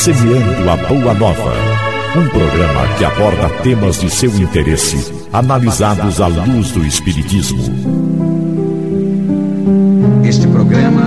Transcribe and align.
Semeando 0.00 0.70
a 0.70 0.76
Boa 0.78 1.12
Nova. 1.12 1.52
Um 2.16 2.26
programa 2.30 2.96
que 2.96 3.04
aborda 3.04 3.50
temas 3.62 4.00
de 4.00 4.08
seu 4.08 4.34
interesse, 4.40 5.12
analisados 5.30 6.22
à 6.22 6.26
luz 6.26 6.72
do 6.72 6.86
Espiritismo. 6.86 7.62
Este 10.24 10.48
programa 10.48 11.02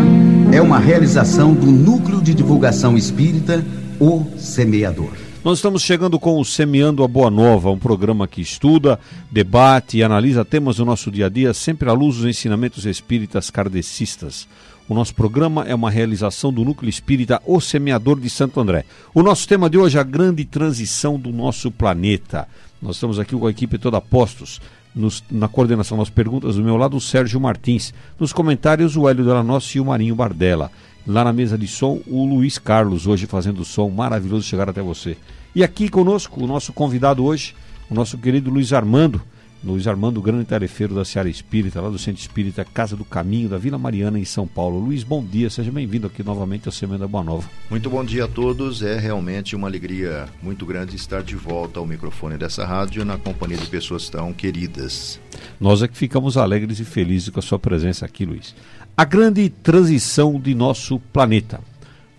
é 0.52 0.61
uma 0.61 0.77
realização 0.77 1.55
do 1.55 1.66
Núcleo 1.66 2.21
de 2.21 2.35
Divulgação 2.35 2.95
Espírita, 2.95 3.66
O 3.99 4.27
Semeador. 4.38 5.09
Nós 5.44 5.57
estamos 5.57 5.81
chegando 5.81 6.20
com 6.20 6.39
o 6.39 6.45
Semeando 6.45 7.03
a 7.03 7.07
Boa 7.07 7.31
Nova, 7.31 7.71
um 7.71 7.80
programa 7.80 8.27
que 8.27 8.41
estuda, 8.41 8.99
debate 9.31 9.98
e 9.98 10.03
analisa 10.03 10.45
temas 10.45 10.75
do 10.75 10.85
nosso 10.85 11.09
dia 11.09 11.25
a 11.25 11.30
dia, 11.30 11.52
sempre 11.52 11.89
à 11.89 11.94
luz 11.94 12.17
dos 12.17 12.27
ensinamentos 12.27 12.85
espíritas 12.85 13.49
kardecistas. 13.49 14.48
O 14.89 14.93
nosso 14.93 15.15
programa 15.15 15.63
é 15.63 15.73
uma 15.73 15.89
realização 15.89 16.51
do 16.51 16.65
Núcleo 16.65 16.89
Espírita 16.89 17.41
O 17.45 17.61
Semeador 17.61 18.19
de 18.19 18.29
Santo 18.29 18.59
André. 18.59 18.83
O 19.13 19.23
nosso 19.23 19.47
tema 19.47 19.69
de 19.69 19.77
hoje 19.77 19.97
é 19.97 20.01
a 20.01 20.03
grande 20.03 20.43
transição 20.43 21.17
do 21.17 21.31
nosso 21.31 21.71
planeta. 21.71 22.49
Nós 22.81 22.97
estamos 22.97 23.17
aqui 23.17 23.33
com 23.33 23.47
a 23.47 23.49
equipe 23.49 23.77
toda 23.77 24.01
postos. 24.01 24.59
Nos, 24.93 25.23
na 25.31 25.47
coordenação 25.47 25.97
das 25.97 26.09
perguntas, 26.09 26.57
do 26.57 26.63
meu 26.63 26.75
lado, 26.75 26.97
o 26.97 27.01
Sérgio 27.01 27.39
Martins. 27.39 27.93
Nos 28.19 28.33
comentários, 28.33 28.97
o 28.97 29.07
Hélio 29.07 29.23
Delanossi 29.23 29.77
e 29.77 29.81
o 29.81 29.85
Marinho 29.85 30.15
Bardella. 30.15 30.69
Lá 31.07 31.23
na 31.23 31.31
mesa 31.31 31.57
de 31.57 31.65
som, 31.65 32.01
o 32.05 32.25
Luiz 32.25 32.57
Carlos, 32.57 33.07
hoje 33.07 33.25
fazendo 33.25 33.63
som 33.63 33.89
maravilhoso 33.89 34.45
chegar 34.45 34.70
até 34.70 34.81
você. 34.81 35.15
E 35.55 35.63
aqui 35.63 35.87
conosco, 35.87 36.43
o 36.43 36.47
nosso 36.47 36.73
convidado 36.73 37.23
hoje, 37.23 37.55
o 37.89 37.95
nosso 37.95 38.17
querido 38.17 38.51
Luiz 38.51 38.73
Armando, 38.73 39.21
Luiz 39.66 39.88
Armando, 39.88 40.22
grande 40.22 40.44
tarefeiro 40.44 40.94
da 40.94 41.05
Seara 41.05 41.29
Espírita, 41.29 41.79
lá 41.79 41.90
do 41.90 41.98
Centro 41.98 42.20
Espírita 42.20 42.65
Casa 42.65 42.98
do 42.98 43.05
Caminho, 43.05 43.48
da 43.48 43.57
Vila 43.57 43.77
Mariana, 43.77 44.20
em 44.20 44.26
São 44.26 44.46
Paulo. 44.46 44.77
Luiz, 44.77 45.04
bom 45.04 45.24
dia, 45.24 45.49
seja 45.49 45.71
bem-vindo 45.71 46.05
aqui 46.05 46.21
novamente 46.21 46.68
ao 46.68 46.71
Semana 46.74 47.07
Boa 47.07 47.24
Nova. 47.24 47.49
Muito 47.70 47.90
bom 47.90 48.04
dia 48.04 48.26
a 48.26 48.27
todos, 48.27 48.82
é 48.82 48.99
realmente 48.99 49.55
uma 49.55 49.70
alegria 49.70 50.26
muito 50.41 50.65
grande 50.65 50.98
estar 50.98 51.24
de 51.24 51.37
volta 51.37 51.79
ao 51.79 51.87
microfone 51.87 52.35
dessa 52.35 52.65
rádio 52.65 53.05
na 53.05 53.18
companhia 53.18 53.55
de 53.55 53.65
pessoas 53.68 54.10
tão 54.10 54.34
queridas. 54.34 55.18
Nós 55.62 55.82
é 55.82 55.87
que 55.87 55.96
ficamos 55.96 56.35
alegres 56.35 56.82
e 56.82 56.84
felizes 56.84 57.30
com 57.30 57.40
a 57.40 57.43
sua 57.43 57.57
presença 57.57 58.05
aqui, 58.05 58.26
Luiz. 58.26 58.54
A 58.98 59.05
grande 59.05 59.48
transição 59.48 60.37
de 60.41 60.54
nosso 60.54 60.99
planeta. 60.99 61.62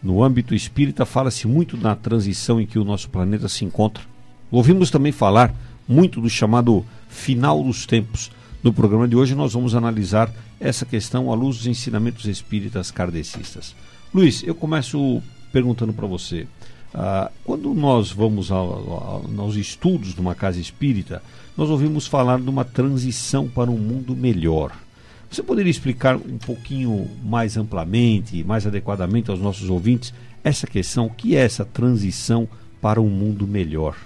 No 0.02 0.24
âmbito 0.24 0.54
espírita, 0.54 1.04
fala-se 1.04 1.46
muito 1.46 1.76
na 1.76 1.94
transição 1.94 2.58
em 2.58 2.64
que 2.64 2.78
o 2.78 2.84
nosso 2.84 3.10
planeta 3.10 3.50
se 3.50 3.66
encontra. 3.66 4.02
Ouvimos 4.50 4.90
também 4.90 5.12
falar 5.12 5.54
muito 5.86 6.22
do 6.22 6.30
chamado 6.30 6.84
final 7.14 7.62
dos 7.62 7.86
tempos. 7.86 8.30
No 8.62 8.72
programa 8.72 9.06
de 9.06 9.16
hoje, 9.16 9.34
nós 9.34 9.52
vamos 9.54 9.74
analisar 9.74 10.30
essa 10.58 10.84
questão 10.84 11.30
à 11.30 11.34
luz 11.34 11.58
dos 11.58 11.66
ensinamentos 11.66 12.26
espíritas 12.26 12.90
kardecistas. 12.90 13.74
Luiz, 14.12 14.42
eu 14.42 14.54
começo 14.54 15.22
perguntando 15.52 15.92
para 15.92 16.06
você. 16.06 16.46
Uh, 16.94 17.30
quando 17.44 17.74
nós 17.74 18.10
vamos 18.10 18.50
ao, 18.50 18.66
ao, 18.66 19.24
aos 19.38 19.56
estudos 19.56 20.14
de 20.14 20.20
uma 20.20 20.34
casa 20.34 20.60
espírita, 20.60 21.22
nós 21.56 21.70
ouvimos 21.70 22.06
falar 22.06 22.40
de 22.40 22.48
uma 22.48 22.64
transição 22.64 23.48
para 23.48 23.70
um 23.70 23.78
mundo 23.78 24.14
melhor. 24.14 24.72
Você 25.30 25.42
poderia 25.42 25.70
explicar 25.70 26.16
um 26.16 26.38
pouquinho 26.38 27.08
mais 27.24 27.56
amplamente, 27.56 28.44
mais 28.44 28.66
adequadamente 28.66 29.30
aos 29.30 29.40
nossos 29.40 29.68
ouvintes, 29.68 30.14
essa 30.42 30.66
questão, 30.66 31.06
o 31.06 31.10
que 31.10 31.36
é 31.36 31.40
essa 31.40 31.64
transição 31.64 32.48
para 32.80 33.00
um 33.00 33.08
mundo 33.08 33.46
melhor? 33.46 33.96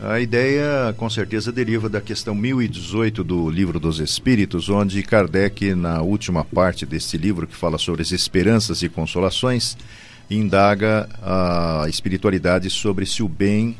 A 0.00 0.20
ideia, 0.20 0.92
com 0.96 1.08
certeza, 1.08 1.52
deriva 1.52 1.88
da 1.88 2.00
questão 2.00 2.34
1018 2.34 3.22
do 3.22 3.48
Livro 3.48 3.78
dos 3.78 4.00
Espíritos, 4.00 4.68
onde 4.68 5.02
Kardec, 5.02 5.74
na 5.74 6.02
última 6.02 6.44
parte 6.44 6.84
desse 6.84 7.16
livro, 7.16 7.46
que 7.46 7.56
fala 7.56 7.78
sobre 7.78 8.02
as 8.02 8.10
esperanças 8.10 8.82
e 8.82 8.88
consolações, 8.88 9.76
indaga 10.28 11.08
a 11.22 11.86
espiritualidade 11.88 12.68
sobre 12.70 13.06
se 13.06 13.22
o 13.22 13.28
bem 13.28 13.76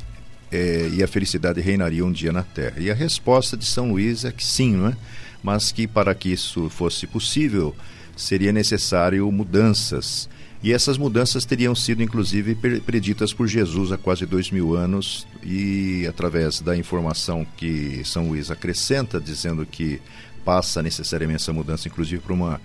eh, 0.52 0.88
e 0.92 1.02
a 1.02 1.08
felicidade 1.08 1.60
reinariam 1.60 2.08
um 2.08 2.12
dia 2.12 2.32
na 2.32 2.42
Terra. 2.42 2.76
E 2.78 2.90
a 2.90 2.94
resposta 2.94 3.56
de 3.56 3.64
São 3.64 3.90
Luís 3.90 4.24
é 4.24 4.30
que 4.30 4.44
sim, 4.44 4.76
não 4.76 4.88
é? 4.88 4.96
mas 5.42 5.70
que 5.70 5.86
para 5.86 6.14
que 6.14 6.32
isso 6.32 6.70
fosse 6.70 7.06
possível, 7.06 7.76
seria 8.16 8.50
necessário 8.50 9.30
mudanças 9.30 10.28
e 10.64 10.72
essas 10.72 10.96
mudanças 10.96 11.44
teriam 11.44 11.74
sido, 11.74 12.02
inclusive, 12.02 12.54
preditas 12.54 13.34
por 13.34 13.46
Jesus 13.46 13.92
há 13.92 13.98
quase 13.98 14.24
dois 14.24 14.50
mil 14.50 14.74
anos, 14.74 15.26
e 15.42 16.06
através 16.08 16.62
da 16.62 16.74
informação 16.74 17.46
que 17.54 18.00
São 18.02 18.28
Luís 18.28 18.50
acrescenta, 18.50 19.20
dizendo 19.20 19.66
que 19.66 20.00
passa 20.42 20.82
necessariamente 20.82 21.42
essa 21.42 21.52
mudança, 21.52 21.86
inclusive, 21.86 22.22
para 22.22 22.32
uma 22.32 22.58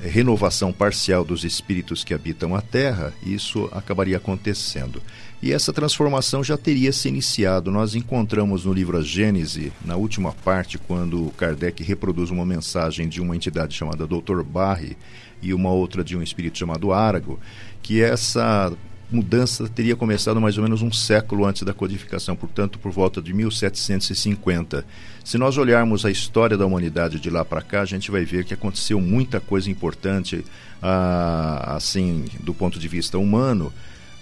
renovação 0.00 0.72
parcial 0.72 1.24
dos 1.24 1.42
espíritos 1.42 2.04
que 2.04 2.14
habitam 2.14 2.54
a 2.54 2.62
Terra, 2.62 3.12
isso 3.20 3.68
acabaria 3.72 4.18
acontecendo. 4.18 5.02
E 5.42 5.52
essa 5.52 5.72
transformação 5.72 6.44
já 6.44 6.56
teria 6.56 6.92
se 6.92 7.08
iniciado. 7.08 7.72
Nós 7.72 7.96
encontramos 7.96 8.64
no 8.64 8.72
livro 8.72 8.96
A 8.96 9.02
Gênese, 9.02 9.72
na 9.84 9.96
última 9.96 10.32
parte, 10.32 10.78
quando 10.78 11.32
Kardec 11.36 11.82
reproduz 11.82 12.30
uma 12.30 12.46
mensagem 12.46 13.08
de 13.08 13.20
uma 13.20 13.34
entidade 13.34 13.74
chamada 13.74 14.06
Dr. 14.06 14.42
Barry, 14.44 14.96
e 15.42 15.54
uma 15.54 15.70
outra 15.70 16.02
de 16.04 16.16
um 16.16 16.22
espírito 16.22 16.58
chamado 16.58 16.92
Árago, 16.92 17.38
que 17.82 18.02
essa 18.02 18.72
mudança 19.10 19.68
teria 19.68 19.96
começado 19.96 20.40
mais 20.40 20.56
ou 20.56 20.62
menos 20.62 20.82
um 20.82 20.92
século 20.92 21.44
antes 21.44 21.62
da 21.62 21.74
codificação, 21.74 22.36
portanto, 22.36 22.78
por 22.78 22.92
volta 22.92 23.20
de 23.20 23.32
1750. 23.32 24.84
Se 25.24 25.36
nós 25.36 25.58
olharmos 25.58 26.04
a 26.06 26.10
história 26.10 26.56
da 26.56 26.64
humanidade 26.64 27.18
de 27.18 27.28
lá 27.28 27.44
para 27.44 27.60
cá, 27.60 27.82
a 27.82 27.84
gente 27.84 28.10
vai 28.10 28.24
ver 28.24 28.44
que 28.44 28.54
aconteceu 28.54 29.00
muita 29.00 29.40
coisa 29.40 29.70
importante, 29.70 30.44
ah, 30.80 31.74
assim, 31.76 32.26
do 32.40 32.54
ponto 32.54 32.78
de 32.78 32.86
vista 32.86 33.18
humano. 33.18 33.72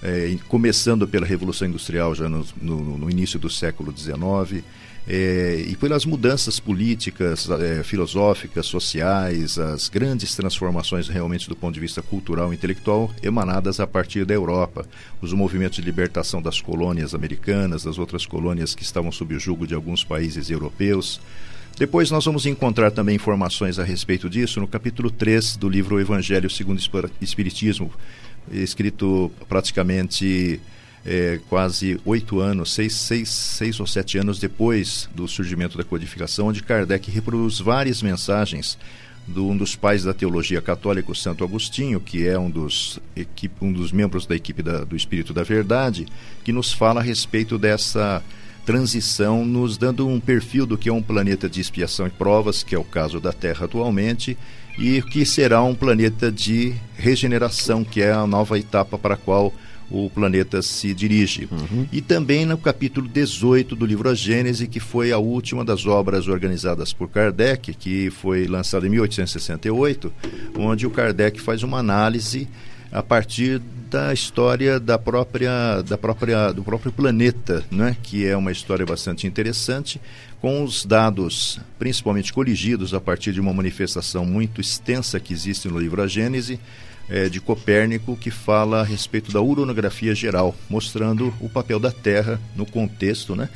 É, 0.00 0.36
começando 0.46 1.08
pela 1.08 1.26
Revolução 1.26 1.66
Industrial 1.66 2.14
já 2.14 2.28
no, 2.28 2.46
no, 2.62 2.98
no 2.98 3.10
início 3.10 3.36
do 3.36 3.50
século 3.50 3.92
XIX, 3.96 4.62
é, 5.10 5.64
e 5.66 5.74
pelas 5.74 6.04
mudanças 6.04 6.60
políticas, 6.60 7.48
é, 7.48 7.82
filosóficas, 7.82 8.66
sociais, 8.66 9.58
as 9.58 9.88
grandes 9.88 10.36
transformações 10.36 11.08
realmente 11.08 11.48
do 11.48 11.56
ponto 11.56 11.72
de 11.72 11.80
vista 11.80 12.02
cultural 12.02 12.52
e 12.52 12.56
intelectual 12.56 13.10
emanadas 13.22 13.80
a 13.80 13.86
partir 13.86 14.26
da 14.26 14.34
Europa, 14.34 14.86
os 15.22 15.32
movimentos 15.32 15.76
de 15.76 15.82
libertação 15.82 16.42
das 16.42 16.60
colônias 16.60 17.14
americanas, 17.14 17.84
das 17.84 17.98
outras 17.98 18.26
colônias 18.26 18.74
que 18.74 18.82
estavam 18.82 19.10
sob 19.10 19.34
o 19.34 19.40
jugo 19.40 19.66
de 19.66 19.74
alguns 19.74 20.04
países 20.04 20.50
europeus. 20.50 21.18
Depois 21.78 22.10
nós 22.10 22.26
vamos 22.26 22.44
encontrar 22.44 22.90
também 22.90 23.16
informações 23.16 23.78
a 23.78 23.84
respeito 23.84 24.28
disso 24.28 24.60
no 24.60 24.68
capítulo 24.68 25.10
3 25.10 25.56
do 25.56 25.70
livro 25.70 25.98
Evangelho 25.98 26.50
segundo 26.50 26.78
o 26.78 27.24
Espiritismo, 27.24 27.90
escrito 28.52 29.32
praticamente 29.48 30.60
é, 31.08 31.40
quase 31.48 31.98
oito 32.04 32.38
anos, 32.38 32.74
seis, 32.74 32.92
seis, 32.92 33.30
seis 33.30 33.80
ou 33.80 33.86
sete 33.86 34.18
anos 34.18 34.38
depois 34.38 35.08
do 35.14 35.26
surgimento 35.26 35.78
da 35.78 35.82
codificação, 35.82 36.48
onde 36.48 36.62
Kardec 36.62 37.10
reproduz 37.10 37.58
várias 37.58 38.02
mensagens 38.02 38.76
de 39.26 39.40
um 39.40 39.56
dos 39.56 39.74
pais 39.74 40.04
da 40.04 40.12
teologia 40.12 40.60
católica, 40.60 41.14
Santo 41.14 41.42
Agostinho, 41.42 41.98
que 41.98 42.28
é 42.28 42.38
um 42.38 42.50
dos, 42.50 43.00
equipe, 43.16 43.54
um 43.62 43.72
dos 43.72 43.90
membros 43.90 44.26
da 44.26 44.36
equipe 44.36 44.62
da, 44.62 44.84
do 44.84 44.94
Espírito 44.94 45.32
da 45.32 45.42
Verdade, 45.42 46.06
que 46.44 46.52
nos 46.52 46.74
fala 46.74 47.00
a 47.00 47.02
respeito 47.02 47.56
dessa 47.58 48.22
transição, 48.66 49.46
nos 49.46 49.78
dando 49.78 50.06
um 50.06 50.20
perfil 50.20 50.66
do 50.66 50.76
que 50.76 50.90
é 50.90 50.92
um 50.92 51.02
planeta 51.02 51.48
de 51.48 51.58
expiação 51.58 52.06
e 52.06 52.10
provas, 52.10 52.62
que 52.62 52.74
é 52.74 52.78
o 52.78 52.84
caso 52.84 53.18
da 53.18 53.32
Terra 53.32 53.64
atualmente, 53.64 54.36
e 54.78 55.00
que 55.00 55.24
será 55.24 55.62
um 55.62 55.74
planeta 55.74 56.30
de 56.30 56.74
regeneração, 56.94 57.82
que 57.82 58.02
é 58.02 58.12
a 58.12 58.26
nova 58.26 58.58
etapa 58.58 58.98
para 58.98 59.14
a 59.14 59.18
qual 59.18 59.54
o 59.90 60.10
planeta 60.10 60.60
se 60.60 60.92
dirige. 60.92 61.48
Uhum. 61.50 61.86
E 61.90 62.00
também 62.00 62.44
no 62.44 62.58
capítulo 62.58 63.08
18 63.08 63.74
do 63.74 63.86
livro 63.86 64.08
A 64.08 64.14
Gênese, 64.14 64.66
que 64.66 64.80
foi 64.80 65.12
a 65.12 65.18
última 65.18 65.64
das 65.64 65.86
obras 65.86 66.28
organizadas 66.28 66.92
por 66.92 67.08
Kardec, 67.08 67.74
que 67.74 68.10
foi 68.10 68.46
lançada 68.46 68.86
em 68.86 68.90
1868, 68.90 70.12
onde 70.58 70.86
o 70.86 70.90
Kardec 70.90 71.40
faz 71.40 71.62
uma 71.62 71.78
análise 71.78 72.48
a 72.90 73.02
partir 73.02 73.60
da 73.90 74.12
história 74.12 74.78
da 74.78 74.98
própria, 74.98 75.82
da 75.82 75.96
própria, 75.96 76.52
do 76.52 76.62
próprio 76.62 76.92
planeta, 76.92 77.64
né? 77.70 77.96
que 78.02 78.26
é 78.26 78.36
uma 78.36 78.52
história 78.52 78.84
bastante 78.84 79.26
interessante, 79.26 80.00
com 80.40 80.62
os 80.62 80.84
dados 80.84 81.58
principalmente 81.78 82.32
coligidos 82.32 82.94
a 82.94 83.00
partir 83.00 83.32
de 83.32 83.40
uma 83.40 83.52
manifestação 83.52 84.24
muito 84.24 84.60
extensa 84.60 85.18
que 85.18 85.32
existe 85.32 85.68
no 85.68 85.78
livro 85.78 86.02
A 86.02 86.06
Gênese, 86.06 86.60
é, 87.08 87.28
de 87.28 87.40
Copérnico 87.40 88.16
que 88.16 88.30
fala 88.30 88.80
a 88.80 88.84
respeito 88.84 89.32
da 89.32 89.40
uranografia 89.40 90.14
geral, 90.14 90.54
mostrando 90.68 91.32
o 91.40 91.48
papel 91.48 91.78
da 91.78 91.90
Terra 91.90 92.40
no 92.54 92.66
contexto, 92.66 93.34
né? 93.34 93.48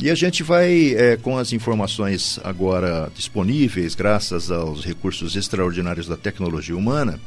E 0.00 0.10
a 0.10 0.14
gente 0.14 0.44
vai, 0.44 0.94
é, 0.94 1.16
com 1.16 1.36
as 1.36 1.52
informações 1.52 2.38
agora 2.44 3.10
disponíveis, 3.16 3.96
graças 3.96 4.48
aos 4.48 4.84
recursos 4.84 5.34
extraordinários 5.34 6.06
da 6.06 6.16
tecnologia 6.16 6.76
humana, 6.76 7.18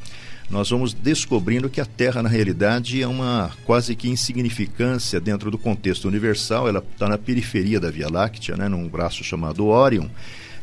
nós 0.50 0.70
vamos 0.70 0.94
descobrindo 0.94 1.70
que 1.70 1.82
a 1.82 1.86
Terra, 1.86 2.22
na 2.22 2.30
realidade, 2.30 3.02
é 3.02 3.08
uma 3.08 3.52
quase 3.66 3.96
que 3.96 4.10
insignificância 4.10 5.20
dentro 5.20 5.50
do 5.50 5.58
contexto 5.58 6.08
universal. 6.08 6.68
Ela 6.68 6.84
está 6.94 7.08
na 7.08 7.18
periferia 7.18 7.80
da 7.80 7.90
Via 7.90 8.10
Láctea, 8.10 8.58
né, 8.58 8.68
num 8.68 8.88
braço 8.88 9.24
chamado 9.24 9.68
Órion. 9.68 10.08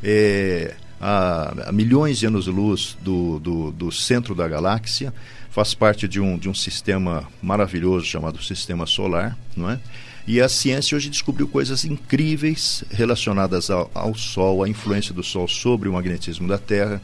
É, 0.03 0.75
a, 1.01 1.69
a 1.69 1.73
milhões 1.73 2.19
de 2.19 2.27
anos-luz 2.27 2.97
do, 3.03 3.39
do, 3.39 3.71
do, 3.73 3.93
centro 3.93 4.35
da 4.35 4.49
galáxia, 4.49 5.13
faz 5.51 5.75
parte 5.75 6.07
de 6.09 6.21
um, 6.21 6.37
de 6.37 6.49
um 6.49 6.55
sistema 6.55 7.29
maravilhoso 7.43 8.07
chamado 8.07 8.43
Sistema 8.43 8.87
Solar, 8.87 9.37
não 9.57 9.71
é? 9.71 9.79
E 10.27 10.43
a 10.43 10.49
ciência 10.49 10.95
hoje 10.95 11.09
descobriu 11.09 11.49
coisas 11.49 11.87
incríveis 11.87 12.85
relacionadas 12.91 13.71
ao, 13.71 13.91
ao 13.95 14.15
Sol, 14.15 14.63
à 14.63 14.69
influência 14.69 15.15
do 15.15 15.23
Sol 15.23 15.49
sobre 15.49 15.89
o 15.89 15.93
magnetismo 15.95 16.47
da 16.47 16.59
Terra 16.59 17.01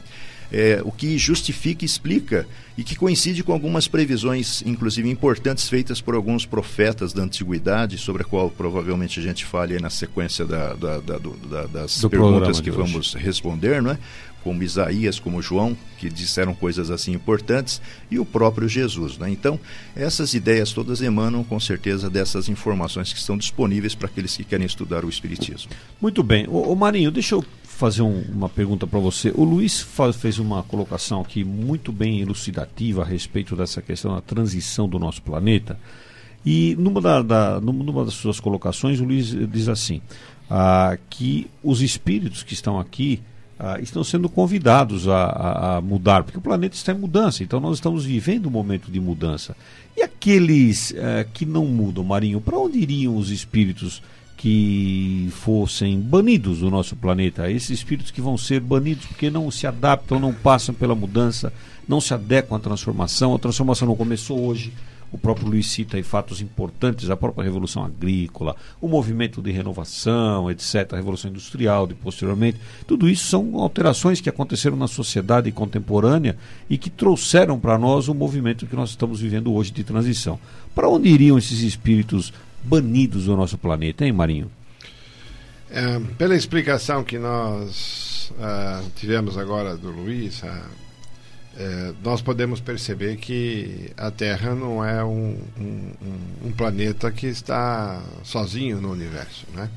é, 0.51 0.81
o 0.83 0.91
que 0.91 1.17
justifica 1.17 1.83
e 1.83 1.87
explica 1.87 2.47
e 2.77 2.83
que 2.83 2.95
coincide 2.95 3.43
com 3.43 3.53
algumas 3.53 3.87
previsões, 3.87 4.61
inclusive 4.65 5.09
importantes, 5.09 5.69
feitas 5.69 6.01
por 6.01 6.13
alguns 6.13 6.45
profetas 6.45 7.13
da 7.13 7.23
antiguidade, 7.23 7.97
sobre 7.97 8.23
a 8.23 8.25
qual 8.25 8.49
provavelmente 8.49 9.19
a 9.19 9.23
gente 9.23 9.45
fale 9.45 9.79
na 9.79 9.89
sequência 9.89 10.45
da, 10.45 10.73
da, 10.73 10.97
da, 10.99 11.17
da 11.17 11.65
das 11.67 12.01
do 12.01 12.09
perguntas 12.09 12.59
que 12.59 12.71
vamos 12.71 13.13
responder, 13.13 13.81
não 13.81 13.91
é? 13.91 13.97
como 14.45 14.61
Isaías, 14.61 15.17
como 15.17 15.41
João, 15.41 15.75
que 15.97 16.07
disseram 16.07 16.53
coisas 16.53 16.91
assim 16.91 17.13
importantes, 17.13 17.81
e 18.11 18.19
o 18.19 18.25
próprio 18.25 18.69
Jesus. 18.69 19.17
Né? 19.17 19.31
Então, 19.31 19.59
essas 19.95 20.35
ideias 20.35 20.71
todas 20.71 21.01
emanam 21.01 21.43
com 21.43 21.59
certeza 21.59 22.11
dessas 22.11 22.47
informações 22.47 23.11
que 23.11 23.17
estão 23.17 23.39
disponíveis 23.39 23.95
para 23.95 24.05
aqueles 24.05 24.37
que 24.37 24.43
querem 24.43 24.67
estudar 24.67 25.03
o 25.03 25.09
Espiritismo. 25.09 25.71
Muito 25.99 26.21
bem. 26.21 26.45
O, 26.47 26.75
Marinho, 26.75 27.09
deixa 27.09 27.33
eu 27.33 27.43
fazer 27.75 28.01
um, 28.01 28.21
uma 28.31 28.47
pergunta 28.47 28.87
para 28.87 28.99
você. 28.99 29.31
O 29.35 29.43
Luiz 29.43 29.81
faz, 29.81 30.15
fez 30.15 30.39
uma 30.39 30.63
colocação 30.63 31.21
aqui 31.21 31.43
muito 31.43 31.91
bem 31.91 32.21
elucidativa 32.21 33.01
a 33.01 33.05
respeito 33.05 33.55
dessa 33.55 33.81
questão 33.81 34.15
da 34.15 34.21
transição 34.21 34.87
do 34.87 34.97
nosso 34.97 35.21
planeta. 35.21 35.77
E 36.45 36.75
numa, 36.79 37.01
da, 37.01 37.21
da, 37.21 37.59
numa 37.59 38.05
das 38.05 38.13
suas 38.13 38.39
colocações, 38.39 38.99
o 39.01 39.03
Luiz 39.03 39.27
diz 39.49 39.67
assim: 39.67 40.01
ah, 40.49 40.97
que 41.09 41.47
os 41.61 41.81
espíritos 41.81 42.43
que 42.43 42.53
estão 42.53 42.79
aqui 42.79 43.21
ah, 43.59 43.79
estão 43.81 44.03
sendo 44.03 44.29
convidados 44.29 45.07
a, 45.07 45.23
a, 45.23 45.77
a, 45.77 45.81
mudar, 45.81 46.23
porque 46.23 46.37
o 46.37 46.41
planeta 46.41 46.75
está 46.75 46.93
em 46.93 46.97
mudança, 46.97 47.43
então 47.43 47.59
nós 47.59 47.77
estamos 47.77 48.05
vivendo 48.05 48.47
um 48.47 48.51
momento 48.51 48.89
de 48.89 48.99
mudança. 49.01 49.55
E 49.97 50.01
aqueles 50.01 50.93
eh, 50.93 51.25
que 51.33 51.45
não 51.45 51.65
mudam, 51.65 52.03
Marinho, 52.03 52.41
para 52.41 52.57
onde 52.57 52.79
iriam 52.79 53.15
os 53.15 53.31
espíritos? 53.31 54.03
Que 54.37 55.29
fossem 55.31 55.99
banidos 55.99 56.59
do 56.59 56.69
nosso 56.69 56.95
planeta, 56.95 57.49
esses 57.49 57.69
espíritos 57.69 58.11
que 58.11 58.21
vão 58.21 58.37
ser 58.37 58.59
banidos 58.59 59.05
porque 59.05 59.29
não 59.29 59.49
se 59.49 59.65
adaptam, 59.65 60.19
não 60.19 60.33
passam 60.33 60.75
pela 60.75 60.93
mudança, 60.93 61.53
não 61.87 62.01
se 62.01 62.13
adequam 62.13 62.57
à 62.57 62.59
transformação. 62.59 63.33
A 63.33 63.39
transformação 63.39 63.87
não 63.87 63.95
começou 63.95 64.45
hoje. 64.45 64.73
O 65.11 65.17
próprio 65.17 65.47
Luiz 65.47 65.67
cita 65.67 65.95
aí 65.95 66.03
fatos 66.03 66.41
importantes, 66.41 67.09
a 67.09 67.15
própria 67.15 67.45
Revolução 67.45 67.85
Agrícola, 67.85 68.55
o 68.81 68.87
movimento 68.87 69.41
de 69.41 69.49
renovação, 69.49 70.51
etc., 70.51 70.91
a 70.91 70.97
Revolução 70.97 71.31
Industrial, 71.31 71.87
de 71.87 71.93
posteriormente. 71.93 72.59
Tudo 72.85 73.07
isso 73.07 73.25
são 73.25 73.57
alterações 73.59 74.19
que 74.19 74.27
aconteceram 74.27 74.75
na 74.75 74.87
sociedade 74.87 75.49
contemporânea 75.53 76.35
e 76.69 76.77
que 76.77 76.89
trouxeram 76.89 77.57
para 77.57 77.77
nós 77.77 78.09
o 78.09 78.13
movimento 78.13 78.67
que 78.67 78.75
nós 78.75 78.89
estamos 78.89 79.21
vivendo 79.21 79.53
hoje 79.53 79.71
de 79.71 79.85
transição. 79.85 80.37
Para 80.73 80.89
onde 80.89 81.07
iriam 81.07 81.37
esses 81.37 81.61
espíritos 81.61 82.33
banidos 82.65 83.25
do 83.25 83.35
nosso 83.35 83.57
planeta, 83.57 84.05
hein, 84.05 84.11
Marinho? 84.11 84.51
É, 85.69 85.99
pela 86.17 86.35
explicação 86.35 87.03
que 87.03 87.17
nós 87.17 88.31
uh, 88.31 88.89
tivemos 88.95 89.37
agora 89.37 89.75
do 89.75 89.89
Luiz, 89.89 90.41
uh, 90.43 90.47
é, 91.57 91.93
nós 92.03 92.21
podemos 92.21 92.59
perceber 92.59 93.15
que 93.15 93.89
a 93.95 94.11
Terra 94.11 94.53
não 94.53 94.83
é 94.83 95.03
um, 95.03 95.37
um, 95.57 95.91
um, 96.47 96.51
planeta 96.51 97.09
que 97.11 97.27
está 97.27 98.03
sozinho 98.23 98.81
no 98.81 98.91
universo, 98.91 99.45
né? 99.53 99.69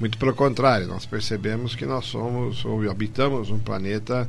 Muito 0.00 0.18
pelo 0.18 0.34
contrário, 0.34 0.88
nós 0.88 1.06
percebemos 1.06 1.76
que 1.76 1.86
nós 1.86 2.06
somos 2.06 2.64
ou 2.64 2.90
habitamos 2.90 3.48
um 3.48 3.60
planeta 3.60 4.28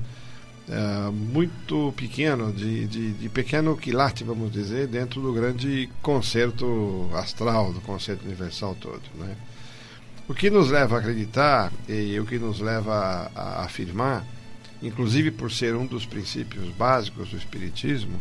é, 0.70 1.12
muito 1.12 1.94
pequeno, 1.96 2.52
de, 2.52 2.88
de, 2.88 3.14
de, 3.14 3.30
pequeno 3.30 3.78
quilate, 3.78 4.24
vamos 4.24 4.52
dizer, 4.52 4.88
dentro 4.88 5.22
do 5.22 5.32
grande 5.32 5.90
concerto 6.02 7.10
astral, 7.14 7.72
do 7.72 7.82
concerto 7.82 8.26
universal 8.26 8.76
todo. 8.80 9.04
Né? 9.16 9.36
O 10.28 10.34
que 10.34 10.50
nos 10.50 10.72
leva 10.72 10.96
a 10.96 11.00
acreditar 11.00 11.72
e 11.88 12.20
o 12.20 12.26
que 12.26 12.40
nos 12.40 12.60
leva 12.60 13.30
a, 13.36 13.42
a 13.42 13.66
afirmar, 13.66 14.26
inclusive 14.82 15.30
por 15.30 15.52
ser 15.52 15.76
um 15.76 15.86
dos 15.86 16.06
princípios 16.06 16.70
básicos 16.70 17.30
do 17.30 17.38
Espiritismo, 17.38 18.20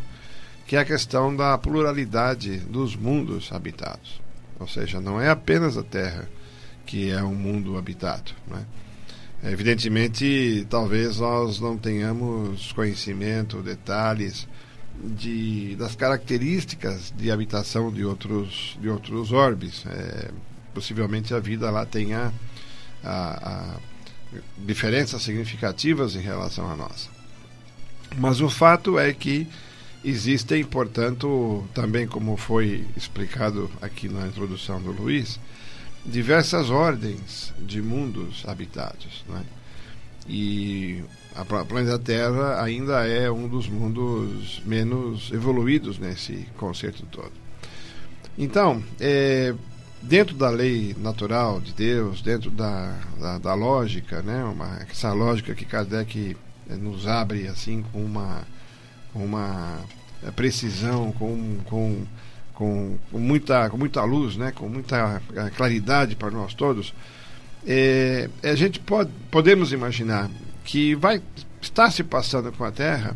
que 0.67 0.75
é 0.75 0.79
a 0.79 0.85
questão 0.85 1.35
da 1.35 1.57
pluralidade 1.57 2.57
dos 2.59 2.95
mundos 2.95 3.51
habitados. 3.51 4.21
Ou 4.59 4.67
seja, 4.67 5.01
não 5.01 5.19
é 5.19 5.29
apenas 5.29 5.77
a 5.77 5.83
Terra 5.83 6.29
que 6.85 7.09
é 7.09 7.23
um 7.23 7.33
mundo 7.33 7.77
habitado. 7.77 8.31
Né? 8.47 8.63
Evidentemente, 9.45 10.65
talvez 10.69 11.19
nós 11.19 11.59
não 11.59 11.77
tenhamos 11.77 12.71
conhecimento, 12.71 13.61
detalhes 13.61 14.47
de, 14.99 15.75
das 15.75 15.95
características 15.95 17.13
de 17.15 17.29
habitação 17.29 17.91
de 17.91 18.03
outros, 18.03 18.77
de 18.81 18.89
outros 18.89 19.31
orbes. 19.31 19.85
É, 19.85 20.31
possivelmente 20.73 21.33
a 21.33 21.39
vida 21.39 21.69
lá 21.69 21.85
tenha 21.85 22.33
a, 23.03 23.49
a 23.49 23.77
diferenças 24.57 25.21
significativas 25.21 26.15
em 26.15 26.21
relação 26.21 26.69
à 26.69 26.75
nossa. 26.75 27.09
Mas 28.17 28.41
o 28.41 28.49
fato 28.49 28.97
é 28.97 29.13
que 29.13 29.47
existem, 30.03 30.63
portanto, 30.63 31.63
também 31.73 32.07
como 32.07 32.35
foi 32.35 32.85
explicado 32.95 33.69
aqui 33.81 34.09
na 34.09 34.27
introdução 34.27 34.81
do 34.81 34.91
Luiz, 34.91 35.39
diversas 36.05 36.69
ordens 36.69 37.53
de 37.59 37.81
mundos 37.81 38.43
habitados. 38.47 39.23
Né? 39.27 39.43
E 40.27 41.03
a 41.35 41.43
planeta 41.43 41.99
Terra 41.99 42.61
ainda 42.61 43.05
é 43.07 43.29
um 43.29 43.47
dos 43.47 43.67
mundos 43.67 44.61
menos 44.65 45.31
evoluídos 45.31 45.99
nesse 45.99 46.47
conceito 46.57 47.05
todo. 47.11 47.31
Então, 48.37 48.83
é, 48.99 49.53
dentro 50.01 50.35
da 50.35 50.49
lei 50.49 50.95
natural 50.99 51.59
de 51.59 51.73
Deus, 51.73 52.21
dentro 52.21 52.51
da, 52.51 52.97
da, 53.19 53.37
da 53.37 53.53
lógica, 53.53 54.21
né, 54.21 54.43
uma, 54.43 54.85
essa 54.89 55.13
lógica 55.13 55.55
que 55.55 55.65
Kardec 55.65 56.35
nos 56.67 57.07
abre 57.07 57.47
assim 57.47 57.83
com 57.91 58.03
uma, 58.03 58.43
uma 59.13 59.79
precisão, 60.35 61.11
com, 61.11 61.57
com 61.65 62.05
com, 62.55 62.97
com, 63.11 63.19
muita, 63.19 63.69
com 63.69 63.77
muita 63.77 64.03
luz, 64.03 64.35
né, 64.35 64.51
com 64.51 64.67
muita 64.67 65.21
eh, 65.35 65.51
claridade 65.55 66.15
para 66.15 66.31
nós 66.31 66.53
todos, 66.53 66.93
é, 67.67 68.29
a 68.43 68.55
gente 68.55 68.79
pode, 68.79 69.11
podemos 69.29 69.71
imaginar 69.71 70.29
que 70.63 70.95
vai 70.95 71.21
estar 71.61 71.91
se 71.91 72.03
passando 72.03 72.51
com 72.51 72.63
a 72.63 72.71
Terra, 72.71 73.15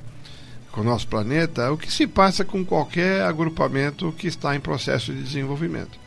com 0.72 0.82
o 0.82 0.84
nosso 0.84 1.08
planeta, 1.08 1.72
o 1.72 1.78
que 1.78 1.92
se 1.92 2.06
passa 2.06 2.44
com 2.44 2.64
qualquer 2.66 3.24
agrupamento 3.24 4.12
que 4.12 4.28
está 4.28 4.56
em 4.56 4.60
processo 4.60 5.14
de 5.14 5.24
desenvolvimento. 5.24 5.98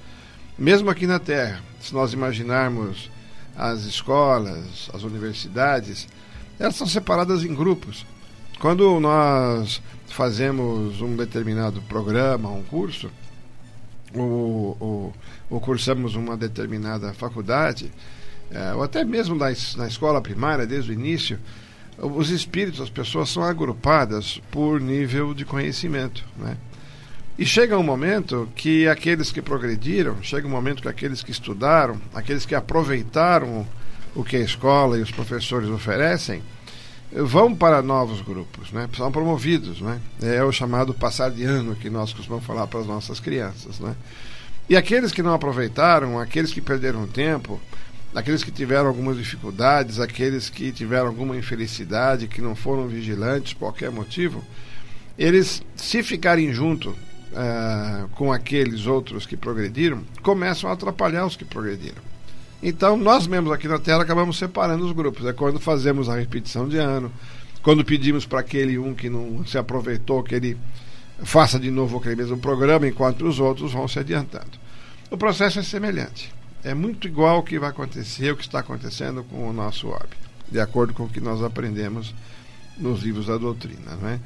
Mesmo 0.58 0.90
aqui 0.90 1.06
na 1.06 1.18
Terra, 1.18 1.60
se 1.80 1.92
nós 1.94 2.12
imaginarmos 2.12 3.10
as 3.56 3.84
escolas, 3.84 4.90
as 4.92 5.02
universidades, 5.02 6.06
elas 6.58 6.76
são 6.76 6.86
separadas 6.86 7.44
em 7.44 7.54
grupos. 7.54 8.06
Quando 8.60 9.00
nós 9.00 9.82
fazemos 10.06 11.00
um 11.00 11.16
determinado 11.16 11.82
programa, 11.82 12.50
um 12.50 12.62
curso, 12.62 13.10
ou, 14.14 14.76
ou, 14.78 15.12
ou 15.50 15.60
cursamos 15.60 16.14
uma 16.14 16.36
determinada 16.36 17.12
faculdade, 17.12 17.90
é, 18.50 18.74
ou 18.74 18.82
até 18.82 19.04
mesmo 19.04 19.34
na, 19.34 19.46
na 19.76 19.86
escola 19.86 20.20
primária, 20.20 20.66
desde 20.66 20.90
o 20.90 20.94
início, 20.94 21.38
os 21.98 22.30
espíritos, 22.30 22.80
as 22.80 22.90
pessoas 22.90 23.28
são 23.28 23.42
agrupadas 23.42 24.40
por 24.50 24.80
nível 24.80 25.34
de 25.34 25.44
conhecimento. 25.44 26.24
Né? 26.36 26.56
E 27.38 27.46
chega 27.46 27.78
um 27.78 27.82
momento 27.82 28.48
que 28.54 28.86
aqueles 28.86 29.32
que 29.32 29.40
progrediram, 29.40 30.22
chega 30.22 30.46
um 30.46 30.50
momento 30.50 30.82
que 30.82 30.88
aqueles 30.88 31.22
que 31.22 31.30
estudaram, 31.30 32.00
aqueles 32.14 32.44
que 32.44 32.54
aproveitaram 32.54 33.66
o 34.14 34.22
que 34.22 34.36
a 34.36 34.40
escola 34.40 34.98
e 34.98 35.02
os 35.02 35.10
professores 35.10 35.68
oferecem, 35.68 36.42
vão 37.14 37.54
para 37.54 37.82
novos 37.82 38.22
grupos, 38.22 38.72
né? 38.72 38.88
são 38.96 39.12
promovidos. 39.12 39.80
Né? 39.80 40.00
É 40.22 40.42
o 40.42 40.52
chamado 40.52 40.94
passar 40.94 41.30
de 41.30 41.44
ano 41.44 41.74
que 41.74 41.90
nós 41.90 42.12
costumamos 42.12 42.46
falar 42.46 42.66
para 42.66 42.80
as 42.80 42.86
nossas 42.86 43.20
crianças. 43.20 43.78
Né? 43.78 43.94
E 44.68 44.76
aqueles 44.76 45.12
que 45.12 45.22
não 45.22 45.34
aproveitaram, 45.34 46.18
aqueles 46.18 46.52
que 46.52 46.60
perderam 46.60 47.06
tempo, 47.06 47.60
aqueles 48.14 48.42
que 48.42 48.50
tiveram 48.50 48.88
algumas 48.88 49.16
dificuldades, 49.16 50.00
aqueles 50.00 50.48
que 50.48 50.72
tiveram 50.72 51.08
alguma 51.08 51.36
infelicidade, 51.36 52.28
que 52.28 52.40
não 52.40 52.54
foram 52.54 52.88
vigilantes 52.88 53.52
por 53.52 53.60
qualquer 53.60 53.90
motivo, 53.90 54.42
eles, 55.18 55.62
se 55.76 56.02
ficarem 56.02 56.52
junto 56.52 56.90
uh, 56.90 58.08
com 58.12 58.32
aqueles 58.32 58.86
outros 58.86 59.26
que 59.26 59.36
progrediram, 59.36 60.02
começam 60.22 60.70
a 60.70 60.72
atrapalhar 60.72 61.26
os 61.26 61.36
que 61.36 61.44
progrediram. 61.44 62.11
Então, 62.62 62.96
nós 62.96 63.26
mesmos 63.26 63.52
aqui 63.52 63.66
na 63.66 63.78
Terra 63.78 64.02
acabamos 64.02 64.38
separando 64.38 64.86
os 64.86 64.92
grupos. 64.92 65.26
É 65.26 65.32
quando 65.32 65.58
fazemos 65.58 66.08
a 66.08 66.16
repetição 66.16 66.68
de 66.68 66.76
ano, 66.78 67.12
quando 67.62 67.84
pedimos 67.84 68.24
para 68.24 68.40
aquele 68.40 68.78
um 68.78 68.94
que 68.94 69.10
não 69.10 69.44
se 69.44 69.58
aproveitou, 69.58 70.22
que 70.22 70.34
ele 70.34 70.56
faça 71.24 71.58
de 71.58 71.70
novo 71.70 71.98
aquele 71.98 72.16
mesmo 72.16 72.38
programa, 72.38 72.86
enquanto 72.86 73.26
os 73.26 73.40
outros 73.40 73.72
vão 73.72 73.88
se 73.88 73.98
adiantando. 73.98 74.62
O 75.10 75.16
processo 75.16 75.58
é 75.58 75.62
semelhante. 75.62 76.32
É 76.64 76.72
muito 76.74 77.08
igual 77.08 77.40
o 77.40 77.42
que 77.42 77.58
vai 77.58 77.70
acontecer, 77.70 78.30
o 78.30 78.36
que 78.36 78.44
está 78.44 78.60
acontecendo 78.60 79.24
com 79.24 79.48
o 79.48 79.52
nosso 79.52 79.88
orbe. 79.88 80.22
de 80.50 80.60
acordo 80.60 80.92
com 80.92 81.04
o 81.04 81.08
que 81.08 81.20
nós 81.20 81.42
aprendemos 81.42 82.14
nos 82.76 83.02
livros 83.02 83.26
da 83.26 83.38
doutrina. 83.38 83.96
Né? 84.00 84.20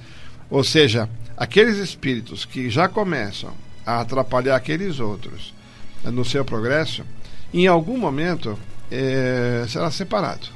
Ou 0.51 0.65
seja, 0.65 1.09
aqueles 1.37 1.77
espíritos 1.77 2.45
que 2.45 2.69
já 2.69 2.89
começam 2.89 3.53
a 3.87 4.01
atrapalhar 4.01 4.57
aqueles 4.57 4.99
outros 4.99 5.55
no 6.03 6.25
seu 6.25 6.45
progresso, 6.45 7.05
em 7.63 7.67
algum 7.67 7.97
momento 7.97 8.59
é, 8.91 9.65
será 9.69 9.91
separado. 9.91 10.47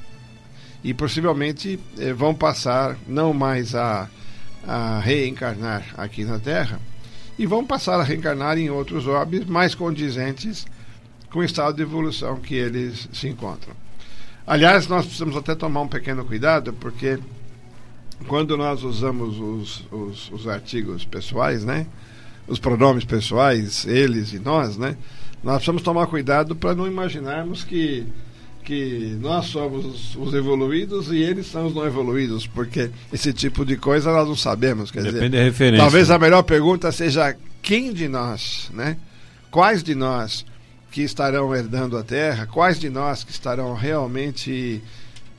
E 0.85 0.93
possivelmente 0.93 1.81
é, 1.99 2.13
vão 2.13 2.35
passar 2.35 2.97
não 3.07 3.33
mais 3.33 3.75
a, 3.75 4.09
a 4.67 5.01
reencarnar 5.01 5.95
aqui 5.97 6.25
na 6.25 6.39
Terra, 6.39 6.81
e 7.39 7.47
vão 7.47 7.65
passar 7.65 7.99
a 7.99 8.03
reencarnar 8.03 8.59
em 8.59 8.69
outros 8.69 9.07
orbes 9.07 9.47
mais 9.47 9.75
condizentes 9.75 10.67
com 11.31 11.39
o 11.39 11.45
estado 11.45 11.77
de 11.77 11.83
evolução 11.83 12.37
que 12.37 12.55
eles 12.55 13.09
se 13.13 13.29
encontram. 13.29 13.75
Aliás, 14.47 14.87
nós 14.89 15.07
precisamos 15.07 15.37
até 15.37 15.55
tomar 15.55 15.81
um 15.81 15.89
pequeno 15.89 16.25
cuidado, 16.25 16.73
porque 16.75 17.19
quando 18.27 18.57
nós 18.59 18.83
usamos 18.83 19.39
os, 19.39 19.87
os, 19.91 20.31
os 20.33 20.49
artigos 20.49 21.05
pessoais, 21.05 21.65
né? 21.65 21.87
Os 22.47 22.59
pronomes 22.59 23.05
pessoais, 23.05 23.87
eles 23.87 24.33
e 24.33 24.39
nós, 24.39 24.77
né? 24.77 24.97
Nós 25.43 25.57
precisamos 25.57 25.83
tomar 25.83 26.07
cuidado 26.07 26.55
para 26.55 26.75
não 26.75 26.87
imaginarmos 26.87 27.65
que 27.65 28.07
que 28.63 29.17
nós 29.21 29.47
somos 29.47 30.15
os 30.15 30.35
evoluídos 30.35 31.11
e 31.11 31.17
eles 31.17 31.47
são 31.47 31.67
os 31.67 31.75
não 31.75 31.85
evoluídos, 31.87 32.47
porque 32.47 32.91
esse 33.13 33.33
tipo 33.33 33.65
de 33.65 33.77
coisa 33.77 34.13
nós 34.13 34.29
não 34.29 34.37
sabemos. 34.37 34.91
Quer 34.91 35.03
Depende 35.03 35.31
dizer, 35.31 35.31
da 35.31 35.43
referência. 35.43 35.83
Talvez 35.83 36.11
a 36.11 36.19
melhor 36.19 36.43
pergunta 36.43 36.93
seja 36.93 37.37
quem 37.63 37.93
de 37.93 38.07
nós, 38.07 38.71
né? 38.73 38.97
Quais 39.51 39.83
de 39.83 39.95
nós 39.95 40.45
que 40.91 41.03
estarão 41.03 41.55
herdando 41.55 41.97
a 41.97 42.03
Terra, 42.03 42.47
quais 42.47 42.79
de 42.79 42.91
nós 42.91 43.25
que 43.25 43.31
estarão 43.31 43.75
realmente 43.75 44.83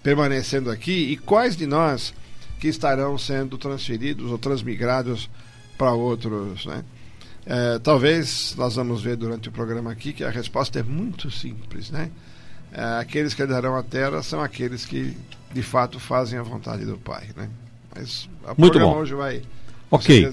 permanecendo 0.01 0.70
aqui 0.70 1.12
e 1.12 1.17
quais 1.17 1.55
de 1.55 1.65
nós 1.65 2.13
que 2.60 2.67
estarão 2.67 3.17
sendo 3.17 3.58
transferidos 3.58 4.31
ou 4.31 4.38
transmigrados 4.38 5.29
para 5.77 5.93
outros, 5.93 6.65
né? 6.65 6.84
É, 7.46 7.80
talvez 7.80 8.54
nós 8.58 8.76
vamos 8.76 9.02
ver 9.02 9.16
durante 9.16 9.50
o 9.50 9.52
programa 9.52 9.92
aqui 9.92 10.14
que 10.14 10.24
a 10.24 10.30
resposta 10.30 10.80
é 10.80 10.84
muito 10.84 11.32
simples, 11.32 11.90
né? 11.90 12.12
É, 12.72 13.00
aqueles 13.00 13.34
que 13.34 13.42
herdarão 13.42 13.76
a 13.76 13.84
terra 13.84 14.22
são 14.22 14.42
aqueles 14.42 14.86
que 14.86 15.18
de 15.54 15.64
fato 15.64 16.00
fazem 16.00 16.40
a 16.40 16.44
vontade 16.44 16.86
do 16.86 16.98
Pai, 16.98 17.28
né? 17.36 17.50
Mas 17.94 18.30
o 18.44 18.62
muito 18.62 18.80
bom. 18.80 18.96
hoje 18.96 19.14
vai. 19.14 19.42
Ok. 19.90 20.26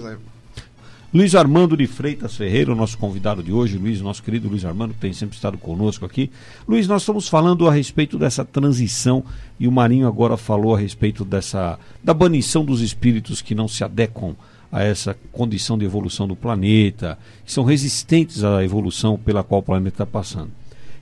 Luiz 1.12 1.34
Armando 1.34 1.74
de 1.74 1.86
Freitas 1.86 2.36
Ferreira, 2.36 2.70
o 2.70 2.76
nosso 2.76 2.98
convidado 2.98 3.42
de 3.42 3.50
hoje, 3.50 3.78
Luiz, 3.78 3.98
nosso 4.02 4.22
querido 4.22 4.46
Luiz 4.46 4.62
Armando, 4.62 4.92
que 4.92 5.00
tem 5.00 5.12
sempre 5.14 5.34
estado 5.34 5.56
conosco 5.56 6.04
aqui. 6.04 6.30
Luiz, 6.68 6.86
nós 6.86 7.00
estamos 7.00 7.26
falando 7.26 7.66
a 7.66 7.72
respeito 7.72 8.18
dessa 8.18 8.44
transição 8.44 9.24
e 9.58 9.66
o 9.66 9.72
Marinho 9.72 10.06
agora 10.06 10.36
falou 10.36 10.76
a 10.76 10.78
respeito 10.78 11.24
dessa 11.24 11.78
da 12.04 12.12
banição 12.12 12.62
dos 12.62 12.82
espíritos 12.82 13.40
que 13.40 13.54
não 13.54 13.66
se 13.66 13.82
adequam 13.82 14.36
a 14.70 14.82
essa 14.82 15.16
condição 15.32 15.78
de 15.78 15.84
evolução 15.84 16.28
do 16.28 16.36
planeta, 16.36 17.18
que 17.44 17.52
são 17.52 17.64
resistentes 17.64 18.44
à 18.44 18.62
evolução 18.62 19.18
pela 19.18 19.42
qual 19.42 19.60
o 19.60 19.64
planeta 19.64 20.02
está 20.02 20.06
passando. 20.06 20.50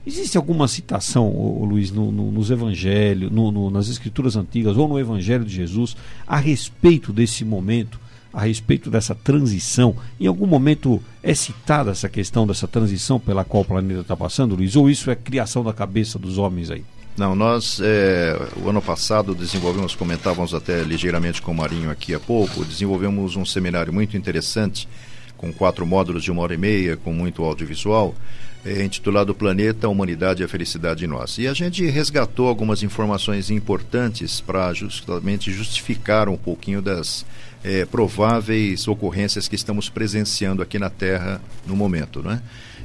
Existe 0.07 0.37
alguma 0.37 0.69
citação, 0.69 1.29
Luiz, 1.65 1.91
no, 1.91 2.13
no, 2.13 2.31
nos 2.31 2.49
evangelhos, 2.49 3.29
no, 3.29 3.69
nas 3.69 3.89
escrituras 3.89 4.37
antigas 4.37 4.77
ou 4.77 4.87
no 4.87 4.97
Evangelho 4.97 5.43
de 5.43 5.53
Jesus 5.53 5.97
a 6.25 6.37
respeito 6.37 7.11
desse 7.11 7.43
momento, 7.43 7.99
a 8.31 8.45
respeito 8.45 8.89
dessa 8.89 9.13
transição? 9.13 9.97
Em 10.17 10.25
algum 10.25 10.47
momento 10.47 11.03
é 11.21 11.33
citada 11.33 11.91
essa 11.91 12.07
questão 12.07 12.47
dessa 12.47 12.69
transição 12.69 13.19
pela 13.19 13.43
qual 13.43 13.63
o 13.63 13.65
planeta 13.65 13.99
está 13.99 14.15
passando, 14.15 14.55
Luiz? 14.55 14.77
Ou 14.77 14.89
isso 14.89 15.11
é 15.11 15.15
criação 15.15 15.61
da 15.61 15.73
cabeça 15.73 16.17
dos 16.17 16.37
homens 16.37 16.71
aí? 16.71 16.85
Não, 17.17 17.33
nós, 17.33 17.79
é, 17.81 18.37
o 18.57 18.69
ano 18.69 18.79
passado, 18.79 19.33
desenvolvemos, 19.33 19.95
comentávamos 19.95 20.53
até 20.53 20.83
ligeiramente 20.83 21.41
com 21.41 21.51
o 21.51 21.55
Marinho 21.55 21.89
aqui 21.89 22.13
há 22.13 22.19
pouco, 22.19 22.63
desenvolvemos 22.63 23.35
um 23.35 23.43
seminário 23.43 23.91
muito 23.91 24.15
interessante, 24.15 24.87
com 25.35 25.51
quatro 25.51 25.83
módulos 25.83 26.23
de 26.23 26.31
uma 26.31 26.43
hora 26.43 26.53
e 26.53 26.57
meia, 26.57 26.95
com 26.95 27.11
muito 27.11 27.43
audiovisual, 27.43 28.13
é, 28.67 28.83
intitulado 28.83 29.33
Planeta, 29.33 29.87
Humanidade 29.87 30.41
e 30.41 30.45
a 30.45 30.47
Felicidade 30.47 30.99
de 30.99 31.07
Nós. 31.07 31.37
E 31.37 31.47
a 31.47 31.53
gente 31.53 31.85
resgatou 31.85 32.49
algumas 32.49 32.83
informações 32.83 33.49
importantes 33.49 34.41
para 34.41 34.73
justamente 34.73 35.53
justificar 35.53 36.27
um 36.27 36.35
pouquinho 36.35 36.81
das 36.81 37.25
é, 37.63 37.85
prováveis 37.85 38.85
ocorrências 38.87 39.47
que 39.47 39.55
estamos 39.55 39.89
presenciando 39.89 40.61
aqui 40.61 40.77
na 40.77 40.89
Terra 40.89 41.41
no 41.65 41.75
momento, 41.75 42.21
não 42.21 42.31
é? 42.31 42.41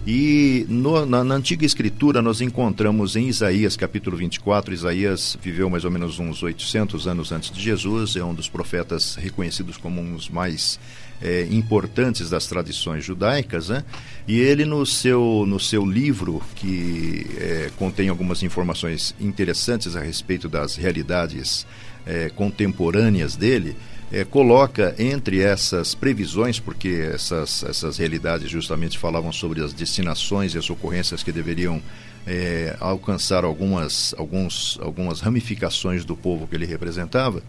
E 0.06 0.66
no, 0.68 1.06
na, 1.06 1.22
na, 1.22 1.34
antiga 1.36 1.64
escritura 1.64 2.20
nós 2.20 2.40
encontramos 2.40 3.14
em 3.14 3.28
Isaías 3.28 3.76
capítulo 3.76 4.16
24, 4.16 4.74
Isaías 4.74 5.38
viveu 5.40 5.70
mais 5.70 5.84
ou 5.84 5.92
menos 5.92 6.18
uns 6.18 6.42
800 6.42 7.06
anos 7.06 7.30
antes 7.30 7.52
de 7.52 7.62
Jesus, 7.62 8.16
é 8.16 8.24
um 8.24 8.34
dos 8.34 8.48
profetas 8.48 9.14
reconhecidos 9.14 9.76
como 9.76 10.00
um 10.00 10.14
dos 10.14 10.28
mais 10.28 10.80
é, 11.22 11.46
importantes 11.50 12.28
das 12.28 12.46
tradições 12.46 13.04
judaicas, 13.04 13.68
né? 13.68 13.84
E 14.26 14.38
ele 14.38 14.64
no 14.64 14.84
seu 14.84 15.44
no 15.46 15.58
seu 15.58 15.84
livro 15.86 16.42
que 16.56 17.26
é, 17.38 17.70
contém 17.76 18.08
algumas 18.08 18.42
informações 18.42 19.14
interessantes 19.20 19.96
a 19.96 20.00
respeito 20.00 20.48
das 20.48 20.76
realidades 20.76 21.66
é, 22.06 22.28
contemporâneas 22.30 23.36
dele, 23.36 23.76
é, 24.12 24.24
coloca 24.24 24.94
entre 24.98 25.40
essas 25.40 25.94
previsões, 25.94 26.60
porque 26.60 27.08
essas, 27.12 27.62
essas 27.62 27.96
realidades 27.96 28.50
justamente 28.50 28.98
falavam 28.98 29.32
sobre 29.32 29.62
as 29.62 29.72
destinações 29.72 30.54
e 30.54 30.58
as 30.58 30.68
ocorrências 30.68 31.22
que 31.22 31.32
deveriam 31.32 31.80
é, 32.26 32.76
alcançar 32.80 33.44
algumas, 33.44 34.14
alguns, 34.16 34.78
algumas 34.80 35.20
ramificações 35.20 36.04
do 36.04 36.16
povo 36.16 36.46
que 36.46 36.54
ele 36.54 36.66
representava, 36.66 37.42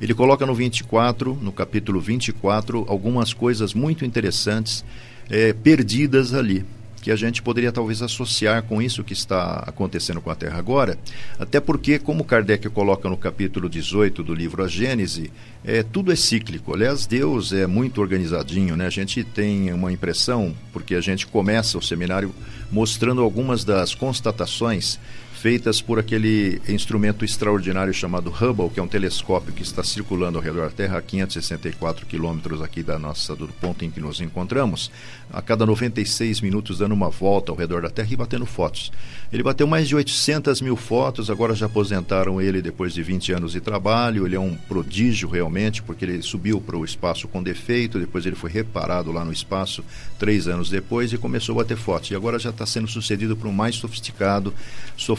ele 0.00 0.14
coloca 0.14 0.44
no 0.46 0.54
24, 0.54 1.34
no 1.34 1.52
capítulo 1.52 2.00
24, 2.00 2.84
algumas 2.88 3.32
coisas 3.32 3.74
muito 3.74 4.04
interessantes 4.04 4.84
é, 5.30 5.52
perdidas 5.52 6.34
ali 6.34 6.64
que 7.00 7.10
a 7.10 7.16
gente 7.16 7.42
poderia 7.42 7.72
talvez 7.72 8.02
associar 8.02 8.62
com 8.62 8.82
isso 8.82 9.04
que 9.04 9.12
está 9.12 9.64
acontecendo 9.66 10.20
com 10.20 10.30
a 10.30 10.34
Terra 10.34 10.58
agora, 10.58 10.98
até 11.38 11.60
porque, 11.60 11.98
como 11.98 12.24
Kardec 12.24 12.68
coloca 12.70 13.08
no 13.08 13.16
capítulo 13.16 13.68
18 13.68 14.22
do 14.22 14.34
livro 14.34 14.62
A 14.62 14.68
Gênese, 14.68 15.32
é, 15.64 15.82
tudo 15.82 16.12
é 16.12 16.16
cíclico. 16.16 16.74
Aliás, 16.74 17.06
Deus 17.06 17.52
é 17.52 17.66
muito 17.66 18.00
organizadinho, 18.00 18.76
né? 18.76 18.86
A 18.86 18.90
gente 18.90 19.24
tem 19.24 19.72
uma 19.72 19.92
impressão, 19.92 20.54
porque 20.72 20.94
a 20.94 21.00
gente 21.00 21.26
começa 21.26 21.78
o 21.78 21.82
seminário 21.82 22.34
mostrando 22.70 23.22
algumas 23.22 23.64
das 23.64 23.94
constatações 23.94 24.98
feitas 25.38 25.80
por 25.80 26.00
aquele 26.00 26.60
instrumento 26.68 27.24
extraordinário 27.24 27.94
chamado 27.94 28.28
Hubble, 28.28 28.70
que 28.70 28.80
é 28.80 28.82
um 28.82 28.88
telescópio 28.88 29.52
que 29.52 29.62
está 29.62 29.84
circulando 29.84 30.36
ao 30.36 30.42
redor 30.42 30.62
da 30.62 30.70
Terra 30.70 30.98
a 30.98 31.02
564 31.02 32.06
quilômetros 32.06 32.60
aqui 32.60 32.82
da 32.82 32.98
nossa 32.98 33.36
do 33.36 33.46
ponto 33.46 33.84
em 33.84 33.90
que 33.90 34.00
nos 34.00 34.20
encontramos, 34.20 34.90
a 35.32 35.40
cada 35.40 35.64
96 35.64 36.40
minutos 36.40 36.78
dando 36.78 36.92
uma 36.92 37.08
volta 37.08 37.52
ao 37.52 37.56
redor 37.56 37.82
da 37.82 37.90
Terra 37.90 38.08
e 38.10 38.16
batendo 38.16 38.46
fotos. 38.46 38.90
Ele 39.32 39.42
bateu 39.42 39.66
mais 39.66 39.86
de 39.86 39.94
800 39.94 40.60
mil 40.60 40.74
fotos, 40.74 41.30
agora 41.30 41.54
já 41.54 41.66
aposentaram 41.66 42.40
ele 42.40 42.60
depois 42.60 42.92
de 42.92 43.02
20 43.02 43.32
anos 43.32 43.52
de 43.52 43.60
trabalho. 43.60 44.26
Ele 44.26 44.34
é 44.34 44.40
um 44.40 44.56
prodígio 44.56 45.28
realmente, 45.28 45.82
porque 45.82 46.04
ele 46.04 46.22
subiu 46.22 46.60
para 46.60 46.76
o 46.76 46.84
espaço 46.84 47.28
com 47.28 47.42
defeito, 47.42 48.00
depois 48.00 48.26
ele 48.26 48.34
foi 48.34 48.50
reparado 48.50 49.12
lá 49.12 49.24
no 49.24 49.32
espaço 49.32 49.84
três 50.18 50.48
anos 50.48 50.70
depois 50.70 51.12
e 51.12 51.18
começou 51.18 51.54
a 51.54 51.62
bater 51.62 51.76
fotos. 51.76 52.10
E 52.10 52.16
agora 52.16 52.38
já 52.38 52.50
está 52.50 52.66
sendo 52.66 52.88
sucedido 52.88 53.36
por 53.36 53.46
um 53.46 53.52
mais 53.52 53.76
sofisticado, 53.76 54.52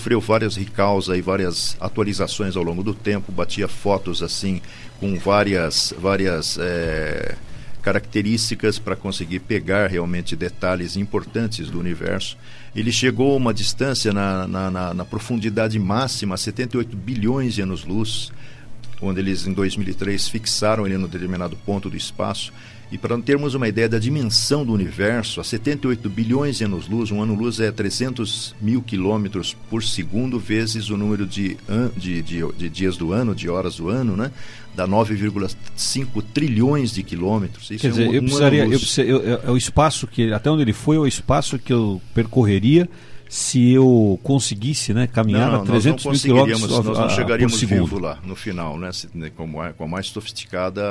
sofreu 0.09 0.19
várias 0.21 0.55
recausas 0.55 1.15
e 1.15 1.21
várias 1.21 1.77
atualizações 1.79 2.55
ao 2.55 2.63
longo 2.63 2.81
do 2.81 2.95
tempo, 2.95 3.31
batia 3.31 3.67
fotos 3.67 4.23
assim 4.23 4.59
com 4.99 5.19
várias, 5.19 5.93
várias 5.99 6.57
é, 6.59 7.35
características 7.83 8.79
para 8.79 8.95
conseguir 8.95 9.39
pegar 9.41 9.87
realmente 9.87 10.35
detalhes 10.35 10.97
importantes 10.97 11.69
do 11.69 11.79
universo. 11.79 12.37
Ele 12.75 12.91
chegou 12.91 13.33
a 13.33 13.37
uma 13.37 13.53
distância 13.53 14.11
na, 14.11 14.47
na, 14.47 14.71
na, 14.71 14.93
na 14.95 15.05
profundidade 15.05 15.77
máxima, 15.77 16.35
78 16.37 16.97
bilhões 16.97 17.53
de 17.53 17.61
anos-luz, 17.61 18.31
onde 18.99 19.19
eles 19.19 19.45
em 19.45 19.53
2003 19.53 20.27
fixaram 20.27 20.87
ele 20.87 20.97
num 20.97 21.07
determinado 21.07 21.55
ponto 21.55 21.87
do 21.87 21.95
espaço. 21.95 22.51
E 22.91 22.97
para 22.97 23.19
termos 23.19 23.53
uma 23.53 23.67
ideia 23.67 23.87
da 23.87 23.99
dimensão 23.99 24.65
do 24.65 24.73
universo, 24.73 25.39
a 25.39 25.43
78 25.43 26.09
bilhões 26.09 26.57
de 26.57 26.63
anos-luz, 26.63 27.11
um 27.11 27.21
ano-luz 27.21 27.59
é 27.59 27.71
300 27.71 28.55
mil 28.59 28.81
quilômetros 28.81 29.55
por 29.69 29.83
segundo, 29.83 30.39
vezes 30.39 30.89
o 30.89 30.97
número 30.97 31.27
de, 31.27 31.55
de, 31.95 32.21
de, 32.23 32.51
de, 32.53 32.69
dias 32.69 32.97
do 32.97 33.13
ano, 33.13 33.35
de 33.35 33.47
horas 33.47 33.75
do 33.75 33.89
ano, 33.89 34.17
né? 34.17 34.31
Dá 34.75 34.87
9,5 34.87 36.23
trilhões 36.33 36.91
de 36.91 37.03
quilômetros. 37.03 37.69
Isso 37.69 37.81
Quer 37.81 37.87
é 37.87 37.91
dizer, 37.91 38.09
um, 38.09 38.13
eu 38.13 38.21
precisaria, 38.23 38.65
eu 38.65 38.79
eu, 39.05 39.39
é 39.43 39.51
o 39.51 39.57
espaço 39.57 40.07
que, 40.07 40.33
até 40.33 40.49
onde 40.49 40.63
ele 40.63 40.73
foi, 40.73 40.95
é 40.95 40.99
o 40.99 41.07
espaço 41.07 41.59
que 41.59 41.71
eu 41.71 42.01
percorreria 42.13 42.89
se 43.29 43.71
eu 43.71 44.19
conseguisse 44.23 44.91
né, 44.91 45.05
caminhar 45.05 45.51
não, 45.51 45.61
a 45.61 45.63
300 45.63 46.03
nós 46.03 46.23
mil 46.23 46.33
quilômetros 46.33 46.67
Nós 46.67 46.97
não 46.97 47.09
chegaríamos 47.09 47.61
vivo 47.61 47.99
lá, 47.99 48.17
no 48.25 48.35
final, 48.35 48.75
né, 48.75 48.91
se, 48.91 49.07
né, 49.13 49.29
com, 49.29 49.61
a, 49.61 49.71
com 49.71 49.83
a 49.83 49.87
mais 49.87 50.07
sofisticada 50.07 50.81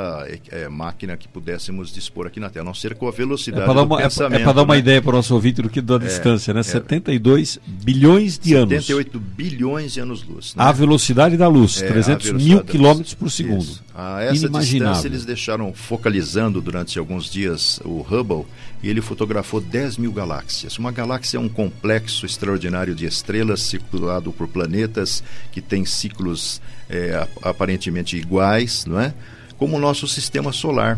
é, 0.52 0.68
máquina 0.68 1.16
que 1.16 1.26
pudéssemos 1.26 1.92
dispor 1.92 2.28
aqui 2.28 2.38
na 2.38 2.48
Terra, 2.48 2.62
a 2.62 2.66
não 2.66 2.74
ser 2.74 2.94
com 2.94 3.08
a 3.08 3.10
velocidade 3.10 3.62
é 3.62 3.64
para 3.64 3.74
dar 3.74 3.82
uma, 3.82 3.96
pensamento. 3.98 4.40
É 4.40 4.44
para 4.44 4.52
dar 4.52 4.62
uma 4.62 4.74
né? 4.74 4.80
ideia 4.80 5.02
para 5.02 5.10
o 5.10 5.14
nosso 5.14 5.34
ouvinte 5.34 5.60
do 5.60 5.68
que 5.68 5.80
da 5.80 5.98
distância, 5.98 6.54
né? 6.54 6.62
72 6.62 7.58
bilhões 7.66 8.38
de 8.38 8.50
78 8.50 8.72
anos. 8.72 8.86
78 8.86 9.20
bilhões 9.20 9.92
de 9.94 10.00
anos-luz. 10.00 10.54
Né? 10.54 10.62
A 10.62 10.70
velocidade 10.70 11.36
da 11.36 11.48
luz, 11.48 11.82
É, 11.82 11.88
300 11.88 12.30
a 12.30 12.32
mil 12.34 12.62
quilômetros 12.62 13.14
por 13.14 13.32
segundo. 13.32 13.62
Isso. 13.62 13.87
A 14.00 14.22
essa 14.22 14.46
distância 14.60 15.08
eles 15.08 15.24
deixaram 15.24 15.74
focalizando 15.74 16.60
durante 16.60 17.00
alguns 17.00 17.28
dias 17.28 17.80
o 17.84 18.00
Hubble 18.08 18.46
e 18.80 18.88
ele 18.88 19.00
fotografou 19.00 19.60
10 19.60 19.96
mil 19.98 20.12
galáxias. 20.12 20.78
Uma 20.78 20.92
galáxia 20.92 21.36
é 21.36 21.40
um 21.40 21.48
complexo 21.48 22.24
extraordinário 22.24 22.94
de 22.94 23.06
estrelas 23.06 23.60
circulado 23.62 24.32
por 24.32 24.46
planetas 24.46 25.22
que 25.50 25.60
têm 25.60 25.84
ciclos 25.84 26.60
é, 26.88 27.16
ap- 27.16 27.28
aparentemente 27.46 28.16
iguais, 28.16 28.86
não 28.86 29.00
é? 29.00 29.12
Como 29.56 29.76
o 29.76 29.80
nosso 29.80 30.06
sistema 30.06 30.52
solar. 30.52 30.96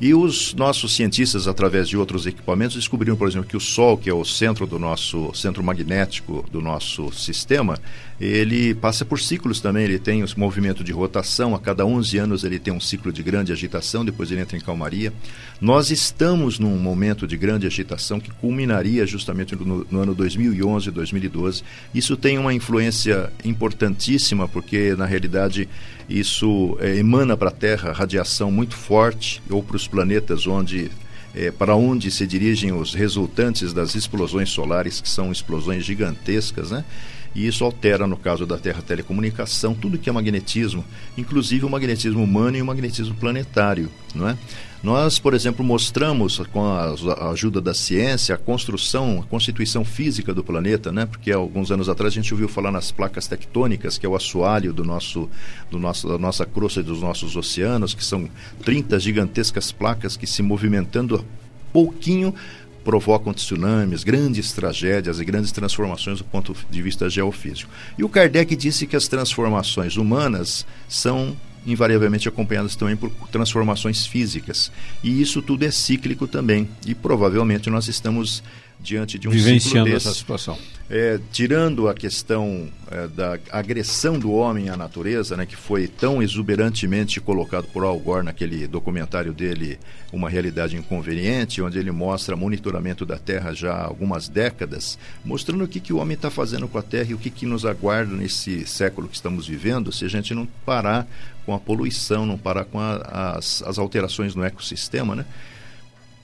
E 0.00 0.14
os 0.14 0.54
nossos 0.54 0.94
cientistas, 0.94 1.46
através 1.46 1.86
de 1.86 1.94
outros 1.94 2.26
equipamentos, 2.26 2.76
descobriram, 2.76 3.16
por 3.16 3.28
exemplo, 3.28 3.46
que 3.46 3.56
o 3.56 3.60
Sol, 3.60 3.98
que 3.98 4.08
é 4.08 4.14
o 4.14 4.24
centro 4.24 4.66
do 4.66 4.78
nosso 4.78 5.30
centro 5.34 5.62
magnético 5.62 6.42
do 6.50 6.62
nosso 6.62 7.12
sistema, 7.12 7.78
ele 8.18 8.74
passa 8.74 9.04
por 9.04 9.20
ciclos 9.20 9.60
também. 9.60 9.84
Ele 9.84 9.98
tem 9.98 10.20
esse 10.20 10.38
movimento 10.38 10.82
de 10.82 10.90
rotação. 10.90 11.54
A 11.54 11.58
cada 11.58 11.84
11 11.84 12.16
anos 12.16 12.44
ele 12.44 12.58
tem 12.58 12.72
um 12.72 12.80
ciclo 12.80 13.12
de 13.12 13.22
grande 13.22 13.52
agitação. 13.52 14.04
Depois 14.04 14.30
ele 14.30 14.40
entra 14.40 14.56
em 14.56 14.60
calmaria. 14.60 15.12
Nós 15.60 15.90
estamos 15.90 16.58
num 16.58 16.78
momento 16.78 17.26
de 17.26 17.36
grande 17.36 17.66
agitação 17.66 18.18
que 18.18 18.30
culminaria 18.30 19.06
justamente 19.06 19.54
no, 19.54 19.86
no 19.90 20.00
ano 20.00 20.14
2011, 20.14 20.90
2012. 20.90 21.62
Isso 21.94 22.16
tem 22.16 22.38
uma 22.38 22.54
influência 22.54 23.30
importantíssima 23.44 24.48
porque 24.48 24.94
na 24.96 25.04
realidade 25.04 25.68
isso 26.10 26.76
eh, 26.80 26.98
emana 26.98 27.36
para 27.36 27.48
a 27.48 27.52
Terra 27.52 27.92
radiação 27.92 28.50
muito 28.50 28.74
forte 28.74 29.40
ou 29.48 29.62
para 29.62 29.76
os 29.76 29.86
planetas 29.86 30.46
onde 30.46 30.90
eh, 31.34 31.52
para 31.52 31.76
onde 31.76 32.10
se 32.10 32.26
dirigem 32.26 32.72
os 32.72 32.92
resultantes 32.92 33.72
das 33.72 33.94
explosões 33.94 34.50
solares 34.50 35.00
que 35.00 35.08
são 35.08 35.30
explosões 35.30 35.84
gigantescas, 35.84 36.72
né? 36.72 36.84
E 37.32 37.46
isso 37.46 37.64
altera, 37.64 38.08
no 38.08 38.16
caso 38.16 38.44
da 38.44 38.58
Terra, 38.58 38.82
telecomunicação, 38.82 39.72
tudo 39.72 39.96
que 39.96 40.10
é 40.10 40.12
magnetismo, 40.12 40.84
inclusive 41.16 41.64
o 41.64 41.70
magnetismo 41.70 42.24
humano 42.24 42.56
e 42.56 42.62
o 42.62 42.66
magnetismo 42.66 43.14
planetário, 43.14 43.88
não 44.12 44.28
é? 44.28 44.36
Nós, 44.82 45.18
por 45.18 45.34
exemplo, 45.34 45.62
mostramos 45.62 46.38
com 46.52 46.64
a 46.64 47.30
ajuda 47.30 47.60
da 47.60 47.74
ciência 47.74 48.34
a 48.34 48.38
construção, 48.38 49.20
a 49.20 49.28
constituição 49.28 49.84
física 49.84 50.32
do 50.32 50.42
planeta, 50.42 50.90
né? 50.90 51.04
Porque 51.04 51.30
alguns 51.30 51.70
anos 51.70 51.88
atrás 51.88 52.14
a 52.14 52.16
gente 52.16 52.32
ouviu 52.32 52.48
falar 52.48 52.70
nas 52.70 52.90
placas 52.90 53.26
tectônicas, 53.26 53.98
que 53.98 54.06
é 54.06 54.08
o 54.08 54.16
assoalho 54.16 54.72
do 54.72 54.82
nosso, 54.82 55.28
do 55.70 55.78
nosso, 55.78 56.08
da 56.08 56.16
nossa 56.16 56.46
crosta 56.46 56.80
e 56.80 56.82
dos 56.82 57.02
nossos 57.02 57.36
oceanos, 57.36 57.92
que 57.92 58.02
são 58.02 58.26
30 58.64 58.98
gigantescas 58.98 59.70
placas 59.70 60.16
que 60.16 60.26
se 60.26 60.42
movimentando 60.42 61.26
pouquinho 61.72 62.34
provocam 62.82 63.34
tsunamis, 63.34 64.02
grandes 64.02 64.52
tragédias 64.52 65.20
e 65.20 65.24
grandes 65.26 65.52
transformações 65.52 66.18
do 66.18 66.24
ponto 66.24 66.56
de 66.70 66.80
vista 66.80 67.10
geofísico. 67.10 67.70
E 67.98 68.02
o 68.02 68.08
Kardec 68.08 68.56
disse 68.56 68.86
que 68.86 68.96
as 68.96 69.06
transformações 69.06 69.98
humanas 69.98 70.66
são 70.88 71.36
invariavelmente 71.66 72.28
acompanhadas 72.28 72.76
também 72.76 72.96
por 72.96 73.10
transformações 73.30 74.06
físicas. 74.06 74.70
E 75.02 75.20
isso 75.20 75.42
tudo 75.42 75.64
é 75.64 75.70
cíclico 75.70 76.26
também. 76.26 76.68
E 76.86 76.94
provavelmente 76.94 77.70
nós 77.70 77.88
estamos 77.88 78.42
diante 78.82 79.18
de 79.18 79.28
um 79.28 79.30
Vivenciando 79.30 79.90
essa 79.90 80.12
situação. 80.12 80.58
É, 80.88 81.20
tirando 81.30 81.88
a 81.88 81.94
questão 81.94 82.68
é, 82.90 83.06
da 83.06 83.38
agressão 83.52 84.18
do 84.18 84.32
homem 84.32 84.70
à 84.70 84.76
natureza, 84.76 85.36
né, 85.36 85.46
que 85.46 85.54
foi 85.54 85.86
tão 85.86 86.20
exuberantemente 86.20 87.20
colocado 87.20 87.68
por 87.68 87.84
Al 87.84 87.96
Gore 88.00 88.24
naquele 88.24 88.66
documentário 88.66 89.32
dele, 89.32 89.78
Uma 90.12 90.28
Realidade 90.28 90.76
Inconveniente, 90.76 91.62
onde 91.62 91.78
ele 91.78 91.92
mostra 91.92 92.34
monitoramento 92.34 93.06
da 93.06 93.18
Terra 93.18 93.54
já 93.54 93.72
há 93.72 93.84
algumas 93.84 94.28
décadas, 94.28 94.98
mostrando 95.24 95.62
o 95.62 95.68
que, 95.68 95.78
que 95.78 95.92
o 95.92 95.98
homem 95.98 96.16
está 96.16 96.28
fazendo 96.28 96.66
com 96.66 96.78
a 96.78 96.82
Terra 96.82 97.10
e 97.10 97.14
o 97.14 97.18
que, 97.18 97.30
que 97.30 97.46
nos 97.46 97.64
aguarda 97.64 98.12
nesse 98.12 98.66
século 98.66 99.06
que 99.06 99.14
estamos 99.14 99.46
vivendo, 99.46 99.92
se 99.92 100.04
a 100.04 100.08
gente 100.08 100.34
não 100.34 100.44
parar 100.66 101.06
com 101.46 101.54
a 101.54 101.60
poluição, 101.60 102.26
não 102.26 102.36
parar 102.36 102.64
com 102.64 102.80
a, 102.80 103.36
as, 103.36 103.62
as 103.62 103.78
alterações 103.78 104.34
no 104.34 104.42
ecossistema, 104.42 105.14
né? 105.14 105.24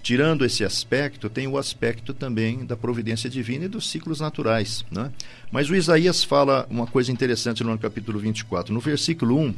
Tirando 0.07 0.45
esse 0.45 0.63
aspecto, 0.63 1.29
tem 1.29 1.49
o 1.49 1.59
aspecto 1.59 2.15
também 2.15 2.65
da 2.65 2.77
providência 2.77 3.29
divina 3.29 3.65
e 3.65 3.69
dos 3.69 3.91
ciclos 3.91 4.21
naturais. 4.21 4.85
Né? 4.89 5.11
Mas 5.51 5.69
o 5.69 5.75
Isaías 5.75 6.23
fala 6.23 6.65
uma 6.71 6.87
coisa 6.87 7.11
interessante 7.11 7.65
no 7.65 7.77
capítulo 7.77 8.21
24. 8.21 8.73
No 8.73 8.79
versículo 8.79 9.37
1, 9.37 9.55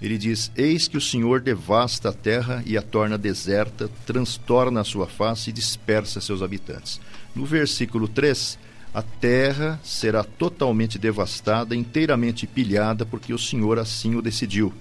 ele 0.00 0.16
diz: 0.16 0.52
Eis 0.54 0.86
que 0.86 0.96
o 0.96 1.00
Senhor 1.00 1.40
devasta 1.40 2.10
a 2.10 2.12
terra 2.12 2.62
e 2.64 2.78
a 2.78 2.80
torna 2.80 3.18
deserta, 3.18 3.90
transtorna 4.06 4.82
a 4.82 4.84
sua 4.84 5.08
face 5.08 5.50
e 5.50 5.52
dispersa 5.52 6.20
seus 6.20 6.42
habitantes. 6.42 7.00
No 7.34 7.44
versículo 7.44 8.06
3, 8.06 8.56
a 8.94 9.02
terra 9.02 9.80
será 9.82 10.22
totalmente 10.22 10.96
devastada, 10.96 11.74
inteiramente 11.74 12.46
pilhada, 12.46 13.04
porque 13.04 13.34
o 13.34 13.38
Senhor 13.38 13.80
assim 13.80 14.14
o 14.14 14.22
decidiu. 14.22 14.72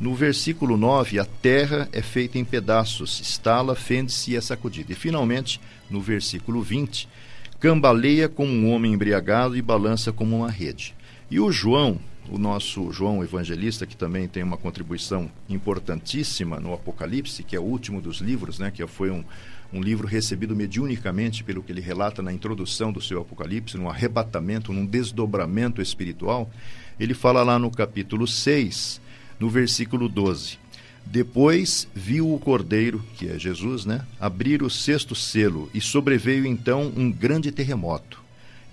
No 0.00 0.12
versículo 0.12 0.76
9, 0.76 1.20
a 1.20 1.24
terra 1.24 1.88
é 1.92 2.02
feita 2.02 2.36
em 2.36 2.44
pedaços, 2.44 3.20
estala, 3.20 3.76
fende-se 3.76 4.32
e 4.32 4.36
é 4.36 4.40
sacudida. 4.40 4.92
E 4.92 4.94
finalmente, 4.94 5.60
no 5.88 6.00
versículo 6.00 6.62
20, 6.62 7.08
cambaleia 7.60 8.28
como 8.28 8.52
um 8.52 8.72
homem 8.72 8.92
embriagado 8.92 9.56
e 9.56 9.62
balança 9.62 10.12
como 10.12 10.36
uma 10.36 10.50
rede. 10.50 10.94
E 11.30 11.38
o 11.38 11.50
João, 11.52 11.98
o 12.28 12.38
nosso 12.38 12.92
João 12.92 13.22
evangelista, 13.22 13.86
que 13.86 13.96
também 13.96 14.26
tem 14.26 14.42
uma 14.42 14.56
contribuição 14.56 15.30
importantíssima 15.48 16.58
no 16.58 16.74
Apocalipse, 16.74 17.44
que 17.44 17.54
é 17.54 17.60
o 17.60 17.64
último 17.64 18.00
dos 18.00 18.18
livros, 18.18 18.58
né, 18.58 18.72
que 18.72 18.84
foi 18.88 19.12
um, 19.12 19.24
um 19.72 19.80
livro 19.80 20.08
recebido 20.08 20.56
mediunicamente 20.56 21.44
pelo 21.44 21.62
que 21.62 21.70
ele 21.70 21.80
relata 21.80 22.20
na 22.20 22.32
introdução 22.32 22.92
do 22.92 23.00
seu 23.00 23.20
Apocalipse, 23.20 23.76
num 23.76 23.88
arrebatamento, 23.88 24.72
num 24.72 24.84
desdobramento 24.84 25.80
espiritual, 25.80 26.50
ele 26.98 27.14
fala 27.14 27.42
lá 27.42 27.58
no 27.58 27.70
capítulo 27.70 28.26
6, 28.26 29.00
no 29.38 29.48
versículo 29.48 30.08
12. 30.08 30.58
Depois 31.06 31.86
viu 31.94 32.32
o 32.32 32.38
cordeiro, 32.38 33.04
que 33.16 33.28
é 33.28 33.38
Jesus, 33.38 33.84
né, 33.84 34.04
abrir 34.18 34.62
o 34.62 34.70
sexto 34.70 35.14
selo, 35.14 35.70
e 35.74 35.80
sobreveio 35.80 36.46
então 36.46 36.92
um 36.96 37.10
grande 37.12 37.52
terremoto. 37.52 38.22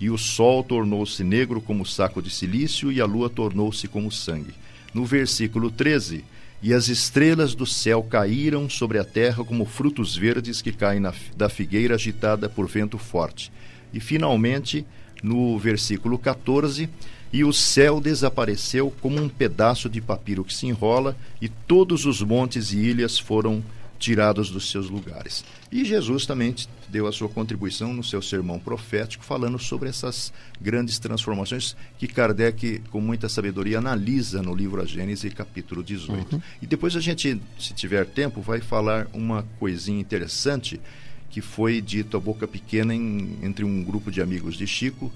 E 0.00 0.10
o 0.10 0.18
sol 0.18 0.64
tornou-se 0.64 1.22
negro 1.22 1.60
como 1.60 1.86
saco 1.86 2.22
de 2.22 2.30
silício, 2.30 2.90
e 2.90 3.00
a 3.00 3.04
lua 3.04 3.28
tornou-se 3.28 3.86
como 3.86 4.10
sangue. 4.10 4.54
No 4.92 5.04
versículo 5.04 5.70
13, 5.70 6.24
e 6.62 6.72
as 6.72 6.88
estrelas 6.88 7.54
do 7.54 7.66
céu 7.66 8.02
caíram 8.02 8.68
sobre 8.70 8.98
a 8.98 9.04
terra 9.04 9.44
como 9.44 9.64
frutos 9.64 10.16
verdes 10.16 10.62
que 10.62 10.72
caem 10.72 11.00
na, 11.00 11.12
da 11.36 11.48
figueira 11.48 11.96
agitada 11.96 12.48
por 12.48 12.68
vento 12.68 12.98
forte. 12.98 13.52
E 13.92 13.98
finalmente, 13.98 14.86
no 15.22 15.58
versículo 15.58 16.18
14, 16.18 16.88
e 17.32 17.44
o 17.44 17.52
céu 17.52 18.00
desapareceu 18.00 18.92
como 19.00 19.20
um 19.20 19.28
pedaço 19.28 19.88
de 19.88 20.00
papiro 20.00 20.44
que 20.44 20.54
se 20.54 20.66
enrola, 20.66 21.16
e 21.40 21.48
todos 21.48 22.04
os 22.04 22.20
montes 22.20 22.72
e 22.72 22.78
ilhas 22.78 23.18
foram 23.18 23.62
tirados 24.02 24.50
dos 24.50 24.68
seus 24.68 24.90
lugares. 24.90 25.44
E 25.70 25.84
Jesus 25.84 26.26
também 26.26 26.54
deu 26.88 27.06
a 27.06 27.12
sua 27.12 27.28
contribuição 27.28 27.94
no 27.94 28.02
seu 28.02 28.20
sermão 28.20 28.58
profético, 28.58 29.24
falando 29.24 29.58
sobre 29.60 29.88
essas 29.88 30.32
grandes 30.60 30.98
transformações 30.98 31.76
que 31.98 32.08
Kardec, 32.08 32.80
com 32.90 33.00
muita 33.00 33.28
sabedoria, 33.28 33.78
analisa 33.78 34.42
no 34.42 34.54
livro 34.54 34.82
A 34.82 34.84
Gênese, 34.84 35.30
capítulo 35.30 35.84
18. 35.84 36.34
Uhum. 36.34 36.42
E 36.60 36.66
depois 36.66 36.96
a 36.96 37.00
gente, 37.00 37.40
se 37.58 37.72
tiver 37.74 38.04
tempo, 38.04 38.42
vai 38.42 38.60
falar 38.60 39.06
uma 39.14 39.46
coisinha 39.60 40.00
interessante 40.00 40.80
que 41.32 41.40
foi 41.40 41.80
dito 41.80 42.16
a 42.16 42.20
boca 42.20 42.46
pequena 42.46 42.94
em, 42.94 43.38
entre 43.42 43.64
um 43.64 43.82
grupo 43.82 44.10
de 44.10 44.20
amigos 44.22 44.54
de 44.54 44.66
Chico, 44.66 45.10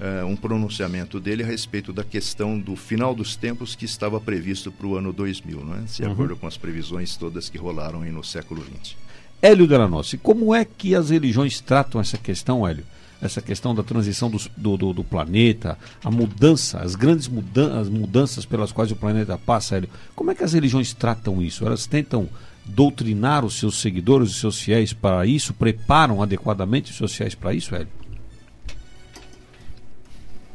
Uh, 0.00 0.26
um 0.26 0.34
pronunciamento 0.34 1.20
dele 1.20 1.44
a 1.44 1.46
respeito 1.46 1.92
da 1.92 2.02
questão 2.02 2.58
do 2.58 2.74
final 2.74 3.14
dos 3.14 3.36
tempos 3.36 3.76
que 3.76 3.84
estava 3.84 4.18
previsto 4.18 4.72
para 4.72 4.86
o 4.86 4.96
ano 4.96 5.12
2000, 5.12 5.64
não 5.64 5.76
é? 5.76 5.80
de 5.82 6.02
uhum. 6.02 6.12
acordo 6.12 6.34
com 6.34 6.46
as 6.46 6.56
previsões 6.56 7.14
todas 7.16 7.48
que 7.48 7.56
rolaram 7.56 8.02
aí 8.02 8.10
no 8.10 8.24
século 8.24 8.64
XX. 8.64 8.96
Hélio 9.40 9.66
Delanossi, 9.66 10.18
como 10.18 10.52
é 10.52 10.64
que 10.64 10.96
as 10.96 11.10
religiões 11.10 11.60
tratam 11.60 12.00
essa 12.00 12.18
questão, 12.18 12.66
Hélio? 12.66 12.84
Essa 13.20 13.40
questão 13.40 13.72
da 13.72 13.84
transição 13.84 14.28
do, 14.28 14.76
do, 14.76 14.92
do 14.92 15.04
planeta, 15.04 15.78
a 16.02 16.10
mudança, 16.10 16.78
as 16.80 16.96
grandes 16.96 17.28
mudan 17.28 17.78
as 17.78 17.88
mudanças 17.88 18.44
pelas 18.44 18.72
quais 18.72 18.90
o 18.90 18.96
planeta 18.96 19.38
passa, 19.38 19.76
Hélio. 19.76 19.90
Como 20.16 20.32
é 20.32 20.34
que 20.34 20.42
as 20.42 20.54
religiões 20.54 20.92
tratam 20.94 21.40
isso? 21.40 21.64
Elas 21.64 21.86
tentam 21.86 22.28
doutrinar 22.64 23.44
os 23.44 23.54
seus 23.54 23.76
seguidores, 23.76 24.30
os 24.30 24.36
seus 24.36 24.60
fiéis 24.60 24.92
para 24.92 25.26
isso? 25.26 25.54
Preparam 25.54 26.22
adequadamente 26.22 26.90
os 26.90 26.96
seus 26.96 27.14
fiéis 27.14 27.34
para 27.34 27.52
isso, 27.52 27.74
Hélio? 27.74 27.88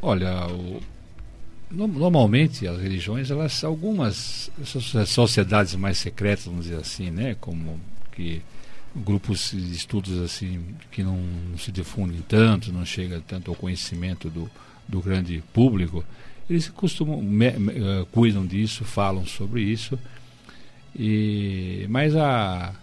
Olha, 0.02 0.48
o, 0.48 0.82
normalmente 1.72 2.68
as 2.68 2.80
religiões, 2.80 3.30
elas 3.30 3.64
algumas 3.64 4.50
sociedades 5.06 5.76
mais 5.76 5.98
secretas, 5.98 6.46
vamos 6.46 6.66
dizer 6.66 6.80
assim, 6.80 7.12
né, 7.12 7.36
como 7.40 7.80
que 8.12 8.42
grupos 8.96 9.52
de 9.52 9.74
estudos 9.74 10.18
assim 10.20 10.64
que 10.92 11.04
não, 11.04 11.18
não, 11.18 11.58
se 11.58 11.72
difundem 11.72 12.24
tanto, 12.28 12.72
não 12.72 12.86
chega 12.86 13.22
tanto 13.28 13.52
ao 13.52 13.56
conhecimento 13.56 14.30
do, 14.30 14.50
do 14.88 15.02
grande 15.02 15.44
público, 15.54 16.04
eles 16.50 16.70
costumam 16.70 17.22
me, 17.22 17.52
me, 17.52 17.74
uh, 17.74 18.06
cuidam 18.12 18.46
disso, 18.46 18.86
falam 18.86 19.26
sobre 19.26 19.62
isso. 19.62 20.00
E 20.96 21.86
mas 21.90 22.16
a, 22.16 22.74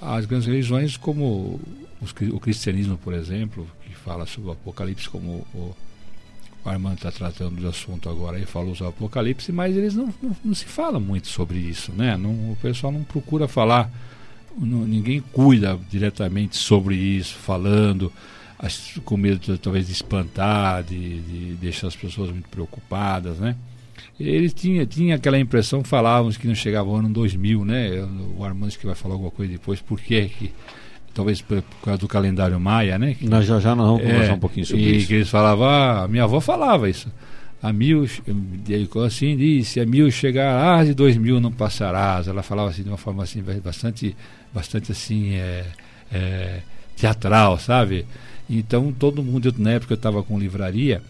as 0.00 0.26
grandes 0.26 0.46
religiões 0.46 0.96
como 0.96 1.60
os, 2.00 2.12
o 2.32 2.40
cristianismo, 2.40 2.98
por 2.98 3.14
exemplo, 3.14 3.66
que 3.86 3.94
fala 3.94 4.26
sobre 4.26 4.50
o 4.50 4.52
Apocalipse 4.52 5.08
como 5.08 5.46
o, 5.54 5.74
o 6.64 6.68
Armando 6.68 6.96
está 6.96 7.10
tratando 7.10 7.60
do 7.60 7.68
assunto 7.68 8.08
agora 8.08 8.38
e 8.38 8.46
falou 8.46 8.74
sobre 8.74 8.92
o 8.92 8.96
Apocalipse, 8.96 9.52
mas 9.52 9.76
eles 9.76 9.94
não, 9.94 10.12
não, 10.22 10.36
não 10.44 10.54
se 10.54 10.64
fala 10.64 10.98
muito 10.98 11.28
sobre 11.28 11.58
isso, 11.58 11.92
né? 11.92 12.16
Não, 12.16 12.30
o 12.30 12.58
pessoal 12.60 12.92
não 12.92 13.02
procura 13.02 13.48
falar, 13.48 13.90
não, 14.58 14.84
ninguém 14.84 15.20
cuida 15.20 15.78
diretamente 15.90 16.56
sobre 16.56 16.94
isso, 16.94 17.34
falando, 17.34 18.12
com 19.04 19.16
medo 19.16 19.58
talvez 19.58 19.86
de 19.86 19.92
espantar, 19.92 20.82
de, 20.84 21.20
de 21.20 21.54
deixar 21.54 21.88
as 21.88 21.96
pessoas 21.96 22.30
muito 22.30 22.48
preocupadas, 22.48 23.38
né? 23.38 23.56
Eles 24.20 24.52
tinham 24.52 24.84
tinha 24.86 25.16
aquela 25.16 25.38
impressão, 25.38 25.82
falávamos 25.82 26.36
que 26.36 26.46
não 26.46 26.54
chegava 26.54 26.88
o 26.88 26.94
ano 26.94 27.08
2000, 27.08 27.64
né? 27.64 27.90
O 28.36 28.44
Armando 28.44 28.76
que 28.76 28.86
vai 28.86 28.94
falar 28.94 29.14
alguma 29.14 29.30
coisa 29.30 29.52
depois, 29.52 29.80
por 29.80 30.00
que 30.00 30.26
que 30.26 30.52
talvez 31.14 31.40
por, 31.40 31.62
causa 31.82 31.98
do 31.98 32.08
calendário 32.08 32.58
maia, 32.58 32.98
né? 32.98 33.14
Que, 33.14 33.26
nós 33.26 33.46
já 33.46 33.58
já 33.60 33.74
nós 33.74 33.86
vamos 33.86 34.02
é, 34.02 34.12
conversar 34.12 34.34
um 34.34 34.38
pouquinho 34.38 34.66
sobre 34.66 34.82
e 34.82 34.96
isso. 34.96 35.06
que 35.06 35.14
eles 35.14 35.28
falavam, 35.28 35.68
ah, 35.68 36.06
minha 36.08 36.24
avó 36.24 36.40
falava 36.40 36.88
isso. 36.88 37.10
A 37.62 37.72
mil, 37.72 38.04
assim 39.06 39.36
disse, 39.36 39.78
a 39.78 39.86
mil 39.86 40.10
chegarás 40.10 40.88
e 40.88 40.94
dois 40.94 41.16
mil 41.16 41.40
não 41.40 41.52
passarás. 41.52 42.26
Ela 42.26 42.42
falava 42.42 42.70
assim 42.70 42.82
de 42.82 42.88
uma 42.88 42.98
forma 42.98 43.22
assim 43.22 43.42
bastante, 43.62 44.16
bastante 44.52 44.90
assim 44.90 45.34
é, 45.34 45.64
é, 46.12 46.60
teatral, 46.96 47.58
sabe? 47.58 48.04
Então 48.50 48.92
todo 48.92 49.22
mundo, 49.22 49.54
na 49.58 49.72
época 49.72 49.92
eu 49.92 49.96
estava 49.96 50.22
com 50.24 50.38
livraria, 50.38 51.00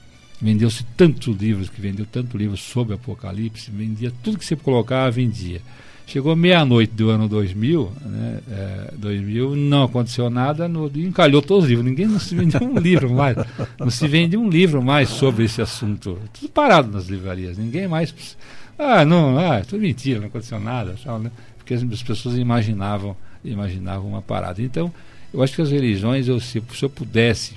vendeu-se 0.42 0.84
tantos 0.96 1.36
livros, 1.36 1.70
que 1.70 1.80
vendeu 1.80 2.04
tanto 2.04 2.36
livro 2.36 2.56
sobre 2.56 2.94
Apocalipse, 2.94 3.70
vendia 3.70 4.12
tudo 4.22 4.36
que 4.36 4.44
você 4.44 4.56
colocava, 4.56 5.10
vendia. 5.10 5.60
Chegou 6.04 6.34
meia-noite 6.34 6.92
do 6.92 7.10
ano 7.10 7.28
2000, 7.28 7.92
né, 8.04 8.40
é, 8.50 8.94
2000, 8.98 9.54
não 9.54 9.84
aconteceu 9.84 10.28
nada, 10.28 10.68
no, 10.68 10.90
encalhou 10.96 11.40
todos 11.40 11.64
os 11.64 11.70
livros. 11.70 11.86
Ninguém 11.86 12.06
não 12.06 12.18
se 12.18 12.34
vendeu 12.34 12.60
um 12.60 12.76
livro 12.76 13.08
mais. 13.14 13.36
Não 13.78 13.88
se 13.88 14.08
vende 14.08 14.36
um 14.36 14.50
livro 14.50 14.82
mais 14.82 15.08
sobre 15.08 15.44
esse 15.44 15.62
assunto. 15.62 16.18
Tudo 16.32 16.50
parado 16.50 16.90
nas 16.90 17.06
livrarias. 17.06 17.56
Ninguém 17.56 17.86
mais. 17.86 18.36
Ah, 18.76 19.04
não, 19.04 19.38
ah, 19.38 19.62
tudo 19.66 19.80
mentira, 19.80 20.18
não 20.18 20.26
aconteceu 20.26 20.58
nada. 20.58 20.96
Tal, 21.02 21.20
né? 21.20 21.30
Porque 21.56 21.72
as, 21.72 21.82
as 21.84 22.02
pessoas 22.02 22.36
imaginavam, 22.36 23.16
imaginavam 23.44 24.08
uma 24.08 24.20
parada. 24.20 24.60
Então, 24.60 24.92
eu 25.32 25.40
acho 25.40 25.54
que 25.54 25.62
as 25.62 25.70
religiões, 25.70 26.26
eu, 26.26 26.40
se, 26.40 26.60
se 26.74 26.84
eu 26.84 26.90
pudesse, 26.90 27.54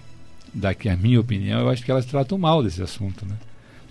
daqui 0.56 0.90
a 0.90 0.96
minha 0.96 1.20
opinião, 1.20 1.60
eu 1.60 1.70
acho 1.70 1.84
que 1.84 1.92
elas 1.92 2.06
tratam 2.06 2.38
mal 2.38 2.64
desse 2.64 2.82
assunto. 2.82 3.26
Né? 3.26 3.36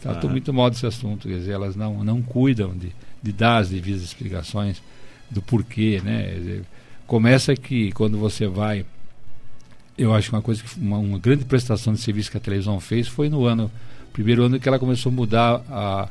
Tratam 0.00 0.28
ah. 0.28 0.32
muito 0.32 0.52
mal 0.52 0.70
desse 0.70 0.86
assunto. 0.86 1.28
Quer 1.28 1.38
dizer, 1.38 1.52
elas 1.52 1.76
não, 1.76 2.02
não 2.02 2.20
cuidam 2.22 2.76
de 2.76 2.90
de 3.24 3.32
dar 3.32 3.56
as 3.56 3.70
devidas 3.70 4.02
explicações 4.02 4.82
do 5.30 5.40
porquê, 5.40 6.02
né? 6.04 6.60
Começa 7.06 7.56
que 7.56 7.90
quando 7.92 8.18
você 8.18 8.46
vai, 8.46 8.84
eu 9.96 10.12
acho 10.12 10.28
que 10.28 10.36
uma 10.36 10.42
coisa 10.42 10.62
uma, 10.76 10.98
uma, 10.98 11.18
grande 11.18 11.46
prestação 11.46 11.94
de 11.94 12.00
serviço 12.00 12.30
que 12.30 12.36
a 12.36 12.40
televisão 12.40 12.78
fez 12.78 13.08
foi 13.08 13.30
no 13.30 13.46
ano 13.46 13.70
primeiro 14.12 14.44
ano 14.44 14.60
que 14.60 14.68
ela 14.68 14.78
começou 14.78 15.10
a 15.10 15.14
mudar 15.14 15.62
a, 15.70 16.08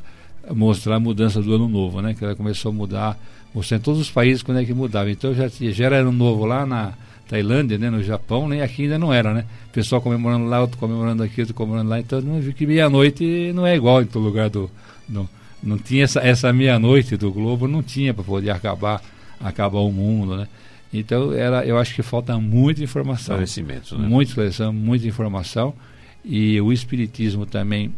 a 0.48 0.54
mostrar 0.54 0.96
a 0.96 1.00
mudança 1.00 1.40
do 1.40 1.54
ano 1.54 1.68
novo, 1.68 2.02
né? 2.02 2.14
Que 2.14 2.24
ela 2.24 2.34
começou 2.34 2.70
a 2.70 2.74
mudar, 2.74 3.16
mostrar 3.54 3.76
em 3.76 3.80
todos 3.80 4.00
os 4.00 4.10
países 4.10 4.42
quando 4.42 4.58
é 4.58 4.64
que 4.64 4.74
mudava. 4.74 5.08
Então 5.08 5.32
já 5.32 5.46
já 5.48 5.84
era 5.84 6.00
ano 6.00 6.10
novo 6.10 6.44
lá 6.44 6.66
na 6.66 6.94
Tailândia, 7.28 7.78
né, 7.78 7.90
no 7.90 8.02
Japão, 8.02 8.48
nem 8.48 8.58
né? 8.58 8.64
aqui 8.64 8.82
ainda 8.82 8.98
não 8.98 9.12
era, 9.12 9.32
né? 9.32 9.44
Pessoal 9.72 10.00
comemorando 10.00 10.46
lá, 10.46 10.60
outro 10.60 10.76
comemorando 10.78 11.22
aqui, 11.22 11.40
outro 11.40 11.54
comemorando 11.54 11.90
lá, 11.90 11.98
então 11.98 12.20
não 12.20 12.40
viu 12.40 12.52
que 12.52 12.66
meia-noite 12.66 13.52
não 13.54 13.66
é 13.66 13.74
igual 13.74 14.02
em 14.02 14.06
todo 14.06 14.22
lugar 14.22 14.50
do, 14.50 14.70
do 15.08 15.28
não 15.62 15.78
tinha 15.78 16.04
essa, 16.04 16.20
essa 16.20 16.52
meia-noite 16.52 17.16
do 17.16 17.32
Globo, 17.32 17.66
não 17.66 17.82
tinha 17.82 18.12
para 18.12 18.22
poder 18.22 18.50
acabar, 18.50 19.02
acabar 19.40 19.78
o 19.78 19.90
mundo, 19.90 20.36
né? 20.36 20.46
Então, 20.92 21.32
era, 21.32 21.64
eu 21.66 21.78
acho 21.78 21.94
que 21.94 22.02
falta 22.02 22.38
muita 22.38 22.84
informação. 22.84 23.34
Esclarecimento, 23.34 23.98
né? 23.98 24.06
Muita 24.06 24.30
esclarecimento, 24.30 24.74
muita 24.74 25.08
informação. 25.08 25.74
E 26.24 26.60
o 26.60 26.72
Espiritismo 26.72 27.46
também, 27.46 27.92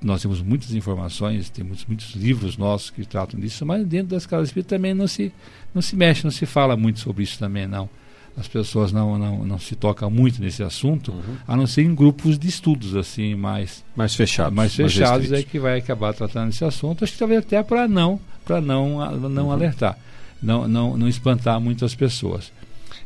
nós 0.00 0.22
temos 0.22 0.40
muitas 0.40 0.72
informações, 0.72 1.50
temos 1.50 1.84
muitos 1.84 2.14
livros 2.14 2.56
nossos 2.56 2.90
que 2.90 3.04
tratam 3.04 3.38
disso, 3.38 3.66
mas 3.66 3.84
dentro 3.84 4.08
das 4.08 4.24
casas 4.24 4.48
espíritas 4.48 4.70
também 4.70 4.94
não 4.94 5.08
se, 5.08 5.32
não 5.74 5.82
se 5.82 5.94
mexe, 5.96 6.24
não 6.24 6.30
se 6.30 6.46
fala 6.46 6.76
muito 6.76 7.00
sobre 7.00 7.24
isso 7.24 7.38
também, 7.38 7.66
não 7.66 7.88
as 8.36 8.48
pessoas 8.48 8.92
não, 8.92 9.18
não, 9.18 9.44
não 9.44 9.58
se 9.58 9.76
tocam 9.76 10.10
muito 10.10 10.40
nesse 10.40 10.62
assunto, 10.62 11.12
uhum. 11.12 11.36
a 11.46 11.56
não 11.56 11.66
ser 11.66 11.82
em 11.82 11.94
grupos 11.94 12.38
de 12.38 12.48
estudos 12.48 12.96
assim 12.96 13.34
mais 13.34 13.84
mais 13.94 14.14
fechados, 14.14 14.54
mais 14.54 14.74
fechados 14.74 15.28
mais 15.28 15.40
é 15.40 15.44
que 15.44 15.58
vai 15.58 15.78
acabar 15.78 16.14
tratando 16.14 16.50
esse 16.50 16.64
assunto. 16.64 17.04
Acho 17.04 17.12
que 17.12 17.18
talvez 17.18 17.40
até 17.40 17.62
para 17.62 17.86
não 17.86 18.18
para 18.44 18.60
não 18.60 18.98
não 19.28 19.46
uhum. 19.46 19.52
alertar, 19.52 19.98
não, 20.42 20.66
não 20.66 20.96
não 20.96 21.08
espantar 21.08 21.60
muitas 21.60 21.94
pessoas. 21.94 22.50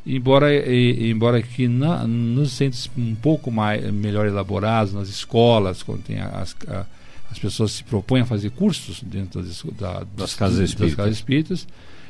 Embora 0.07 0.55
e, 0.55 1.11
embora 1.11 1.43
que 1.43 1.67
na, 1.67 2.07
nos 2.07 2.53
centros 2.53 2.89
um 2.97 3.17
pouco 3.17 3.51
mais 3.51 3.93
melhor 3.93 4.27
elaborados, 4.27 4.95
nas 4.95 5.09
escolas, 5.09 5.83
quando 5.83 6.03
tem 6.03 6.21
as, 6.21 6.55
a, 6.69 6.87
as 7.29 7.39
pessoas 7.41 7.73
se 7.73 7.83
propõem 7.83 8.23
a 8.23 8.25
fazer 8.25 8.51
cursos 8.51 9.03
dentro 9.03 9.43
das, 9.43 9.65
da, 9.77 9.93
das, 9.95 10.07
das 10.17 10.35
casas 10.35 10.61
espíritas, 10.61 10.91
das 10.91 10.95
casas 10.95 11.17
espíritas 11.17 11.67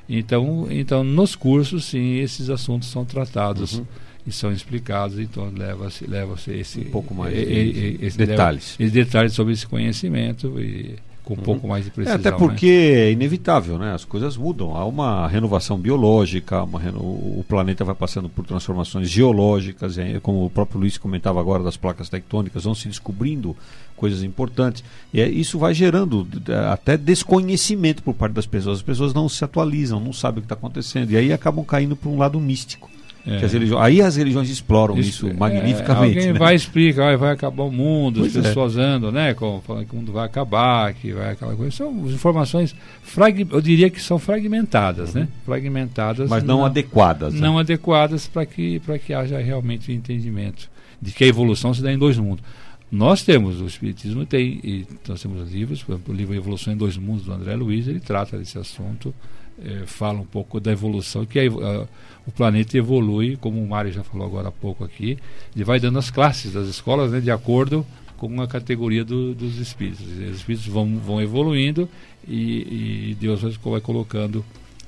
então, 0.09 0.67
então 0.71 1.03
nos 1.03 1.35
cursos, 1.35 1.87
sim, 1.87 2.19
esses 2.19 2.49
assuntos 2.51 2.89
são 2.89 3.05
tratados 3.05 3.75
uhum. 3.75 3.87
e 4.27 4.33
são 4.33 4.53
explicados. 4.53 5.19
Então, 5.19 5.53
leva-se 5.55 6.07
leva 6.07 6.35
esse 6.49 6.81
um 6.81 6.91
pouco 6.91 7.15
mais 7.15 7.35
de 7.35 7.99
esse 8.01 8.17
detalhes, 8.17 8.77
leva, 8.79 8.93
detalhes 8.93 9.33
sobre 9.33 9.53
esse 9.53 9.67
conhecimento 9.67 10.61
e 10.61 10.97
com 11.27 11.35
um 11.35 11.39
pouco 11.39 11.67
mais 11.67 11.85
de 11.85 11.91
precisão. 11.91 12.17
É, 12.17 12.21
até 12.21 12.31
porque 12.31 12.67
né? 12.67 13.01
é 13.01 13.11
inevitável, 13.11 13.77
né? 13.79 13.93
As 13.93 14.05
coisas 14.05 14.37
mudam. 14.37 14.77
Há 14.77 14.85
uma 14.85 15.27
renovação 15.27 15.77
biológica, 15.77 16.63
uma 16.63 16.79
reno... 16.79 17.01
o 17.01 17.45
planeta 17.49 17.85
vai 17.85 17.97
passando 17.97 18.29
por 18.29 18.47
transformações 18.47 19.11
geológicas, 19.11 19.97
como 20.23 20.47
o 20.47 20.51
próprio 20.51 20.79
Luiz 20.79 20.97
comentava 20.97 21.41
agora 21.41 21.65
das 21.65 21.77
placas 21.77 22.09
tectônicas, 22.09 22.63
vão 22.63 22.77
se 22.77 22.87
descobrindo 22.87 23.57
coisas 23.97 24.23
importantes. 24.23 24.85
E 25.13 25.21
é, 25.21 25.29
isso 25.29 25.59
vai 25.59 25.75
gerando 25.75 26.29
é, 26.49 26.55
até 26.69 26.97
desconhecimento 26.97 28.05
por 28.05 28.15
parte 28.15 28.35
das 28.35 28.47
pessoas. 28.47 28.79
As 28.79 28.85
pessoas 28.85 29.13
não 29.13 29.29
se 29.29 29.45
atualizam, 29.45 29.99
não 29.99 30.13
sabem 30.13 30.39
o 30.39 30.43
que 30.43 30.47
está 30.47 30.55
acontecendo. 30.55 31.11
E 31.11 31.17
aí 31.17 31.33
acabam 31.33 31.65
caindo 31.65 31.97
para 31.97 32.09
um 32.09 32.19
lado 32.19 32.39
místico. 32.39 32.89
É. 33.27 33.45
As 33.45 33.53
religiões, 33.53 33.85
aí 33.85 34.01
as 34.01 34.15
religiões 34.15 34.49
exploram 34.49 34.97
isso, 34.97 35.09
isso 35.09 35.29
é, 35.29 35.33
magnificamente. 35.33 36.17
alguém 36.17 36.33
né? 36.33 36.39
vai 36.39 36.55
explicar, 36.55 37.17
vai 37.17 37.33
acabar 37.33 37.65
o 37.65 37.73
mundo, 37.73 38.21
pois 38.21 38.37
as 38.37 38.45
é. 38.45 38.49
pessoas 38.49 38.77
andam, 38.77 39.11
né? 39.11 39.35
Com, 39.35 39.61
falando 39.67 39.85
que 39.85 39.93
o 39.93 39.97
mundo 39.97 40.13
vai 40.13 40.25
acabar, 40.25 40.95
que 40.95 41.13
vai 41.13 41.33
aquela 41.33 41.57
coisa. 41.57 41.73
São 41.73 41.93
informações, 42.07 42.75
frag, 43.03 43.45
eu 43.51 43.61
diria 43.61 43.91
que 43.91 44.01
são 44.01 44.17
fragmentadas, 44.17 45.15
uhum. 45.15 45.23
né? 45.23 45.29
Fragmentadas. 45.45 46.31
Mas 46.31 46.45
não, 46.45 46.59
não 46.59 46.65
adequadas. 46.65 47.35
Né? 47.35 47.41
Não 47.41 47.59
adequadas 47.59 48.29
para 48.29 48.47
que, 48.47 48.81
que 49.05 49.13
haja 49.13 49.39
realmente 49.39 49.91
o 49.91 49.93
um 49.93 49.97
entendimento 49.97 50.71
de 51.03 51.11
que 51.11 51.25
a 51.25 51.27
evolução 51.27 51.75
se 51.75 51.83
dá 51.83 51.93
em 51.93 51.99
dois 51.99 52.19
mundos. 52.19 52.45
Nós 52.91 53.25
temos, 53.25 53.61
o 53.61 53.67
Espiritismo 53.67 54.25
tem, 54.25 54.61
e 54.63 54.87
nós 55.09 55.21
temos 55.21 55.51
livros, 55.51 55.83
por 55.83 55.95
exemplo, 55.95 56.15
o 56.15 56.17
livro 56.17 56.35
Evolução 56.35 56.73
em 56.73 56.77
Dois 56.77 56.97
Mundos, 56.97 57.25
do 57.25 57.33
André 57.33 57.57
Luiz, 57.57 57.89
ele 57.89 57.99
trata 57.99 58.39
desse 58.39 58.57
assunto, 58.59 59.13
é, 59.65 59.87
fala 59.87 60.21
um 60.21 60.27
pouco 60.27 60.61
da 60.61 60.73
evolução, 60.73 61.25
que 61.25 61.39
a, 61.39 61.43
a, 61.43 61.87
o 62.27 62.33
planeta 62.33 62.77
evolui, 62.77 63.37
como 63.37 63.63
o 63.63 63.69
Mário 63.69 63.93
já 63.93 64.03
falou 64.03 64.27
agora 64.27 64.49
há 64.49 64.53
pouco 64.53 64.85
aqui, 64.85 65.19
ele 65.55 65.65
vai 65.65 65.81
dando 65.81 65.99
as 65.99 66.11
classes 66.11 66.53
das 66.53 66.69
escolas 66.69 67.13
né, 67.13 67.21
de 67.21 67.31
acordo 67.31 67.87
com 68.17 68.41
a 68.41 68.47
categoria 68.49 69.05
do, 69.05 69.35
dos 69.35 69.59
espíritos. 69.59 70.07
Os 70.07 70.37
espíritos 70.37 70.67
vão, 70.67 70.99
vão 70.99 71.21
evoluindo 71.21 71.89
e, 72.27 73.11
e 73.11 73.17
Deus 73.21 73.43
vai 73.43 73.81
colocando 73.81 74.45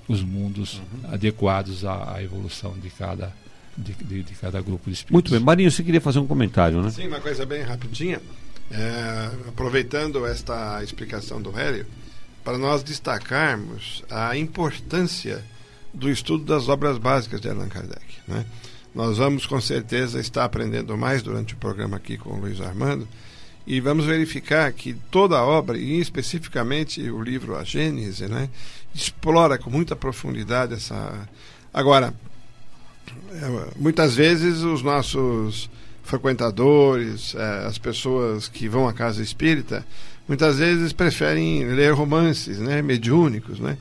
os 0.09 0.23
mundos 0.23 0.79
uhum. 0.79 1.13
adequados 1.13 1.85
à, 1.85 2.17
à 2.17 2.23
evolução 2.23 2.75
de 2.79 2.89
cada 2.91 3.33
de, 3.77 3.93
de, 3.93 4.23
de, 4.25 4.35
cada 4.35 4.61
grupo 4.61 4.87
de 4.87 4.97
espíritos. 4.97 5.13
Muito 5.13 5.31
bem. 5.31 5.39
Marinho, 5.39 5.71
você 5.71 5.85
queria 5.85 6.01
fazer 6.01 6.19
um 6.19 6.27
comentário, 6.27 6.83
né? 6.83 6.91
Sim, 6.91 7.07
uma 7.07 7.21
coisa 7.21 7.47
bem 7.47 7.63
rapidinha. 7.63 8.21
É, 8.71 9.31
aproveitando 9.49 10.27
esta 10.27 10.83
explicação 10.83 11.41
do 11.41 11.57
Hélio, 11.57 11.87
para 12.49 12.57
nós 12.57 12.83
destacarmos 12.83 14.03
a 14.09 14.35
importância 14.35 15.45
do 15.93 16.09
estudo 16.09 16.47
das 16.47 16.67
obras 16.67 16.97
básicas 16.97 17.43
de 17.43 17.51
Allan 17.51 17.69
Kardec. 17.69 18.07
Né? 18.27 18.47
Nós 18.95 19.19
vamos 19.19 19.45
com 19.45 19.61
certeza 19.61 20.19
estar 20.19 20.45
aprendendo 20.45 20.97
mais 20.97 21.23
durante 21.23 21.53
o 21.53 21.59
programa 21.59 21.99
aqui 21.99 22.17
com 22.17 22.31
o 22.31 22.41
Luiz 22.41 22.59
Armando 22.63 23.07
e 23.67 23.83
vamos 23.83 24.07
verificar 24.07 24.73
que 24.73 24.95
toda 25.11 25.37
a 25.37 25.45
obra, 25.45 25.77
e 25.77 26.01
especificamente 26.01 27.03
o 27.11 27.21
livro 27.21 27.55
A 27.55 27.65
Gênese, 27.65 28.27
né, 28.27 28.49
explora 28.95 29.59
com 29.59 29.69
muita 29.69 29.95
profundidade 29.95 30.73
essa. 30.73 31.29
Agora, 31.71 32.15
é, 33.31 33.77
muitas 33.77 34.15
vezes 34.15 34.63
os 34.63 34.81
nossos 34.81 35.69
frequentadores, 36.03 37.35
é, 37.35 37.67
as 37.67 37.77
pessoas 37.77 38.49
que 38.49 38.71
vão 38.71 38.89
à 38.89 38.95
casa 38.95 39.23
espírita, 39.23 39.85
muitas 40.29 40.59
vezes 40.59 40.93
preferem 40.93 41.65
ler 41.65 41.93
romances, 41.93 42.59
né, 42.59 42.83
mediúnicos, 42.83 43.59
né? 43.59 43.77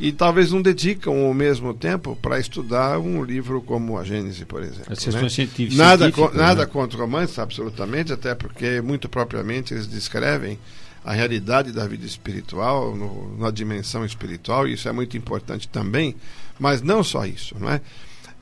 e 0.00 0.10
talvez 0.12 0.50
não 0.50 0.62
dedicam 0.62 1.30
o 1.30 1.34
mesmo 1.34 1.74
tempo 1.74 2.16
para 2.16 2.40
estudar 2.40 2.98
um 2.98 3.22
livro 3.22 3.60
como 3.60 3.98
a 3.98 4.02
Gênese, 4.02 4.46
por 4.46 4.62
exemplo. 4.62 4.90
As 4.90 4.98
questões 4.98 5.24
né? 5.24 5.28
científicas. 5.28 5.76
Nada, 5.76 6.10
co 6.10 6.30
nada 6.32 6.62
né? 6.62 6.66
contra 6.66 6.98
romances, 6.98 7.38
absolutamente, 7.38 8.10
até 8.10 8.34
porque 8.34 8.80
muito 8.80 9.10
propriamente 9.10 9.74
eles 9.74 9.86
descrevem 9.86 10.58
a 11.04 11.12
realidade 11.12 11.70
da 11.70 11.86
vida 11.86 12.06
espiritual, 12.06 12.96
no, 12.96 13.36
na 13.38 13.50
dimensão 13.50 14.02
espiritual, 14.02 14.66
e 14.66 14.72
isso 14.72 14.88
é 14.88 14.92
muito 14.92 15.18
importante 15.18 15.68
também, 15.68 16.16
mas 16.58 16.80
não 16.80 17.04
só 17.04 17.26
isso, 17.26 17.54
não 17.58 17.70
é? 17.70 17.82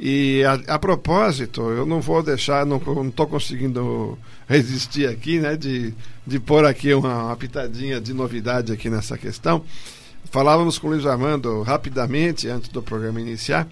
E 0.01 0.45
a, 0.45 0.75
a 0.75 0.79
propósito, 0.79 1.61
eu 1.71 1.85
não 1.85 2.01
vou 2.01 2.23
deixar, 2.23 2.65
não 2.65 2.81
estou 3.09 3.27
conseguindo 3.27 4.17
resistir 4.49 5.09
aqui, 5.09 5.41
né, 5.41 5.57
de, 5.57 5.93
de 6.27 6.39
pôr 6.39 6.65
aqui 6.65 6.95
uma, 6.95 7.25
uma 7.25 7.37
pitadinha 7.37 8.01
de 8.01 8.15
novidade 8.15 8.73
aqui 8.73 8.89
nessa 8.89 9.19
questão. 9.19 9.65
Falávamos 10.31 10.79
com 10.79 10.87
o 10.87 10.91
Luiz 10.91 11.05
Armando 11.05 11.63
rapidamente, 11.63 12.49
antes 12.49 12.69
do 12.69 12.83
programa 12.83 13.21
iniciar, 13.21 13.67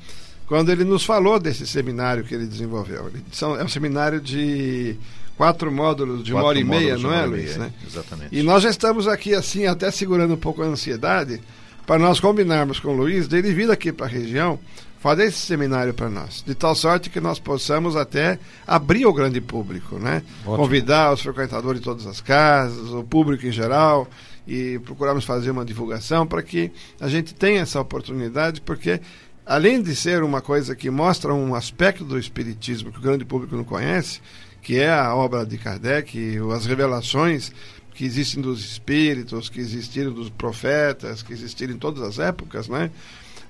quando 0.46 0.70
ele 0.70 0.84
nos 0.84 1.04
falou 1.04 1.38
desse 1.38 1.66
seminário 1.66 2.24
que 2.24 2.34
ele 2.34 2.46
desenvolveu. 2.46 3.10
São, 3.30 3.58
é 3.58 3.62
um 3.62 3.68
seminário 3.68 4.20
de 4.20 4.96
quatro 5.36 5.70
módulos 5.70 6.24
de 6.24 6.32
quatro 6.32 6.44
uma 6.44 6.48
hora 6.48 6.58
e 6.58 6.64
meia, 6.64 6.98
não 6.98 7.12
é, 7.12 7.24
Luiz? 7.24 7.56
Né? 7.56 7.72
Exatamente. 7.86 8.34
E 8.34 8.42
nós 8.42 8.62
já 8.62 8.70
estamos 8.70 9.06
aqui, 9.06 9.34
assim, 9.34 9.66
até 9.66 9.90
segurando 9.90 10.34
um 10.34 10.38
pouco 10.38 10.62
a 10.62 10.66
ansiedade, 10.66 11.40
para 11.86 11.98
nós 12.00 12.18
combinarmos 12.18 12.80
com 12.80 12.88
o 12.88 12.96
Luiz 12.96 13.28
dele 13.28 13.52
vir 13.52 13.70
aqui 13.70 13.92
para 13.92 14.06
a 14.06 14.08
região 14.08 14.58
fazer 14.98 15.24
esse 15.24 15.38
seminário 15.38 15.94
para 15.94 16.08
nós, 16.08 16.42
de 16.46 16.54
tal 16.54 16.74
sorte 16.74 17.10
que 17.10 17.20
nós 17.20 17.38
possamos 17.38 17.96
até 17.96 18.38
abrir 18.66 19.04
ao 19.04 19.12
grande 19.12 19.40
público, 19.40 19.98
né? 19.98 20.22
Ótimo. 20.44 20.56
Convidar 20.56 21.12
os 21.12 21.20
frequentadores 21.20 21.80
de 21.80 21.84
todas 21.84 22.06
as 22.06 22.20
casas, 22.20 22.90
o 22.90 23.04
público 23.04 23.46
em 23.46 23.52
geral, 23.52 24.08
e 24.46 24.78
procurarmos 24.80 25.24
fazer 25.24 25.50
uma 25.50 25.64
divulgação 25.64 26.26
para 26.26 26.42
que 26.42 26.70
a 27.00 27.08
gente 27.08 27.34
tenha 27.34 27.60
essa 27.60 27.80
oportunidade, 27.80 28.60
porque 28.60 29.00
além 29.44 29.82
de 29.82 29.94
ser 29.94 30.22
uma 30.22 30.40
coisa 30.40 30.74
que 30.74 30.90
mostra 30.90 31.32
um 31.34 31.54
aspecto 31.54 32.04
do 32.04 32.18
espiritismo 32.18 32.92
que 32.92 32.98
o 32.98 33.02
grande 33.02 33.24
público 33.24 33.56
não 33.56 33.64
conhece, 33.64 34.20
que 34.62 34.78
é 34.78 34.92
a 34.92 35.14
obra 35.14 35.46
de 35.46 35.56
Kardec, 35.58 36.38
as 36.54 36.66
revelações 36.66 37.52
que 37.94 38.04
existem 38.04 38.42
dos 38.42 38.60
espíritos, 38.60 39.48
que 39.48 39.60
existiram 39.60 40.12
dos 40.12 40.28
profetas, 40.28 41.22
que 41.22 41.32
existiram 41.32 41.74
em 41.74 41.78
todas 41.78 42.02
as 42.02 42.18
épocas, 42.18 42.68
né? 42.68 42.90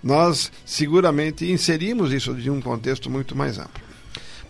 Nós 0.06 0.52
seguramente 0.64 1.50
inserimos 1.50 2.12
isso 2.12 2.32
de 2.32 2.48
um 2.48 2.60
contexto 2.60 3.10
muito 3.10 3.36
mais 3.36 3.58
amplo. 3.58 3.82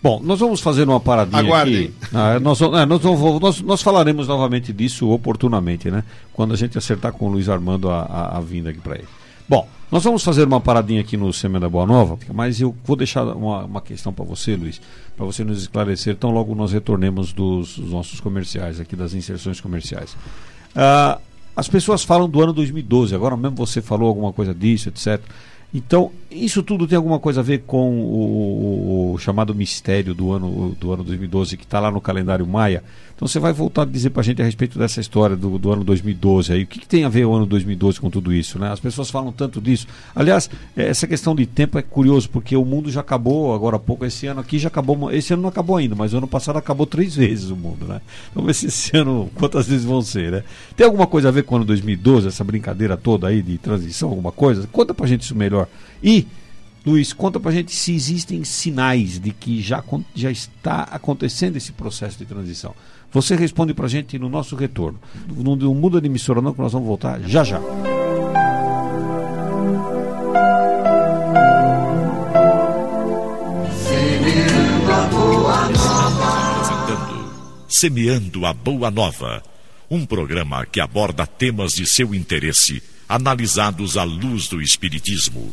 Bom, 0.02 0.20
nós 0.22 0.38
vamos 0.38 0.60
fazer 0.60 0.86
uma 0.86 1.00
paradinha 1.00 1.40
Aguardem. 1.40 1.84
aqui. 1.84 1.94
Ah, 2.12 2.38
nós, 2.38 2.60
é, 2.60 2.84
nós, 2.84 3.02
nós, 3.40 3.60
nós, 3.62 3.80
falaremos 3.80 4.28
novamente 4.28 4.70
disso 4.70 5.08
oportunamente, 5.08 5.90
né? 5.90 6.04
Quando 6.34 6.52
a 6.52 6.56
gente 6.58 6.76
acertar 6.76 7.10
com 7.14 7.26
o 7.26 7.30
Luiz 7.30 7.48
Armando 7.48 7.88
a, 7.88 8.02
a, 8.02 8.36
a 8.36 8.40
vinda 8.40 8.68
aqui 8.68 8.80
para 8.80 8.96
ele. 8.96 9.08
Bom, 9.48 9.66
nós 9.90 10.04
vamos 10.04 10.22
fazer 10.22 10.44
uma 10.44 10.60
paradinha 10.60 11.00
aqui 11.00 11.16
no 11.16 11.32
Semana 11.32 11.70
Boa 11.70 11.86
Nova, 11.86 12.18
mas 12.34 12.60
eu 12.60 12.76
vou 12.84 12.94
deixar 12.94 13.24
uma, 13.24 13.64
uma 13.64 13.80
questão 13.80 14.12
para 14.12 14.26
você, 14.26 14.56
Luiz, 14.56 14.78
para 15.16 15.24
você 15.24 15.42
nos 15.42 15.62
esclarecer, 15.62 16.16
tão 16.16 16.30
logo 16.30 16.54
nós 16.54 16.72
retornemos 16.72 17.32
dos, 17.32 17.78
dos 17.78 17.90
nossos 17.90 18.20
comerciais, 18.20 18.78
aqui 18.78 18.94
das 18.94 19.14
inserções 19.14 19.58
comerciais. 19.58 20.14
Ah, 20.74 21.18
as 21.56 21.68
pessoas 21.68 22.04
falam 22.04 22.28
do 22.28 22.42
ano 22.42 22.52
2012, 22.52 23.14
agora 23.14 23.36
mesmo 23.36 23.56
você 23.56 23.80
falou 23.80 24.08
alguma 24.08 24.32
coisa 24.32 24.54
disso, 24.54 24.90
etc. 24.90 25.20
Então, 25.74 26.10
isso 26.30 26.62
tudo 26.62 26.86
tem 26.86 26.96
alguma 26.96 27.18
coisa 27.18 27.40
a 27.40 27.42
ver 27.42 27.64
com 27.66 28.00
o, 28.00 29.12
o 29.14 29.18
chamado 29.18 29.54
mistério 29.54 30.14
do 30.14 30.32
ano, 30.32 30.76
do 30.78 30.92
ano 30.92 31.04
2012 31.04 31.56
que 31.56 31.64
está 31.64 31.80
lá 31.80 31.90
no 31.90 32.00
calendário 32.00 32.46
Maia? 32.46 32.82
Então 33.16 33.26
você 33.26 33.38
vai 33.38 33.50
voltar 33.50 33.82
a 33.82 33.84
dizer 33.86 34.10
para 34.10 34.20
a 34.20 34.24
gente 34.24 34.42
a 34.42 34.44
respeito 34.44 34.78
dessa 34.78 35.00
história 35.00 35.34
do, 35.34 35.58
do 35.58 35.72
ano 35.72 35.82
2012 35.82 36.52
aí. 36.52 36.64
O 36.64 36.66
que, 36.66 36.80
que, 36.80 36.86
tem 36.86 37.04
a 37.04 37.08
ver 37.08 37.24
o 37.24 37.32
ano 37.32 37.46
2012 37.46 37.98
com 37.98 38.10
tudo 38.10 38.30
isso? 38.30 38.58
Né? 38.58 38.70
As 38.70 38.78
pessoas 38.78 39.08
falam 39.08 39.32
tanto 39.32 39.58
disso. 39.58 39.86
Aliás, 40.14 40.50
essa 40.76 41.06
questão 41.06 41.34
de 41.34 41.46
tempo 41.46 41.78
é 41.78 41.82
curioso, 41.82 42.28
porque 42.28 42.54
o 42.54 42.64
mundo 42.64 42.90
já 42.90 43.00
acabou 43.00 43.54
agora 43.54 43.76
há 43.76 43.78
pouco. 43.78 44.04
Esse 44.04 44.26
ano 44.26 44.40
aqui 44.40 44.58
já 44.58 44.68
acabou. 44.68 45.10
Esse 45.10 45.32
ano 45.32 45.40
não 45.40 45.48
acabou 45.48 45.76
ainda, 45.76 45.94
mas 45.94 46.12
o 46.12 46.18
ano 46.18 46.28
passado 46.28 46.58
acabou 46.58 46.84
três 46.84 47.16
vezes 47.16 47.48
o 47.48 47.56
mundo, 47.56 47.86
né? 47.86 48.02
Vamos 48.34 48.48
ver 48.48 48.54
se 48.54 48.66
esse 48.66 48.94
ano 48.94 49.30
quantas 49.34 49.66
vezes 49.66 49.86
vão 49.86 50.02
ser, 50.02 50.30
né? 50.30 50.44
Tem 50.76 50.84
alguma 50.84 51.06
coisa 51.06 51.28
a 51.28 51.32
ver 51.32 51.44
com 51.44 51.54
o 51.54 51.56
ano 51.56 51.64
2012, 51.64 52.28
essa 52.28 52.44
brincadeira 52.44 52.98
toda 52.98 53.28
aí 53.28 53.40
de 53.40 53.56
transição, 53.56 54.10
alguma 54.10 54.30
coisa? 54.30 54.68
Conta 54.70 54.92
pra 54.92 55.06
gente 55.06 55.22
isso 55.22 55.34
melhor. 55.34 55.55
E 56.02 56.26
Luiz, 56.86 57.12
conta 57.12 57.40
pra 57.40 57.50
gente 57.50 57.74
se 57.74 57.92
existem 57.92 58.44
sinais 58.44 59.18
de 59.18 59.32
que 59.32 59.60
já, 59.60 59.82
já 60.14 60.30
está 60.30 60.82
acontecendo 60.82 61.56
esse 61.56 61.72
processo 61.72 62.16
de 62.16 62.24
transição. 62.24 62.72
Você 63.10 63.34
responde 63.34 63.74
para 63.74 63.86
a 63.86 63.88
gente 63.88 64.16
no 64.20 64.28
nosso 64.28 64.54
retorno. 64.54 65.00
Não, 65.36 65.56
não 65.56 65.74
muda 65.74 66.00
de 66.00 66.06
emissora 66.06 66.40
não, 66.40 66.52
que 66.52 66.60
nós 66.60 66.72
vamos 66.72 66.86
voltar 66.86 67.20
já 67.22 67.42
já. 67.42 67.60
Semeando 77.68 78.46
a 78.46 78.52
Boa 78.52 78.92
Nova, 78.92 79.42
um 79.90 80.06
programa 80.06 80.64
que 80.64 80.80
aborda 80.80 81.26
temas 81.26 81.72
de 81.72 81.84
seu 81.84 82.14
interesse, 82.14 82.80
analisados 83.08 83.96
à 83.96 84.04
luz 84.04 84.48
do 84.48 84.60
Espiritismo. 84.60 85.52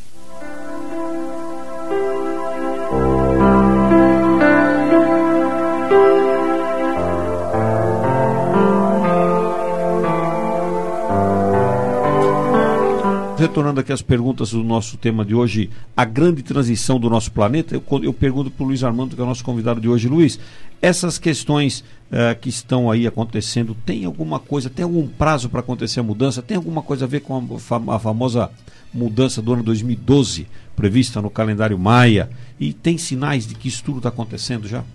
Retornando 13.43 13.81
aqui 13.81 13.91
às 13.91 14.01
perguntas 14.01 14.51
do 14.51 14.63
nosso 14.63 14.97
tema 14.97 15.25
de 15.25 15.35
hoje, 15.35 15.69
a 15.97 16.05
grande 16.05 16.41
transição 16.41 16.97
do 16.97 17.09
nosso 17.09 17.29
planeta, 17.31 17.75
eu, 17.75 17.83
eu 18.01 18.13
pergunto 18.13 18.49
para 18.49 18.63
o 18.63 18.67
Luiz 18.67 18.83
Armando, 18.83 19.15
que 19.15 19.21
é 19.21 19.23
o 19.23 19.27
nosso 19.27 19.43
convidado 19.43 19.81
de 19.81 19.89
hoje. 19.89 20.07
Luiz, 20.07 20.39
essas 20.81 21.17
questões 21.17 21.83
uh, 22.09 22.39
que 22.39 22.47
estão 22.47 22.89
aí 22.89 23.05
acontecendo, 23.05 23.75
tem 23.85 24.05
alguma 24.05 24.39
coisa, 24.39 24.69
tem 24.69 24.83
algum 24.83 25.07
prazo 25.07 25.49
para 25.49 25.59
acontecer 25.59 25.99
a 25.99 26.03
mudança? 26.03 26.41
Tem 26.41 26.55
alguma 26.55 26.81
coisa 26.81 27.03
a 27.03 27.07
ver 27.07 27.19
com 27.19 27.35
a, 27.37 27.95
a 27.95 27.99
famosa 27.99 28.49
mudança 28.93 29.41
do 29.41 29.53
ano 29.53 29.63
2012, 29.63 30.47
prevista 30.73 31.21
no 31.21 31.29
calendário 31.29 31.77
Maia? 31.77 32.29
E 32.57 32.71
tem 32.71 32.97
sinais 32.97 33.45
de 33.45 33.55
que 33.55 33.67
isso 33.67 33.83
tudo 33.83 33.97
está 33.97 34.09
acontecendo 34.09 34.69
já? 34.69 34.85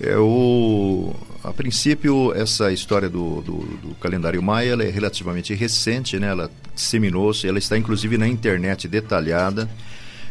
É, 0.00 0.16
o, 0.16 1.14
a 1.42 1.52
princípio, 1.52 2.32
essa 2.34 2.72
história 2.72 3.08
do, 3.08 3.40
do, 3.42 3.58
do 3.76 3.94
calendário 3.96 4.42
Maia 4.42 4.74
é 4.74 4.90
relativamente 4.90 5.54
recente, 5.54 6.18
né? 6.18 6.28
ela 6.28 6.50
disseminou-se, 6.74 7.46
ela 7.46 7.58
está 7.58 7.78
inclusive 7.78 8.18
na 8.18 8.26
internet 8.26 8.88
detalhada. 8.88 9.68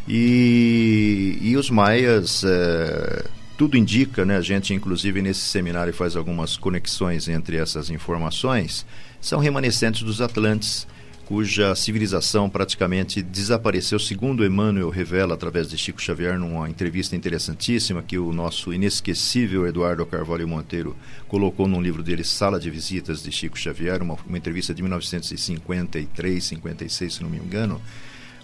E, 0.08 1.38
e 1.42 1.56
os 1.56 1.70
maias, 1.70 2.44
é, 2.44 3.26
tudo 3.58 3.78
indica, 3.78 4.26
né? 4.26 4.36
a 4.36 4.42
gente 4.42 4.74
inclusive 4.74 5.22
nesse 5.22 5.42
seminário 5.42 5.94
faz 5.94 6.16
algumas 6.16 6.58
conexões 6.58 7.30
entre 7.30 7.56
essas 7.58 7.90
informações, 7.90 8.86
são 9.22 9.40
remanescentes 9.40 10.04
dos 10.04 10.20
Atlantes 10.20 10.86
cuja 11.26 11.74
civilização 11.76 12.50
praticamente 12.50 13.22
desapareceu, 13.22 13.98
segundo 13.98 14.46
Emmanuel 14.46 14.90
revela 14.90 15.34
através 15.34 15.70
de 15.70 15.78
Chico 15.78 16.02
Xavier 16.02 16.38
numa 16.38 16.70
entrevista 16.70 17.16
interessantíssima 17.16 18.04
que 18.04 18.18
o 18.18 18.34
nosso 18.34 18.74
inesquecível 18.74 19.66
Eduardo 19.66 20.06
Carvalho 20.06 20.48
Monteiro 20.48 20.96
colocou 21.28 21.68
num 21.68 21.82
livro 21.82 22.04
dele 22.04 22.24
Sala 22.24 22.60
de 22.60 22.70
Visitas 22.70 23.24
de 23.24 23.32
Chico 23.32 23.58
Xavier, 23.58 24.02
uma, 24.02 24.18
uma 24.28 24.38
entrevista 24.38 24.74
de 24.74 24.82
1953, 24.82 26.44
56, 26.44 27.14
se 27.14 27.24
não 27.24 27.30
me 27.30 27.38
engano, 27.38 27.82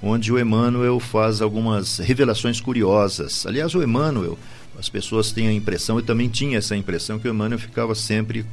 onde 0.02 0.32
o 0.32 0.40
Emmanuel 0.40 1.00
faz 1.00 1.42
algumas 1.42 1.98
revelações 1.98 2.62
curiosas. 2.62 3.46
Aliás, 3.46 3.76
o 3.76 3.84
Emmanuel, 3.84 4.40
as 4.78 4.88
pessoas 4.88 5.32
têm 5.34 5.48
a 5.48 5.54
impressão, 5.54 5.98
eu 5.98 6.06
também 6.06 6.30
tinha 6.30 6.58
essa 6.58 6.76
impressão, 6.76 7.20
que 7.20 7.28
o 7.28 7.32
Emmanuel 7.32 7.60
ficava 7.60 7.94
sempre 7.94 8.46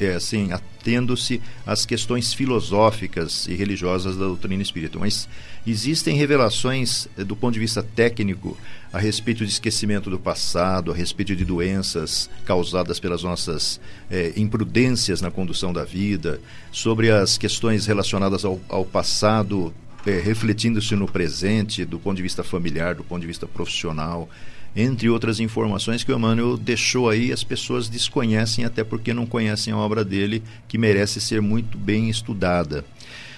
é, 0.00 0.14
assim, 0.14 0.50
atendo-se 0.52 1.40
às 1.66 1.84
questões 1.84 2.32
filosóficas 2.32 3.46
e 3.46 3.54
religiosas 3.54 4.16
da 4.16 4.24
doutrina 4.24 4.62
espírita. 4.62 4.98
Mas 4.98 5.28
existem 5.66 6.16
revelações 6.16 7.08
eh, 7.16 7.24
do 7.24 7.36
ponto 7.36 7.54
de 7.54 7.60
vista 7.60 7.82
técnico 7.82 8.56
a 8.92 8.98
respeito 8.98 9.44
de 9.44 9.52
esquecimento 9.52 10.08
do 10.08 10.18
passado, 10.18 10.90
a 10.90 10.94
respeito 10.94 11.36
de 11.36 11.44
doenças 11.44 12.30
causadas 12.44 12.98
pelas 12.98 13.22
nossas 13.22 13.80
é, 14.10 14.32
imprudências 14.36 15.20
na 15.20 15.30
condução 15.30 15.72
da 15.72 15.84
vida, 15.84 16.40
sobre 16.72 17.10
as 17.10 17.36
questões 17.36 17.86
relacionadas 17.86 18.44
ao, 18.44 18.58
ao 18.68 18.84
passado, 18.84 19.74
é, 20.06 20.18
refletindo-se 20.20 20.96
no 20.96 21.06
presente, 21.06 21.84
do 21.84 21.98
ponto 21.98 22.16
de 22.16 22.22
vista 22.22 22.42
familiar, 22.42 22.94
do 22.94 23.04
ponto 23.04 23.20
de 23.20 23.26
vista 23.26 23.46
profissional 23.46 24.28
entre 24.76 25.08
outras 25.08 25.40
informações 25.40 26.04
que 26.04 26.12
o 26.12 26.16
Emmanuel 26.16 26.56
deixou 26.56 27.08
aí, 27.08 27.32
as 27.32 27.42
pessoas 27.42 27.88
desconhecem, 27.88 28.64
até 28.64 28.84
porque 28.84 29.12
não 29.12 29.26
conhecem 29.26 29.72
a 29.72 29.76
obra 29.76 30.04
dele, 30.04 30.42
que 30.68 30.78
merece 30.78 31.20
ser 31.20 31.40
muito 31.40 31.76
bem 31.76 32.08
estudada. 32.08 32.84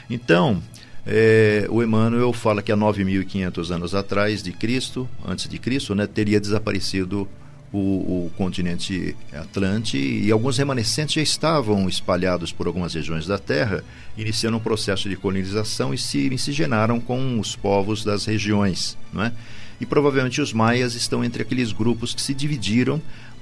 Então, 0.08 0.62
é, 1.06 1.66
o 1.70 1.82
Emmanuel 1.82 2.32
fala 2.32 2.62
que 2.62 2.70
há 2.70 2.76
9.500 2.76 3.70
anos 3.70 3.94
atrás 3.94 4.42
de 4.42 4.52
Cristo, 4.52 5.08
antes 5.26 5.48
de 5.48 5.58
Cristo, 5.58 5.94
né, 5.94 6.06
teria 6.06 6.40
desaparecido 6.40 7.28
o, 7.72 7.78
o, 8.26 8.32
continente 8.36 9.16
Atlante 9.32 9.96
e 9.96 10.30
alguns 10.30 10.58
remanescentes 10.58 11.14
já 11.14 11.22
estavam 11.22 11.88
espalhados 11.88 12.52
por 12.52 12.66
algumas 12.66 12.94
regiões 12.94 13.26
da 13.26 13.38
Terra, 13.38 13.84
iniciando 14.16 14.56
um 14.56 14.60
processo 14.60 15.08
de 15.08 15.16
colonização 15.16 15.94
e 15.94 15.98
se 15.98 16.28
miscigenaram 16.28 17.00
com 17.00 17.38
os 17.38 17.54
povos 17.54 18.04
das 18.04 18.24
regiões. 18.24 18.98
Não 19.12 19.22
é? 19.22 19.32
E 19.80 19.86
provavelmente 19.86 20.40
os 20.40 20.52
maias 20.52 20.94
estão 20.94 21.24
entre 21.24 21.42
aqueles 21.42 21.72
grupos 21.72 22.14
que 22.14 22.20
se 22.20 22.34
dividiram 22.34 23.00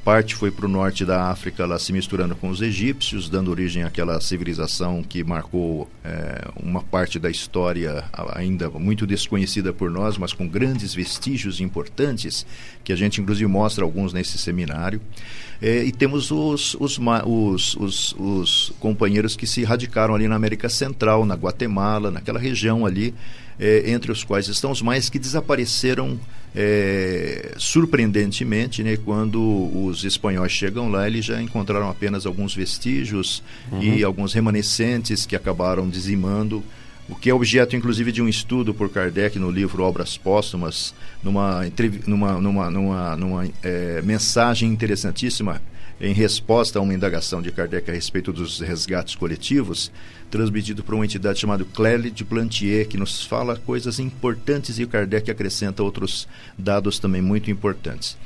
parte 0.08 0.34
foi 0.34 0.50
para 0.50 0.64
o 0.64 0.68
norte 0.70 1.04
da 1.04 1.30
África, 1.30 1.66
lá 1.66 1.78
se 1.78 1.92
misturando 1.92 2.34
com 2.34 2.48
os 2.48 2.62
egípcios, 2.62 3.28
dando 3.28 3.50
origem 3.50 3.82
àquela 3.82 4.18
civilização 4.22 5.02
que 5.02 5.22
marcou 5.22 5.86
é, 6.02 6.48
uma 6.62 6.82
parte 6.82 7.18
da 7.18 7.28
história 7.28 8.02
ainda 8.34 8.70
muito 8.70 9.06
desconhecida 9.06 9.70
por 9.70 9.90
nós, 9.90 10.16
mas 10.16 10.32
com 10.32 10.48
grandes 10.48 10.94
vestígios 10.94 11.60
importantes, 11.60 12.46
que 12.82 12.90
a 12.90 12.96
gente 12.96 13.20
inclusive 13.20 13.46
mostra 13.46 13.84
alguns 13.84 14.14
nesse 14.14 14.38
seminário. 14.38 14.98
É, 15.60 15.84
e 15.84 15.92
temos 15.92 16.30
os, 16.30 16.74
os, 16.80 16.98
os, 16.98 17.74
os, 17.76 18.14
os 18.18 18.72
companheiros 18.80 19.36
que 19.36 19.46
se 19.46 19.62
radicaram 19.62 20.14
ali 20.14 20.26
na 20.26 20.36
América 20.36 20.70
Central, 20.70 21.26
na 21.26 21.34
Guatemala, 21.34 22.10
naquela 22.10 22.38
região 22.38 22.86
ali, 22.86 23.12
é, 23.58 23.90
entre 23.90 24.12
os 24.12 24.22
quais 24.24 24.48
estão 24.48 24.70
os 24.70 24.82
mais 24.82 25.08
que 25.08 25.18
desapareceram 25.18 26.18
é, 26.54 27.54
surpreendentemente, 27.56 28.82
né, 28.82 28.96
quando 28.96 29.40
os 29.84 30.04
espanhóis 30.04 30.52
chegam 30.52 30.88
lá, 30.90 31.06
eles 31.06 31.24
já 31.24 31.40
encontraram 31.40 31.88
apenas 31.88 32.26
alguns 32.26 32.54
vestígios 32.54 33.42
uhum. 33.70 33.82
e 33.82 34.02
alguns 34.02 34.32
remanescentes 34.32 35.26
que 35.26 35.36
acabaram 35.36 35.88
dizimando, 35.88 36.62
o 37.08 37.14
que 37.14 37.30
é 37.30 37.34
objeto 37.34 37.74
inclusive 37.74 38.12
de 38.12 38.22
um 38.22 38.28
estudo 38.28 38.74
por 38.74 38.88
Kardec 38.90 39.38
no 39.38 39.50
livro 39.50 39.82
Obras 39.82 40.16
Póstumas, 40.16 40.94
numa, 41.22 41.62
numa, 42.06 42.40
numa, 42.40 42.70
numa, 42.70 43.16
numa 43.16 43.48
é, 43.62 44.02
mensagem 44.02 44.70
interessantíssima 44.70 45.60
em 46.00 46.12
resposta 46.12 46.78
a 46.78 46.82
uma 46.82 46.94
indagação 46.94 47.42
de 47.42 47.50
Kardec 47.50 47.90
a 47.90 47.94
respeito 47.94 48.32
dos 48.32 48.60
resgates 48.60 49.14
coletivos, 49.14 49.90
transmitido 50.30 50.82
por 50.82 50.94
uma 50.94 51.04
entidade 51.04 51.40
chamada 51.40 51.64
Clélie 51.64 52.10
de 52.10 52.24
Plantier, 52.24 52.86
que 52.86 52.96
nos 52.96 53.24
fala 53.24 53.56
coisas 53.56 53.98
importantes 53.98 54.78
e 54.78 54.86
Kardec 54.86 55.30
acrescenta 55.30 55.82
outros 55.82 56.28
dados 56.56 56.98
também 56.98 57.20
muito 57.22 57.50
importantes. 57.50 58.16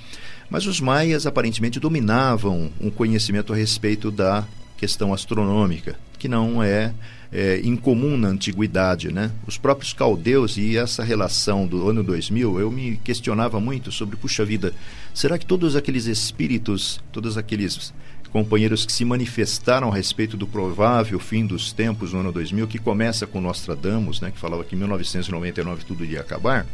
Mas 0.50 0.66
os 0.66 0.80
maias 0.80 1.26
aparentemente 1.26 1.80
dominavam 1.80 2.70
um 2.80 2.90
conhecimento 2.90 3.52
a 3.52 3.56
respeito 3.56 4.10
da 4.10 4.46
questão 4.82 5.14
astronômica, 5.14 5.96
que 6.18 6.26
não 6.26 6.60
é 6.60 6.92
é, 7.32 7.60
incomum 7.62 8.16
na 8.16 8.26
antiguidade, 8.26 9.12
né? 9.12 9.30
Os 9.46 9.56
próprios 9.56 9.92
caldeus 9.92 10.56
e 10.56 10.76
essa 10.76 11.04
relação 11.04 11.68
do 11.68 11.88
ano 11.88 12.02
2000, 12.02 12.58
eu 12.58 12.68
me 12.68 12.96
questionava 12.96 13.60
muito 13.60 13.92
sobre, 13.92 14.16
puxa 14.16 14.44
vida, 14.44 14.74
será 15.14 15.38
que 15.38 15.46
todos 15.46 15.76
aqueles 15.76 16.06
espíritos, 16.06 17.00
todos 17.12 17.38
aqueles 17.38 17.94
companheiros 18.32 18.84
que 18.84 18.92
se 18.92 19.04
manifestaram 19.04 19.88
a 19.88 19.94
respeito 19.94 20.36
do 20.36 20.48
provável 20.48 21.20
fim 21.20 21.46
dos 21.46 21.72
tempos 21.72 22.12
no 22.12 22.18
ano 22.18 22.32
2000, 22.32 22.66
que 22.66 22.78
começa 22.78 23.24
com 23.24 23.40
Nostradamus, 23.40 24.20
né, 24.20 24.32
que 24.32 24.38
falava 24.38 24.64
que 24.64 24.74
em 24.74 24.78
1999 24.78 25.84
tudo 25.84 26.04
ia 26.04 26.20
acabar, 26.20 26.66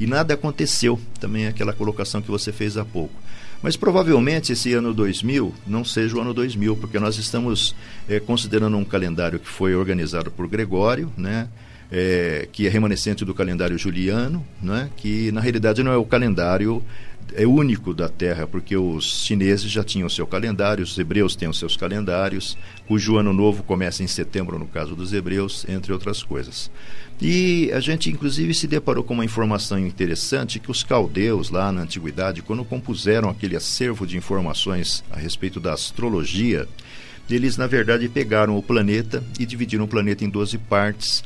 e 0.00 0.06
nada 0.06 0.32
aconteceu, 0.32 0.98
também 1.20 1.46
aquela 1.46 1.74
colocação 1.74 2.22
que 2.22 2.30
você 2.30 2.50
fez 2.50 2.78
há 2.78 2.84
pouco. 2.84 3.14
Mas 3.62 3.76
provavelmente 3.76 4.52
esse 4.52 4.72
ano 4.74 4.92
2000 4.92 5.54
não 5.66 5.84
seja 5.84 6.16
o 6.16 6.20
ano 6.20 6.34
2000, 6.34 6.76
porque 6.76 6.98
nós 6.98 7.16
estamos 7.16 7.74
é, 8.08 8.18
considerando 8.18 8.76
um 8.76 8.84
calendário 8.84 9.38
que 9.38 9.48
foi 9.48 9.74
organizado 9.74 10.30
por 10.30 10.48
Gregório, 10.48 11.12
né? 11.16 11.48
É, 11.94 12.48
que 12.50 12.66
é 12.66 12.70
remanescente 12.70 13.22
do 13.22 13.34
calendário 13.34 13.76
juliano, 13.76 14.42
né? 14.62 14.88
que 14.96 15.30
na 15.30 15.42
realidade 15.42 15.82
não 15.82 15.92
é 15.92 15.96
o 15.98 16.06
calendário 16.06 16.82
é 17.34 17.46
único 17.46 17.94
da 17.94 18.08
Terra, 18.08 18.46
porque 18.46 18.76
os 18.76 19.24
chineses 19.24 19.70
já 19.70 19.82
tinham 19.82 20.08
seu 20.08 20.26
calendário, 20.26 20.84
os 20.84 20.98
hebreus 20.98 21.34
têm 21.34 21.48
os 21.48 21.58
seus 21.58 21.76
calendários, 21.76 22.56
cujo 22.86 23.16
ano 23.16 23.32
novo 23.32 23.62
começa 23.62 24.02
em 24.02 24.06
setembro, 24.06 24.58
no 24.58 24.66
caso 24.66 24.94
dos 24.94 25.12
hebreus, 25.12 25.64
entre 25.68 25.92
outras 25.92 26.22
coisas. 26.22 26.70
E 27.20 27.70
a 27.72 27.80
gente, 27.80 28.10
inclusive, 28.10 28.52
se 28.52 28.66
deparou 28.66 29.04
com 29.04 29.14
uma 29.14 29.24
informação 29.24 29.78
interessante 29.78 30.58
que 30.58 30.70
os 30.70 30.82
caldeus, 30.82 31.50
lá 31.50 31.70
na 31.70 31.82
antiguidade, 31.82 32.42
quando 32.42 32.64
compuseram 32.64 33.28
aquele 33.28 33.56
acervo 33.56 34.06
de 34.06 34.16
informações 34.16 35.04
a 35.10 35.18
respeito 35.18 35.60
da 35.60 35.72
astrologia, 35.72 36.66
eles, 37.30 37.56
na 37.56 37.66
verdade, 37.66 38.08
pegaram 38.08 38.56
o 38.56 38.62
planeta 38.62 39.22
e 39.38 39.46
dividiram 39.46 39.84
o 39.84 39.88
planeta 39.88 40.24
em 40.24 40.28
12 40.28 40.58
partes. 40.58 41.22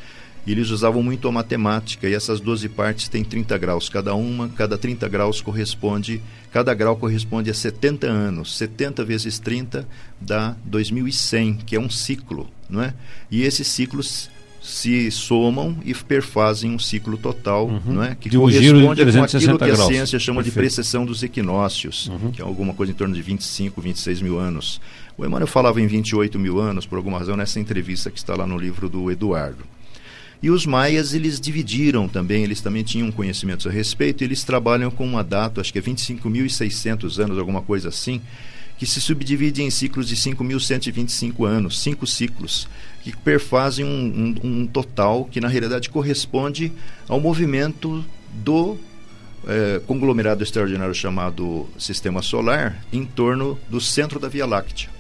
E 0.46 0.52
eles 0.52 0.70
usavam 0.70 1.02
muito 1.02 1.26
a 1.26 1.32
matemática, 1.32 2.09
e 2.09 2.14
essas 2.14 2.38
12 2.40 2.68
partes 2.68 3.09
têm 3.09 3.24
30 3.24 3.59
graus 3.59 3.88
cada 3.88 4.14
uma, 4.14 4.48
cada 4.48 4.78
30 4.78 5.09
graus 5.09 5.40
corresponde, 5.40 6.22
cada 6.52 6.72
grau 6.72 6.96
corresponde 6.96 7.50
a 7.50 7.54
70 7.54 8.06
anos. 8.06 8.56
70 8.56 9.04
vezes 9.04 9.38
30 9.38 9.87
dá 10.20 10.56
2100, 10.64 11.54
que 11.66 11.74
é 11.74 11.80
um 11.80 11.90
ciclo, 11.90 12.48
não 12.70 12.80
é? 12.82 12.94
E 13.30 13.42
esses 13.42 13.66
ciclos 13.66 14.30
se 14.66 15.11
somam 15.12 15.76
e 15.85 15.94
perfazem 15.94 16.72
um 16.72 16.78
ciclo 16.78 17.16
total, 17.16 17.68
uhum. 17.68 17.80
não 17.87 18.02
é? 18.02 18.16
que 18.16 18.28
de 18.28 18.37
um 18.37 18.42
corresponde 18.42 19.04
com 19.04 19.22
aquilo 19.22 19.59
que 19.59 19.64
a 19.64 19.66
graus. 19.68 19.87
ciência 19.87 20.18
chama 20.18 20.42
Perfeito. 20.42 20.54
de 20.54 20.61
precessão 20.61 21.06
dos 21.06 21.22
equinócios, 21.22 22.09
uhum. 22.09 22.32
que 22.32 22.42
é 22.42 22.44
alguma 22.44 22.74
coisa 22.74 22.90
em 22.90 22.94
torno 22.94 23.14
de 23.14 23.22
25, 23.22 23.80
26 23.80 24.22
mil 24.22 24.38
anos. 24.38 24.80
O 25.16 25.24
Emmanuel 25.24 25.46
falava 25.46 25.80
em 25.80 25.87
28 25.87 26.38
mil 26.38 26.59
anos, 26.61 26.85
por 26.85 26.96
alguma 26.96 27.18
razão, 27.18 27.37
nessa 27.37 27.61
entrevista 27.61 28.11
que 28.11 28.18
está 28.18 28.35
lá 28.35 28.46
no 28.46 28.59
livro 28.59 28.88
do 28.88 29.11
Eduardo. 29.11 29.64
E 30.46 30.50
os 30.50 30.64
maias, 30.64 31.12
eles 31.12 31.40
dividiram 31.40 32.06
também, 32.06 32.44
eles 32.44 32.61
também 32.61 32.85
tinham 32.85 33.11
conhecimentos 33.11 33.66
a 33.66 33.70
respeito, 33.70 34.22
eles 34.22 34.44
trabalham 34.44 34.92
com 34.92 35.04
uma 35.04 35.24
data, 35.24 35.61
acho 35.61 35.72
que 35.72 35.78
é 35.80 35.82
25.600 35.82 37.18
anos, 37.18 37.37
alguma 37.37 37.61
coisa 37.62 37.88
assim, 37.88 38.22
que 38.78 38.87
se 38.87 39.00
subdivide 39.00 39.61
em 39.61 39.70
ciclos 39.70 40.06
de 40.06 40.14
5.125 40.14 41.44
anos, 41.44 41.80
cinco 41.80 42.06
ciclos 42.06 42.68
que 43.02 43.11
perfazem 43.16 43.85
um, 43.85 44.37
um, 44.44 44.48
um 44.61 44.66
total 44.68 45.24
que 45.24 45.40
na 45.40 45.48
realidade 45.48 45.90
corresponde 45.90 46.70
ao 47.09 47.18
movimento 47.18 48.04
do 48.32 48.78
é, 49.48 49.80
conglomerado 49.85 50.44
extraordinário 50.44 50.94
chamado 50.94 51.68
Sistema 51.76 52.22
Solar 52.22 52.85
em 52.92 53.04
torno 53.04 53.59
do 53.68 53.80
centro 53.80 54.20
da 54.20 54.28
Via 54.28 54.46
Láctea. 54.46 54.90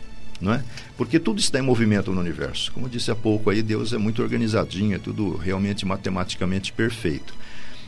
Não 0.40 0.52
é? 0.52 0.64
Porque 0.96 1.18
tudo 1.18 1.38
está 1.40 1.58
em 1.58 1.62
movimento 1.62 2.10
no 2.12 2.20
universo. 2.20 2.72
Como 2.72 2.88
disse 2.88 3.10
há 3.10 3.14
pouco 3.14 3.50
aí, 3.50 3.62
Deus 3.62 3.92
é 3.92 3.98
muito 3.98 4.22
organizadinho, 4.22 4.96
é 4.96 4.98
tudo 4.98 5.36
realmente 5.36 5.84
matematicamente 5.84 6.72
perfeito. 6.72 7.34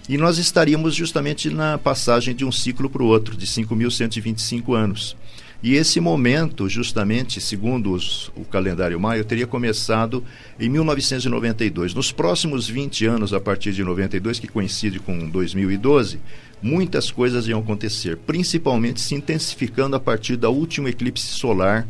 E 0.08 0.16
nós 0.16 0.38
estaríamos 0.38 0.94
justamente 0.94 1.50
na 1.50 1.76
passagem 1.76 2.34
de 2.34 2.44
um 2.44 2.52
ciclo 2.52 2.88
para 2.88 3.02
o 3.02 3.06
outro, 3.06 3.36
de 3.36 3.46
5.125 3.46 4.74
anos. 4.74 5.16
E 5.62 5.74
esse 5.74 5.98
momento, 5.98 6.68
justamente, 6.68 7.40
segundo 7.40 7.92
os, 7.92 8.30
o 8.36 8.44
calendário 8.44 8.98
maio, 9.00 9.24
teria 9.24 9.46
começado 9.46 10.22
em 10.58 10.68
1992. 10.68 11.94
Nos 11.94 12.12
próximos 12.12 12.68
20 12.68 13.06
anos, 13.06 13.34
a 13.34 13.40
partir 13.40 13.72
de 13.72 13.82
92, 13.82 14.38
que 14.38 14.46
coincide 14.46 15.00
com 15.00 15.28
2012, 15.28 16.20
muitas 16.62 17.10
coisas 17.10 17.48
iam 17.48 17.58
acontecer, 17.60 18.16
principalmente 18.18 19.00
se 19.00 19.16
intensificando 19.16 19.96
a 19.96 20.00
partir 20.00 20.36
da 20.36 20.48
última 20.48 20.90
eclipse 20.90 21.26
solar 21.26 21.88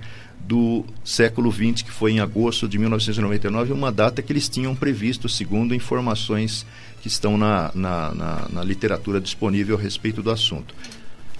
do 0.48 0.82
século 1.04 1.52
XX, 1.52 1.82
que 1.82 1.90
foi 1.90 2.12
em 2.12 2.20
agosto 2.20 2.66
de 2.66 2.78
1999, 2.78 3.70
uma 3.74 3.92
data 3.92 4.22
que 4.22 4.32
eles 4.32 4.48
tinham 4.48 4.74
previsto, 4.74 5.28
segundo 5.28 5.74
informações 5.74 6.64
que 7.02 7.08
estão 7.08 7.36
na, 7.36 7.70
na, 7.74 8.14
na, 8.14 8.48
na 8.50 8.64
literatura 8.64 9.20
disponível 9.20 9.76
a 9.76 9.80
respeito 9.80 10.22
do 10.22 10.30
assunto. 10.30 10.74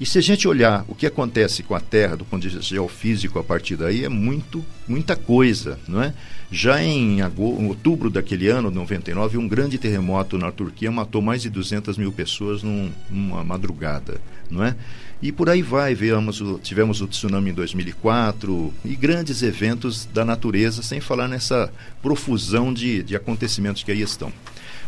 E 0.01 0.07
se 0.07 0.19
a 0.19 0.21
gente 0.21 0.47
olhar 0.47 0.85
o 0.87 0.95
que 0.95 1.07
acontece 1.07 1.63
com 1.63 1.75
a 1.75 1.81
Terra 1.81 2.17
do 2.17 2.25
ponto 2.25 2.43
de 2.43 2.49
vista 2.49 2.63
geofísico 2.63 3.39
a 3.39 3.43
partir 3.43 3.75
daí, 3.77 4.05
é 4.05 4.09
muito, 4.09 4.65
muita 4.87 5.17
coisa, 5.17 5.79
não 5.89 6.01
é? 6.01 6.15
Já 6.53 6.83
em, 6.83 7.21
agosto, 7.21 7.61
em 7.61 7.67
outubro 7.67 8.09
daquele 8.09 8.49
ano, 8.49 8.71
99, 8.71 9.39
um 9.39 9.49
grande 9.49 9.77
terremoto 9.77 10.39
na 10.39 10.53
Turquia 10.53 10.93
matou 10.93 11.21
mais 11.21 11.43
de 11.43 11.51
200 11.51 11.97
mil 11.97 12.13
pessoas 12.13 12.63
num, 12.63 12.93
numa 13.11 13.43
madrugada, 13.43 14.21
não 14.49 14.63
é? 14.63 14.77
E 15.21 15.33
por 15.33 15.51
aí 15.51 15.63
vai, 15.63 15.95
vemos 15.95 16.41
o, 16.41 16.59
tivemos 16.59 17.01
o 17.01 17.07
tsunami 17.09 17.51
em 17.51 17.55
2004 17.55 18.73
e 18.85 18.95
grandes 18.95 19.43
eventos 19.43 20.07
da 20.07 20.25
natureza, 20.25 20.83
sem 20.83 21.01
falar 21.01 21.27
nessa 21.27 21.73
profusão 22.01 22.73
de, 22.73 23.03
de 23.03 23.17
acontecimentos 23.17 23.83
que 23.83 23.91
aí 23.91 24.01
estão 24.01 24.33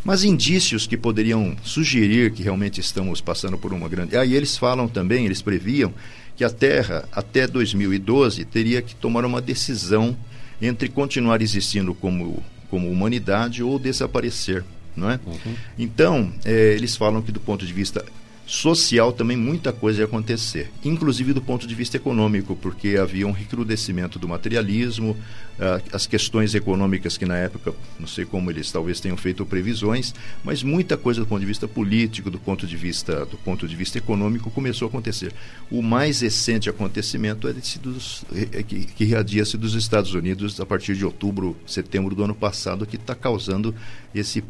mas 0.05 0.25
indícios 0.25 0.87
que 0.87 0.97
poderiam 0.97 1.57
sugerir 1.62 2.33
que 2.33 2.43
realmente 2.43 2.81
estamos 2.81 3.21
passando 3.21 3.59
por 3.59 3.73
uma 3.73 3.88
grande. 3.88 4.16
Aí 4.16 4.33
ah, 4.33 4.37
eles 4.37 4.57
falam 4.57 4.88
também, 4.88 5.27
eles 5.27 5.43
previam 5.43 5.93
que 6.37 6.45
a 6.45 6.51
Terra 6.51 7.07
até 7.12 7.47
2012 7.47 8.45
teria 8.47 8.81
que 8.81 8.95
tomar 8.95 9.25
uma 9.25 9.40
decisão 9.40 10.16
entre 10.61 10.88
continuar 10.88 11.43
existindo 11.43 11.95
como 11.95 12.43
como 12.71 12.88
humanidade 12.88 13.64
ou 13.64 13.81
desaparecer, 13.81 14.64
não 14.97 15.11
é? 15.11 15.19
Uhum. 15.27 15.55
Então 15.77 16.33
é, 16.45 16.75
eles 16.75 16.97
falam 16.97 17.21
que 17.21 17.33
do 17.33 17.40
ponto 17.40 17.66
de 17.66 17.73
vista 17.73 18.05
social 18.50 19.12
também 19.12 19.36
muita 19.36 19.72
coisa 19.72 20.00
ia 20.00 20.06
acontecer, 20.06 20.72
inclusive 20.84 21.32
do 21.32 21.40
ponto 21.40 21.68
de 21.68 21.74
vista 21.74 21.96
econômico, 21.96 22.57
porque 22.57 22.96
havia 23.01 23.24
um 23.24 23.30
recrudescimento 23.30 24.18
do 24.18 24.26
materialismo, 24.26 25.12
uh, 25.12 25.80
as 25.92 26.05
questões 26.05 26.53
econômicas 26.53 27.16
que 27.16 27.24
na 27.24 27.36
época, 27.36 27.72
não 27.96 28.09
sei 28.09 28.24
como 28.24 28.51
eles 28.51 28.72
talvez 28.72 28.98
tenham 28.98 29.16
feito 29.16 29.46
previsões, 29.46 30.12
mas 30.42 30.64
muita 30.64 30.96
coisa 30.96 31.20
do 31.20 31.28
ponto 31.28 31.38
de 31.38 31.46
vista 31.46 31.68
político, 31.68 32.28
do 32.28 32.40
ponto 32.40 32.66
de 32.66 32.76
vista 32.76 33.24
do 33.24 33.36
ponto 33.36 33.68
de 33.68 33.76
vista 33.76 33.98
econômico 33.98 34.51
começou 34.51 34.86
a 34.86 34.88
acontecer. 34.88 35.32
O 35.70 35.80
mais 35.80 36.20
recente 36.20 36.68
acontecimento 36.68 37.46
é, 37.46 37.53
dos, 37.80 38.24
é 38.53 38.64
que, 38.64 38.84
que 38.84 39.05
irradia-se 39.05 39.57
dos 39.57 39.74
Estados 39.74 40.12
Unidos 40.12 40.61
a 40.61 40.66
partir 40.66 40.96
de 40.96 41.05
outubro, 41.05 41.57
setembro 41.64 42.16
do 42.16 42.24
ano 42.24 42.34
passado, 42.34 42.84
que 42.84 42.96
está 42.96 43.14
causando 43.14 43.72
esse 44.12 44.42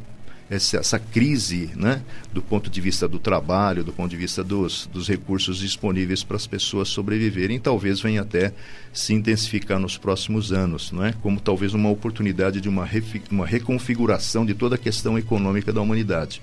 essa, 0.50 0.98
crise 0.98 1.70
né, 1.76 2.02
do 2.32 2.42
ponto 2.42 2.68
de 2.68 2.80
vista 2.80 3.06
do 3.06 3.20
trabalho, 3.20 3.84
do 3.84 3.92
ponto 3.92 4.10
de 4.10 4.16
vista 4.16 4.42
dos, 4.42 4.86
dos 4.92 5.06
recursos 5.06 5.58
disponíveis 5.58 6.24
para 6.24 6.36
as 6.36 6.46
pessoas 6.46 6.88
sobreviverem, 6.88 7.60
talvez 7.60 8.00
venha 8.00 8.22
até 8.22 8.52
se 8.92 9.14
intensificar 9.14 9.78
nos 9.78 9.96
próximos 9.96 10.52
anos, 10.52 10.90
não 10.90 11.04
é? 11.04 11.12
como 11.22 11.40
talvez 11.40 11.72
uma 11.72 11.88
oportunidade 11.88 12.60
de 12.60 12.68
uma, 12.68 12.88
uma 13.30 13.46
reconfiguração 13.46 14.44
de 14.44 14.52
toda 14.52 14.74
a 14.74 14.78
questão 14.78 15.16
econômica 15.16 15.72
da 15.72 15.80
humanidade. 15.80 16.42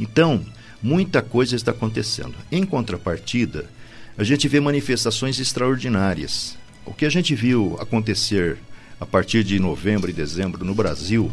Então, 0.00 0.42
muita 0.82 1.20
coisa 1.20 1.54
está 1.54 1.72
acontecendo. 1.72 2.34
Em 2.50 2.64
contrapartida, 2.64 3.68
a 4.16 4.24
gente 4.24 4.48
vê 4.48 4.58
manifestações 4.58 5.38
extraordinárias. 5.38 6.56
O 6.86 6.94
que 6.94 7.04
a 7.04 7.10
gente 7.10 7.34
viu 7.34 7.76
acontecer 7.78 8.56
a 8.98 9.04
partir 9.04 9.44
de 9.44 9.58
novembro 9.60 10.08
e 10.08 10.14
dezembro 10.14 10.64
no 10.64 10.74
Brasil 10.74 11.30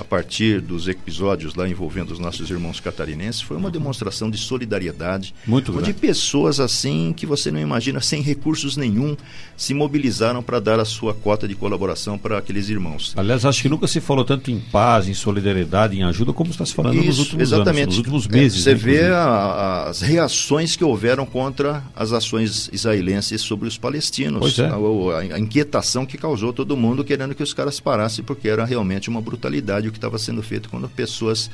a 0.00 0.04
partir 0.04 0.62
dos 0.62 0.88
episódios 0.88 1.54
lá 1.54 1.68
envolvendo 1.68 2.10
os 2.10 2.18
nossos 2.18 2.48
irmãos 2.48 2.80
catarinenses, 2.80 3.42
foi 3.42 3.58
uma 3.58 3.70
demonstração 3.70 4.30
de 4.30 4.38
solidariedade. 4.38 5.34
Muito 5.46 5.72
onde 5.72 5.92
grande. 5.92 6.00
pessoas 6.00 6.58
assim, 6.58 7.12
que 7.14 7.26
você 7.26 7.50
não 7.50 7.60
imagina, 7.60 8.00
sem 8.00 8.22
recursos 8.22 8.78
nenhum, 8.78 9.14
se 9.58 9.74
mobilizaram 9.74 10.42
para 10.42 10.58
dar 10.58 10.80
a 10.80 10.86
sua 10.86 11.12
cota 11.12 11.46
de 11.46 11.54
colaboração 11.54 12.16
para 12.16 12.38
aqueles 12.38 12.70
irmãos. 12.70 13.12
Aliás, 13.14 13.44
acho 13.44 13.60
que 13.60 13.68
nunca 13.68 13.86
se 13.86 14.00
falou 14.00 14.24
tanto 14.24 14.50
em 14.50 14.58
paz, 14.58 15.06
em 15.06 15.12
solidariedade, 15.12 15.98
em 15.98 16.02
ajuda, 16.02 16.32
como 16.32 16.50
está 16.50 16.64
se 16.64 16.72
falando 16.72 16.96
Isso, 16.96 17.06
nos 17.06 17.18
últimos 17.18 17.42
exatamente. 17.42 17.82
anos, 17.82 17.88
nos 17.88 17.98
últimos 17.98 18.26
meses. 18.26 18.66
É, 18.66 18.70
você 18.70 18.70
né, 18.70 18.76
vê 18.76 19.06
a, 19.08 19.84
as 19.88 20.00
reações 20.00 20.76
que 20.76 20.84
houveram 20.84 21.26
contra 21.26 21.84
as 21.94 22.12
ações 22.12 22.70
israelenses 22.72 23.42
sobre 23.42 23.68
os 23.68 23.76
palestinos. 23.76 24.40
Pois 24.40 24.58
é. 24.58 24.66
a, 24.66 24.76
a, 24.76 25.34
a 25.34 25.38
inquietação 25.38 26.06
que 26.06 26.16
causou 26.16 26.54
todo 26.54 26.74
mundo 26.74 27.04
querendo 27.04 27.34
que 27.34 27.42
os 27.42 27.52
caras 27.52 27.78
parassem, 27.78 28.24
porque 28.24 28.48
era 28.48 28.64
realmente 28.64 29.10
uma 29.10 29.20
brutalidade 29.20 29.89
que 29.90 29.98
estava 29.98 30.18
sendo 30.18 30.42
feito 30.42 30.68
quando 30.68 30.88
pessoas 30.88 31.50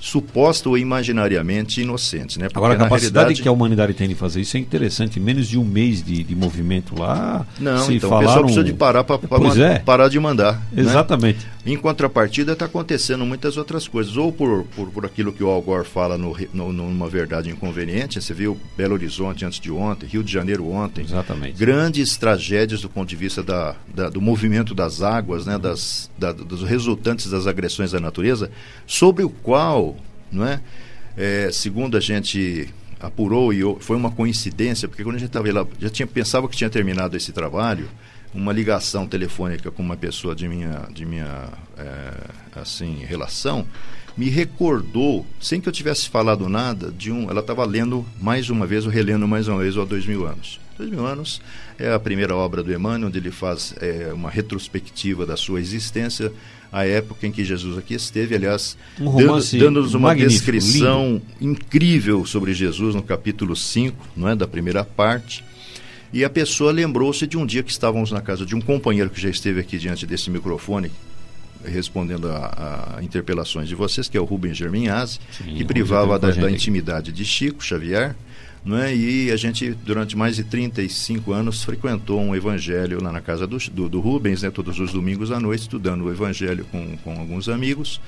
suposta 0.00 0.68
ou 0.68 0.78
imaginariamente 0.78 1.80
inocentes. 1.80 2.36
Né? 2.36 2.46
Porque 2.46 2.58
Agora, 2.58 2.74
a 2.74 2.76
capacidade 2.76 3.12
realidade... 3.12 3.42
que 3.42 3.48
a 3.48 3.52
humanidade 3.52 3.94
tem 3.94 4.08
de 4.08 4.14
fazer 4.14 4.40
isso 4.40 4.56
é 4.56 4.60
interessante. 4.60 5.18
Menos 5.20 5.48
de 5.48 5.58
um 5.58 5.64
mês 5.64 6.02
de, 6.02 6.22
de 6.22 6.34
movimento 6.34 6.98
lá, 6.98 7.46
não, 7.58 7.90
então 7.90 8.08
falaram... 8.08 8.16
o 8.16 8.26
pessoal 8.26 8.44
precisa 8.44 8.64
de 8.64 8.72
parar 8.72 9.04
para 9.04 9.18
é. 9.62 9.78
parar 9.80 10.08
de 10.08 10.18
mandar. 10.18 10.54
Né? 10.72 10.82
Exatamente. 10.82 11.44
Né? 11.44 11.72
Em 11.72 11.76
contrapartida, 11.76 12.52
está 12.52 12.64
acontecendo 12.64 13.26
muitas 13.26 13.56
outras 13.56 13.86
coisas. 13.86 14.16
Ou 14.16 14.32
por, 14.32 14.64
por, 14.74 14.88
por 14.90 15.04
aquilo 15.04 15.32
que 15.32 15.44
o 15.44 15.48
Al 15.48 15.60
Gore 15.60 15.86
fala 15.86 16.16
no, 16.16 16.34
no, 16.52 16.72
numa 16.72 17.08
verdade 17.08 17.50
inconveniente. 17.50 18.20
Você 18.20 18.32
viu 18.32 18.58
Belo 18.76 18.94
Horizonte 18.94 19.44
antes 19.44 19.60
de 19.60 19.70
ontem, 19.70 20.06
Rio 20.06 20.24
de 20.24 20.32
Janeiro 20.32 20.68
ontem. 20.70 21.04
Exatamente. 21.04 21.58
Grandes 21.58 22.16
tragédias 22.16 22.80
do 22.80 22.88
ponto 22.88 23.08
de 23.08 23.16
vista 23.16 23.42
da, 23.42 23.74
da 23.94 24.08
do 24.08 24.20
movimento 24.20 24.74
das 24.74 25.02
águas, 25.02 25.44
né? 25.44 25.58
das, 25.58 26.10
da, 26.16 26.32
dos 26.32 26.62
resultantes 26.62 27.30
das 27.30 27.46
agressões 27.46 27.92
da 27.92 28.00
natureza, 28.00 28.50
sobre 28.86 29.22
o 29.22 29.28
qual 29.28 29.87
não 30.30 30.46
é? 30.46 30.60
é 31.16 31.50
segundo 31.52 31.96
a 31.96 32.00
gente 32.00 32.68
apurou 33.00 33.52
e 33.52 33.60
foi 33.80 33.96
uma 33.96 34.10
coincidência, 34.10 34.88
porque 34.88 35.04
quando 35.04 35.16
a 35.16 35.18
gente 35.18 35.28
estava 35.28 35.52
lá, 35.52 35.66
já 35.78 35.88
tinha 35.88 36.06
pensava 36.06 36.48
que 36.48 36.56
tinha 36.56 36.70
terminado 36.70 37.16
esse 37.16 37.32
trabalho, 37.32 37.88
uma 38.34 38.52
ligação 38.52 39.06
telefônica 39.06 39.70
com 39.70 39.82
uma 39.82 39.96
pessoa 39.96 40.34
de 40.34 40.48
minha, 40.48 40.86
de 40.92 41.04
minha 41.04 41.48
é, 41.76 42.60
assim, 42.60 43.04
relação, 43.04 43.66
me 44.16 44.28
recordou, 44.28 45.24
sem 45.40 45.60
que 45.60 45.68
eu 45.68 45.72
tivesse 45.72 46.08
falado 46.08 46.48
nada, 46.48 46.90
de 46.90 47.12
um. 47.12 47.30
Ela 47.30 47.40
estava 47.40 47.64
lendo 47.64 48.04
mais 48.20 48.50
uma 48.50 48.66
vez, 48.66 48.84
ou 48.84 48.90
relendo 48.90 49.28
mais 49.28 49.46
uma 49.46 49.58
vez, 49.58 49.76
Há 49.76 49.84
Dois 49.84 50.06
Mil 50.06 50.26
Anos. 50.26 50.58
Dois 50.78 50.90
Mil 50.90 51.04
Anos 51.04 51.42
é 51.76 51.92
a 51.92 51.98
primeira 51.98 52.36
obra 52.36 52.62
do 52.62 52.72
Emmanuel, 52.72 53.08
onde 53.08 53.18
ele 53.18 53.32
faz 53.32 53.74
é, 53.80 54.12
uma 54.14 54.30
retrospectiva 54.30 55.26
da 55.26 55.36
sua 55.36 55.58
existência, 55.60 56.32
a 56.70 56.86
época 56.86 57.26
em 57.26 57.32
que 57.32 57.44
Jesus 57.44 57.76
aqui 57.76 57.94
esteve, 57.94 58.36
aliás, 58.36 58.78
um 59.00 59.10
dando-nos 59.58 59.94
uma 59.94 60.14
descrição 60.14 61.20
lindo. 61.40 61.52
incrível 61.52 62.24
sobre 62.24 62.54
Jesus 62.54 62.94
no 62.94 63.02
capítulo 63.02 63.56
5, 63.56 63.96
não 64.16 64.28
é, 64.28 64.36
da 64.36 64.46
primeira 64.46 64.84
parte. 64.84 65.44
E 66.12 66.24
a 66.24 66.30
pessoa 66.30 66.70
lembrou-se 66.70 67.26
de 67.26 67.36
um 67.36 67.44
dia 67.44 67.64
que 67.64 67.72
estávamos 67.72 68.12
na 68.12 68.20
casa 68.20 68.46
de 68.46 68.54
um 68.54 68.60
companheiro 68.60 69.10
que 69.10 69.20
já 69.20 69.28
esteve 69.28 69.58
aqui 69.60 69.78
diante 69.78 70.06
desse 70.06 70.30
microfone, 70.30 70.92
respondendo 71.64 72.28
a, 72.28 72.96
a 72.98 73.02
interpelações 73.02 73.68
de 73.68 73.74
vocês, 73.74 74.08
que 74.08 74.16
é 74.16 74.20
o 74.20 74.24
Rubens 74.24 74.56
Germinhazzi, 74.56 75.18
que 75.56 75.64
privava 75.64 76.18
da, 76.18 76.30
da 76.30 76.50
intimidade 76.50 77.10
de 77.10 77.24
Chico 77.24 77.64
Xavier, 77.64 78.14
é? 78.66 78.94
E 78.94 79.30
a 79.30 79.36
gente, 79.36 79.70
durante 79.70 80.16
mais 80.16 80.36
de 80.36 80.44
35 80.44 81.32
anos, 81.32 81.62
frequentou 81.62 82.20
um 82.20 82.34
evangelho 82.34 83.02
lá 83.02 83.12
na 83.12 83.20
casa 83.20 83.46
do, 83.46 83.56
do, 83.70 83.88
do 83.88 84.00
Rubens, 84.00 84.42
né? 84.42 84.50
todos 84.50 84.78
os 84.78 84.92
domingos 84.92 85.30
à 85.30 85.40
noite, 85.40 85.62
estudando 85.62 86.04
o 86.04 86.10
evangelho 86.10 86.64
com, 86.70 86.96
com 86.98 87.18
alguns 87.18 87.48
amigos. 87.48 88.00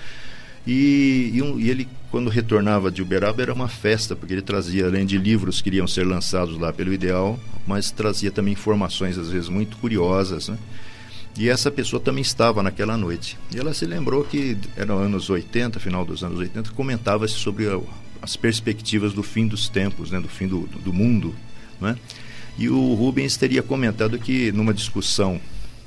E, 0.66 1.30
e, 1.32 1.42
um, 1.42 1.59
e, 1.59 1.70
ele, 1.70 1.88
quando 2.11 2.28
retornava 2.28 2.90
de 2.90 3.01
Uberaba, 3.01 3.40
era 3.40 3.53
uma 3.53 3.68
festa, 3.68 4.14
porque 4.14 4.34
ele 4.34 4.42
trazia, 4.42 4.86
além 4.86 5.07
de 5.07 5.16
livros 5.16 5.62
que 5.62 5.68
iriam 5.70 5.86
ser 5.86 6.07
lançados 6.07 6.59
lá 6.59 6.72
pelo 6.72 6.92
Ideal, 6.92 7.38
mas 7.66 7.90
trazia 7.90 8.30
também 8.30 8.53
informações, 8.53 9.16
às 9.16 9.30
vezes, 9.30 9.48
muito 9.48 9.76
curiosas. 9.78 10.48
Né? 10.48 10.59
E 11.38 11.48
essa 11.48 11.70
pessoa 11.70 12.01
também 12.01 12.22
estava 12.22 12.62
naquela 12.62 12.96
noite. 12.96 13.38
E 13.55 13.59
ela 13.59 13.72
se 13.72 13.86
lembrou 13.86 14.24
que 14.24 14.59
eram 14.76 14.98
anos 14.98 15.30
80, 15.30 15.80
final 15.80 16.05
dos 16.05 16.22
anos 16.22 16.38
80, 16.38 16.72
comentava-se 16.72 17.34
sobre 17.34 17.66
as 18.22 18.36
perspectivas 18.36 19.12
do 19.12 19.22
fim 19.22 19.46
dos 19.46 19.68
tempos, 19.68 20.10
né, 20.10 20.20
do 20.20 20.28
fim 20.28 20.46
do, 20.46 20.66
do 20.66 20.92
mundo. 20.92 21.34
Né? 21.80 21.96
E 22.58 22.68
o 22.68 22.94
Rubens 22.94 23.36
teria 23.36 23.62
comentado 23.62 24.18
que 24.18 24.52
numa 24.52 24.74
discussão, 24.74 25.40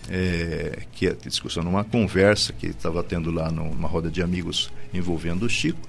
é, 0.10 0.84
que 0.92 1.08
é 1.08 1.14
discussão, 1.14 1.64
numa 1.64 1.84
conversa 1.84 2.52
que 2.52 2.68
estava 2.68 3.04
tendo 3.04 3.32
lá 3.32 3.52
numa 3.52 3.88
roda 3.88 4.10
de 4.10 4.22
amigos 4.22 4.72
envolvendo 4.94 5.44
o 5.44 5.50
Chico, 5.50 5.80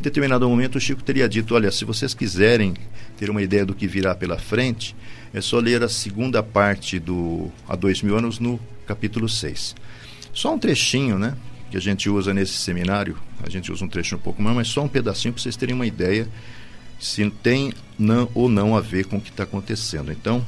em 0.00 0.02
determinado 0.02 0.48
momento 0.48 0.76
o 0.76 0.80
Chico 0.80 1.02
teria 1.02 1.28
dito: 1.28 1.54
Olha, 1.54 1.70
se 1.70 1.84
vocês 1.84 2.12
quiserem 2.12 2.74
ter 3.16 3.30
uma 3.30 3.40
ideia 3.40 3.64
do 3.64 3.74
que 3.74 3.86
virá 3.86 4.14
pela 4.14 4.38
frente, 4.38 4.96
é 5.32 5.40
só 5.40 5.58
ler 5.58 5.82
a 5.82 5.88
segunda 5.88 6.42
parte 6.42 6.98
do 6.98 7.50
Há 7.68 7.76
Dois 7.76 8.02
Mil 8.02 8.16
Anos 8.16 8.38
no 8.40 8.58
capítulo 8.86 9.28
6. 9.28 9.76
Só 10.32 10.54
um 10.54 10.58
trechinho, 10.58 11.18
né? 11.18 11.36
Que 11.72 11.78
a 11.78 11.80
gente 11.80 12.10
usa 12.10 12.34
nesse 12.34 12.52
seminário, 12.52 13.16
a 13.42 13.48
gente 13.48 13.72
usa 13.72 13.82
um 13.82 13.88
trecho 13.88 14.14
um 14.14 14.18
pouco 14.18 14.42
mais, 14.42 14.54
mas 14.54 14.68
só 14.68 14.84
um 14.84 14.88
pedacinho 14.88 15.32
para 15.32 15.42
vocês 15.42 15.56
terem 15.56 15.74
uma 15.74 15.86
ideia 15.86 16.28
se 17.00 17.28
tem 17.30 17.72
não, 17.98 18.28
ou 18.34 18.46
não 18.46 18.76
a 18.76 18.80
ver 18.82 19.06
com 19.06 19.16
o 19.16 19.20
que 19.22 19.30
está 19.30 19.44
acontecendo. 19.44 20.12
Então, 20.12 20.44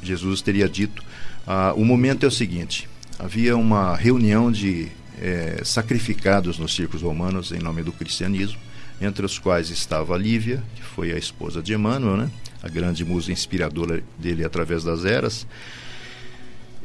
Jesus 0.00 0.40
teria 0.40 0.68
dito: 0.68 1.02
ah, 1.44 1.74
o 1.76 1.84
momento 1.84 2.24
é 2.24 2.28
o 2.28 2.30
seguinte: 2.30 2.88
havia 3.18 3.56
uma 3.56 3.96
reunião 3.96 4.52
de 4.52 4.86
é, 5.20 5.62
sacrificados 5.64 6.60
nos 6.60 6.72
círculos 6.72 7.02
romanos 7.02 7.50
em 7.50 7.58
nome 7.58 7.82
do 7.82 7.90
cristianismo, 7.90 8.60
entre 9.00 9.26
os 9.26 9.40
quais 9.40 9.68
estava 9.68 10.16
Lívia, 10.16 10.62
que 10.76 10.82
foi 10.82 11.10
a 11.10 11.18
esposa 11.18 11.60
de 11.60 11.74
Emmanuel, 11.74 12.16
né? 12.16 12.30
a 12.62 12.68
grande 12.68 13.04
musa 13.04 13.32
inspiradora 13.32 14.00
dele 14.16 14.44
através 14.44 14.84
das 14.84 15.04
eras. 15.04 15.44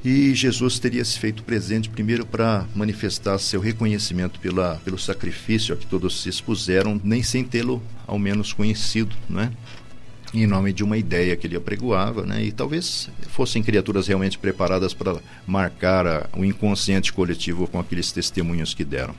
E 0.09 0.33
Jesus 0.33 0.79
teria 0.79 1.03
se 1.03 1.19
feito 1.19 1.43
presente 1.43 1.89
primeiro 1.89 2.25
para 2.25 2.65
manifestar 2.73 3.37
seu 3.39 3.59
reconhecimento 3.59 4.39
pela, 4.39 4.75
pelo 4.85 4.97
sacrifício 4.97 5.73
a 5.73 5.77
que 5.77 5.85
todos 5.85 6.21
se 6.21 6.29
expuseram, 6.29 6.97
nem 7.03 7.21
sem 7.21 7.43
tê-lo 7.43 7.83
ao 8.07 8.17
menos 8.17 8.53
conhecido, 8.53 9.13
né? 9.29 9.51
em 10.33 10.47
nome 10.47 10.71
de 10.71 10.81
uma 10.81 10.97
ideia 10.97 11.35
que 11.35 11.45
ele 11.45 11.57
apregoava, 11.57 12.25
né? 12.25 12.41
e 12.41 12.53
talvez 12.53 13.09
fossem 13.27 13.61
criaturas 13.61 14.07
realmente 14.07 14.37
preparadas 14.37 14.93
para 14.93 15.19
marcar 15.45 16.07
a, 16.07 16.29
o 16.37 16.45
inconsciente 16.45 17.11
coletivo 17.11 17.67
com 17.67 17.77
aqueles 17.77 18.09
testemunhos 18.09 18.73
que 18.73 18.85
deram. 18.85 19.13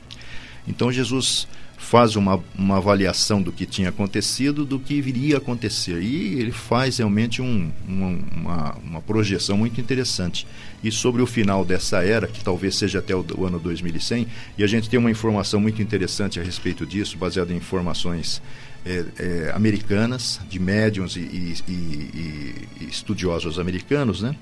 Então 0.67 0.91
Jesus 0.91 1.47
faz 1.79 2.17
uma, 2.17 2.43
uma 2.55 2.77
avaliação 2.77 3.41
do 3.41 3.53
que 3.53 3.65
tinha 3.65 3.87
acontecido, 3.89 4.65
do 4.65 4.77
que 4.77 5.01
viria 5.01 5.35
a 5.35 5.37
acontecer. 5.37 6.01
E 6.01 6.39
ele 6.39 6.51
faz 6.51 6.97
realmente 6.97 7.41
um, 7.41 7.71
uma, 7.87 8.75
uma, 8.83 9.01
projeção 9.01 9.57
muito 9.57 9.79
interessante. 9.79 10.45
E 10.83 10.91
sobre 10.91 11.21
o 11.21 11.25
final 11.25 11.63
dessa 11.63 12.03
era, 12.03 12.27
que 12.27 12.43
talvez 12.43 12.75
seja 12.75 12.99
até 12.99 13.15
o, 13.15 13.25
o, 13.35 13.45
ano 13.45 13.57
2100, 13.57 14.27
e 14.57 14.63
a 14.63 14.67
gente 14.67 14.89
tem 14.89 14.99
uma 14.99 15.09
informação 15.09 15.59
muito 15.59 15.81
interessante 15.81 16.39
a 16.39 16.43
respeito 16.43 16.85
disso, 16.85 17.17
baseada 17.17 17.53
em 17.53 17.57
informações 17.57 18.41
é, 18.85 19.05
é, 19.17 19.51
americanas, 19.55 20.39
de 20.49 20.59
médiums 20.59 21.15
e, 21.15 21.21
e, 21.21 21.55
e, 21.67 22.55
e 22.81 22.85
estudiosos 22.89 23.57
americanos, 23.57 24.21
né? 24.21 24.35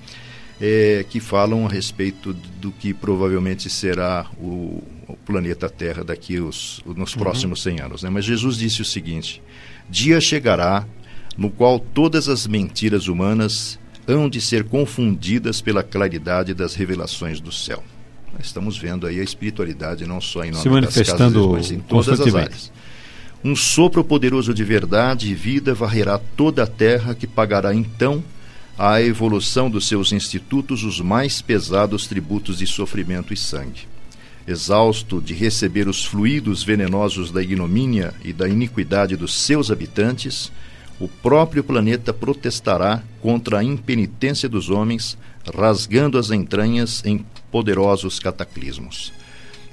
É, 0.60 1.04
que 1.08 1.20
falam 1.20 1.66
a 1.66 1.68
respeito 1.68 2.32
do 2.32 2.72
que 2.72 2.92
provavelmente 2.92 3.70
será 3.70 4.26
o, 4.40 4.82
o 5.06 5.16
planeta 5.24 5.68
Terra 5.68 6.02
daqui 6.02 6.40
os, 6.40 6.80
nos 6.84 7.14
uhum. 7.14 7.18
próximos 7.18 7.62
100 7.62 7.80
anos. 7.80 8.02
Né? 8.02 8.10
Mas 8.10 8.24
Jesus 8.24 8.56
disse 8.56 8.82
o 8.82 8.84
seguinte: 8.84 9.42
Dia 9.88 10.20
chegará 10.20 10.84
no 11.36 11.50
qual 11.50 11.78
todas 11.78 12.28
as 12.28 12.46
mentiras 12.46 13.06
humanas 13.06 13.78
hão 14.06 14.28
de 14.28 14.40
ser 14.40 14.64
confundidas 14.64 15.60
pela 15.60 15.82
claridade 15.82 16.54
das 16.54 16.74
revelações 16.74 17.40
do 17.40 17.52
céu. 17.52 17.84
Nós 18.32 18.46
estamos 18.46 18.76
vendo 18.76 19.06
aí 19.06 19.20
a 19.20 19.22
espiritualidade 19.22 20.06
não 20.06 20.20
só 20.20 20.44
em 20.44 20.50
nome 20.50 20.62
Se 20.62 20.68
manifestando 20.68 21.18
das 21.18 21.32
casas, 21.32 21.70
mas 21.70 21.70
em 21.70 21.80
todas 21.80 22.20
as 22.20 22.34
áreas. 22.34 22.72
Um 23.44 23.54
sopro 23.54 24.02
poderoso 24.02 24.52
de 24.52 24.64
verdade 24.64 25.30
e 25.30 25.34
vida 25.34 25.72
varrerá 25.72 26.18
toda 26.36 26.64
a 26.64 26.66
terra, 26.66 27.14
que 27.14 27.26
pagará 27.26 27.72
então 27.72 28.22
à 28.78 29.02
evolução 29.02 29.68
dos 29.68 29.88
seus 29.88 30.12
institutos 30.12 30.84
os 30.84 31.00
mais 31.00 31.42
pesados 31.42 32.06
tributos 32.06 32.58
de 32.58 32.66
sofrimento 32.66 33.34
e 33.34 33.36
sangue. 33.36 33.88
Exausto 34.46 35.20
de 35.20 35.34
receber 35.34 35.88
os 35.88 36.04
fluidos 36.04 36.62
venenosos 36.62 37.32
da 37.32 37.42
ignomínia 37.42 38.14
e 38.24 38.32
da 38.32 38.48
iniquidade 38.48 39.16
dos 39.16 39.34
seus 39.34 39.70
habitantes, 39.70 40.52
o 41.00 41.08
próprio 41.08 41.64
planeta 41.64 42.14
protestará 42.14 43.02
contra 43.20 43.58
a 43.58 43.64
impenitência 43.64 44.48
dos 44.48 44.70
homens, 44.70 45.18
rasgando 45.54 46.16
as 46.16 46.30
entranhas 46.30 47.02
em 47.04 47.24
poderosos 47.50 48.20
cataclismos. 48.20 49.12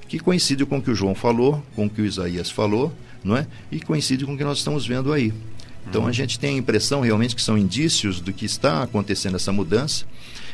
Que 0.08 0.20
coincide 0.20 0.66
com 0.66 0.80
o 0.80 0.82
que 0.82 0.92
o 0.92 0.96
João 0.96 1.16
falou, 1.16 1.64
com 1.76 1.86
o 1.86 1.90
que 1.90 2.02
o 2.02 2.06
Isaías 2.06 2.50
falou, 2.50 2.92
não 3.24 3.38
é? 3.38 3.48
E 3.72 3.80
coincide 3.80 4.26
com 4.26 4.34
o 4.34 4.38
que 4.38 4.44
nós 4.44 4.58
estamos 4.58 4.86
vendo 4.86 5.14
aí. 5.14 5.32
Então 5.88 6.08
a 6.08 6.12
gente 6.12 6.40
tem 6.40 6.56
a 6.56 6.58
impressão 6.58 7.02
realmente 7.02 7.36
que 7.36 7.42
são 7.42 7.58
indícios 7.58 8.20
do 8.20 8.34
que 8.34 8.46
está 8.46 8.84
acontecendo 8.84 9.36
essa 9.36 9.52
mudança, 9.52 10.06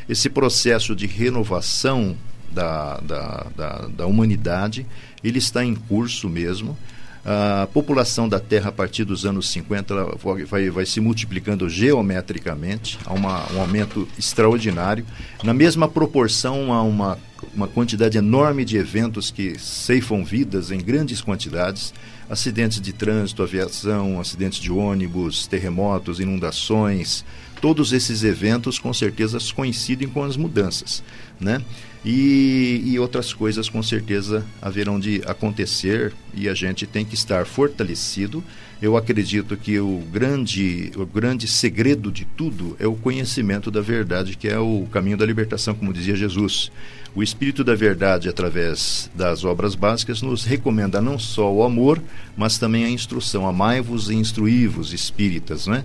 esse 0.07 0.29
processo 0.29 0.95
de 0.95 1.07
renovação 1.07 2.15
da, 2.51 2.99
da, 2.99 3.47
da, 3.55 3.87
da 3.87 4.05
humanidade, 4.05 4.85
ele 5.23 5.39
está 5.39 5.63
em 5.63 5.73
curso 5.73 6.29
mesmo. 6.29 6.77
A 7.23 7.67
população 7.71 8.27
da 8.27 8.39
Terra, 8.39 8.69
a 8.69 8.71
partir 8.71 9.03
dos 9.03 9.25
anos 9.27 9.47
50, 9.49 10.17
vai, 10.49 10.71
vai 10.71 10.85
se 10.87 10.99
multiplicando 10.99 11.69
geometricamente, 11.69 12.97
há 13.05 13.13
uma, 13.13 13.45
um 13.53 13.61
aumento 13.61 14.07
extraordinário. 14.17 15.05
Na 15.43 15.53
mesma 15.53 15.87
proporção, 15.87 16.73
há 16.73 16.81
uma, 16.81 17.19
uma 17.53 17.67
quantidade 17.67 18.17
enorme 18.17 18.65
de 18.65 18.75
eventos 18.75 19.29
que 19.29 19.57
ceifam 19.59 20.25
vidas 20.25 20.71
em 20.71 20.79
grandes 20.79 21.21
quantidades 21.21 21.93
acidentes 22.31 22.79
de 22.79 22.93
trânsito, 22.93 23.43
aviação, 23.43 24.17
acidentes 24.17 24.57
de 24.57 24.71
ônibus, 24.71 25.45
terremotos, 25.47 26.21
inundações, 26.21 27.25
todos 27.59 27.91
esses 27.91 28.23
eventos 28.23 28.79
com 28.79 28.93
certeza 28.93 29.37
coincidem 29.53 30.07
com 30.07 30.23
as 30.23 30.37
mudanças, 30.37 31.03
né? 31.39 31.61
E, 32.03 32.81
e, 32.83 32.97
outras 32.97 33.31
coisas 33.31 33.69
com 33.69 33.83
certeza 33.83 34.43
haverão 34.59 34.99
de 34.99 35.21
acontecer 35.27 36.11
e 36.33 36.49
a 36.49 36.53
gente 36.55 36.87
tem 36.87 37.05
que 37.05 37.13
estar 37.13 37.45
fortalecido. 37.45 38.43
Eu 38.81 38.97
acredito 38.97 39.55
que 39.55 39.79
o 39.79 39.99
grande, 40.11 40.91
o 40.95 41.05
grande 41.05 41.47
segredo 41.47 42.11
de 42.11 42.25
tudo 42.25 42.75
é 42.79 42.87
o 42.87 42.95
conhecimento 42.95 43.69
da 43.69 43.81
verdade, 43.81 44.35
que 44.35 44.47
é 44.47 44.57
o 44.57 44.87
caminho 44.91 45.15
da 45.15 45.25
libertação, 45.27 45.75
como 45.75 45.93
dizia 45.93 46.15
Jesus. 46.15 46.71
O 47.13 47.21
Espírito 47.21 47.63
da 47.63 47.75
Verdade, 47.75 48.29
através 48.29 49.11
das 49.13 49.43
obras 49.43 49.75
básicas, 49.75 50.21
nos 50.21 50.45
recomenda 50.45 51.01
não 51.01 51.19
só 51.19 51.51
o 51.51 51.63
amor, 51.63 52.01
mas 52.37 52.57
também 52.57 52.85
a 52.85 52.89
instrução. 52.89 53.45
Amai-vos 53.45 54.09
e 54.09 54.15
instruí-vos, 54.15 54.93
espíritas, 54.93 55.67
né? 55.67 55.83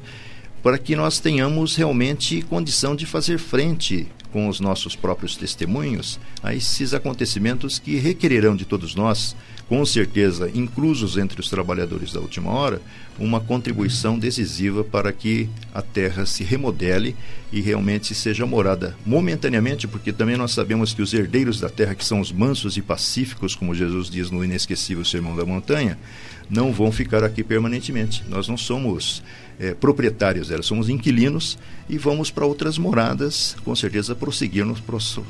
para 0.66 0.79
que 0.79 0.97
nós 0.97 1.20
tenhamos 1.20 1.77
realmente 1.77 2.43
condição 2.43 2.97
de 2.97 3.07
fazer 3.07 3.39
frente 3.39 4.09
com 4.33 4.49
os 4.49 4.59
nossos 4.59 4.97
próprios 4.97 5.37
testemunhos 5.37 6.18
a 6.43 6.55
esses 6.55 6.93
acontecimentos 6.93 7.79
que 7.79 7.97
requererão 7.97 8.57
de 8.57 8.64
todos 8.64 8.97
nós, 8.97 9.37
com 9.69 9.85
certeza 9.85 10.51
inclusos 10.55 11.17
entre 11.17 11.41
os 11.41 11.51
trabalhadores 11.51 12.12
da 12.12 12.21
última 12.21 12.51
hora, 12.51 12.81
uma 13.19 13.41
contribuição 13.41 14.19
decisiva 14.19 14.85
para 14.85 15.12
que 15.12 15.49
a 15.75 15.83
terra 15.83 16.27
se 16.27 16.45
remodele 16.45 17.17
e 17.53 17.61
realmente 17.61 18.14
seja 18.14 18.47
morada 18.47 18.97
momentaneamente, 19.05 19.89
porque 19.89 20.12
também 20.12 20.37
nós 20.37 20.53
sabemos 20.53 20.93
que 20.93 21.03
os 21.03 21.12
herdeiros 21.14 21.59
da 21.59 21.69
terra, 21.69 21.95
que 21.95 22.05
são 22.05 22.21
os 22.21 22.31
mansos 22.31 22.77
e 22.77 22.83
pacíficos, 22.83 23.55
como 23.55 23.75
Jesus 23.75 24.09
diz 24.09 24.31
no 24.31 24.45
inesquecível 24.45 25.05
Sermão 25.05 25.35
da 25.35 25.45
Montanha, 25.45 25.99
não 26.49 26.73
vão 26.73 26.93
ficar 26.93 27.25
aqui 27.25 27.43
permanentemente. 27.43 28.23
Nós 28.29 28.47
não 28.47 28.57
somos 28.57 29.23
é, 29.59 29.75
proprietários 29.75 30.49
dela, 30.49 30.62
somos 30.62 30.89
inquilinos 30.89 31.59
e 31.89 31.99
vamos 31.99 32.31
para 32.31 32.47
outras 32.47 32.79
moradas, 32.79 33.57
com 33.64 33.75
certeza 33.75 34.14
prosseguir 34.14 34.64
no, 34.64 34.77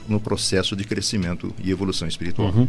no 0.09 0.21
processo 0.21 0.77
de 0.77 0.85
crescimento 0.85 1.55
e 1.63 1.71
evolução 1.71 2.07
espiritual. 2.07 2.53
Uhum. 2.53 2.69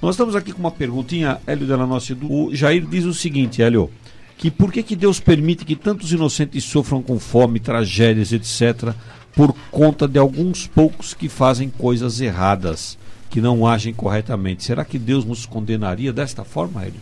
Nós 0.00 0.14
estamos 0.14 0.36
aqui 0.36 0.52
com 0.52 0.60
uma 0.60 0.70
perguntinha, 0.70 1.38
Hélio 1.46 1.66
Nossa. 1.86 2.16
O 2.22 2.54
Jair 2.54 2.86
diz 2.86 3.04
o 3.04 3.14
seguinte, 3.14 3.62
Hélio, 3.62 3.90
que 4.36 4.50
por 4.50 4.70
que, 4.70 4.82
que 4.82 4.94
Deus 4.94 5.18
permite 5.18 5.64
que 5.64 5.74
tantos 5.74 6.12
inocentes 6.12 6.64
sofram 6.64 7.02
com 7.02 7.18
fome, 7.18 7.58
tragédias, 7.58 8.32
etc., 8.32 8.94
por 9.34 9.54
conta 9.70 10.06
de 10.06 10.18
alguns 10.18 10.66
poucos 10.66 11.14
que 11.14 11.28
fazem 11.28 11.68
coisas 11.70 12.20
erradas, 12.20 12.98
que 13.30 13.40
não 13.40 13.66
agem 13.66 13.92
corretamente? 13.92 14.64
Será 14.64 14.84
que 14.84 14.98
Deus 14.98 15.24
nos 15.24 15.46
condenaria 15.46 16.12
desta 16.12 16.44
forma, 16.44 16.82
Hélio? 16.82 17.00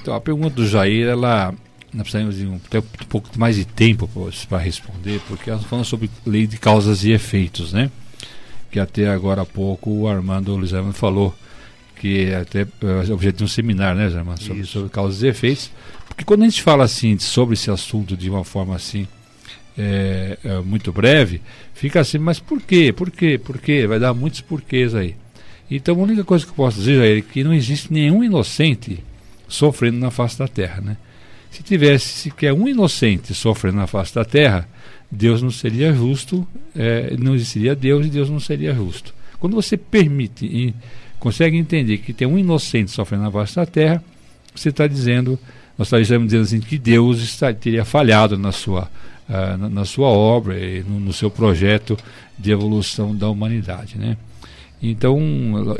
Então, 0.00 0.14
a 0.14 0.20
pergunta 0.20 0.56
do 0.56 0.66
Jair, 0.66 1.06
ela 1.06 1.54
nós 1.92 2.04
precisamos 2.04 2.36
de 2.36 2.46
um, 2.46 2.54
um 2.54 3.06
pouco 3.08 3.28
mais 3.36 3.56
de 3.56 3.66
tempo 3.66 4.08
para 4.48 4.58
responder, 4.58 5.20
porque 5.28 5.50
nós 5.50 5.62
falamos 5.64 5.88
sobre 5.88 6.10
lei 6.24 6.46
de 6.46 6.56
causas 6.56 7.04
e 7.04 7.10
efeitos, 7.10 7.72
né? 7.72 7.90
Que 8.72 8.80
até 8.80 9.08
agora 9.08 9.42
há 9.42 9.46
pouco 9.46 9.90
o 9.90 10.08
Armando 10.08 10.56
Luizano 10.56 10.92
falou, 10.92 11.32
que 11.94 12.24
é 12.24 12.36
até 12.36 12.62
é 12.62 13.12
objeto 13.12 13.36
de 13.38 13.44
um 13.44 13.48
seminário, 13.48 14.00
né, 14.00 14.06
Armando? 14.18 14.42
Sobre, 14.42 14.64
sobre 14.64 14.88
causas 14.88 15.22
e 15.22 15.28
efeitos. 15.28 15.70
Porque 16.08 16.24
quando 16.24 16.42
a 16.42 16.46
gente 16.46 16.62
fala 16.62 16.82
assim 16.82 17.18
sobre 17.18 17.54
esse 17.54 17.70
assunto 17.70 18.16
de 18.16 18.28
uma 18.28 18.44
forma 18.44 18.74
assim 18.74 19.06
é, 19.78 20.38
é, 20.44 20.58
muito 20.60 20.92
breve, 20.92 21.40
fica 21.74 22.00
assim, 22.00 22.18
mas 22.18 22.40
por 22.40 22.60
quê? 22.60 22.92
Por 22.92 23.10
quê? 23.10 23.38
Por 23.38 23.58
quê? 23.58 23.86
Vai 23.86 23.98
dar 23.98 24.12
muitos 24.12 24.40
porquês 24.40 24.94
aí. 24.94 25.14
Então 25.70 25.94
a 25.94 26.02
única 26.02 26.24
coisa 26.24 26.44
que 26.44 26.50
eu 26.50 26.56
posso 26.56 26.78
dizer 26.78 27.18
é 27.18 27.20
que 27.20 27.44
não 27.44 27.54
existe 27.54 27.92
nenhum 27.92 28.22
inocente 28.24 29.02
sofrendo 29.48 29.98
na 29.98 30.10
face 30.10 30.38
da 30.38 30.48
terra, 30.48 30.80
né? 30.80 30.96
Se 31.52 31.62
tivesse 31.62 32.06
sequer 32.06 32.52
um 32.52 32.66
inocente 32.66 33.34
sofrendo 33.34 33.76
na 33.76 33.86
face 33.86 34.14
da 34.14 34.24
terra, 34.24 34.66
Deus 35.10 35.42
não 35.42 35.50
seria 35.50 35.92
justo, 35.92 36.48
é, 36.74 37.14
não 37.18 37.34
existiria 37.34 37.76
Deus 37.76 38.06
e 38.06 38.08
Deus 38.08 38.30
não 38.30 38.40
seria 38.40 38.74
justo. 38.74 39.14
Quando 39.38 39.54
você 39.54 39.76
permite 39.76 40.46
e 40.46 40.74
consegue 41.18 41.58
entender 41.58 41.98
que 41.98 42.14
tem 42.14 42.26
um 42.26 42.38
inocente 42.38 42.90
sofrendo 42.90 43.24
na 43.24 43.30
face 43.30 43.54
da 43.54 43.66
terra, 43.66 44.02
você 44.54 44.70
está 44.70 44.86
dizendo, 44.86 45.38
nós 45.76 45.88
estaríamos 45.88 46.28
dizendo 46.28 46.44
assim, 46.44 46.60
que 46.60 46.78
Deus 46.78 47.20
está, 47.20 47.52
teria 47.52 47.84
falhado 47.84 48.38
na 48.38 48.50
sua, 48.50 48.90
uh, 49.28 49.56
na, 49.58 49.68
na, 49.68 49.84
sua 49.84 50.08
obra 50.08 50.58
e 50.58 50.82
no, 50.82 50.98
no, 50.98 51.12
seu 51.12 51.30
projeto 51.30 51.98
de 52.38 52.50
evolução 52.50 53.14
da 53.14 53.28
humanidade. 53.28 53.98
Né? 53.98 54.16
Então, 54.82 55.16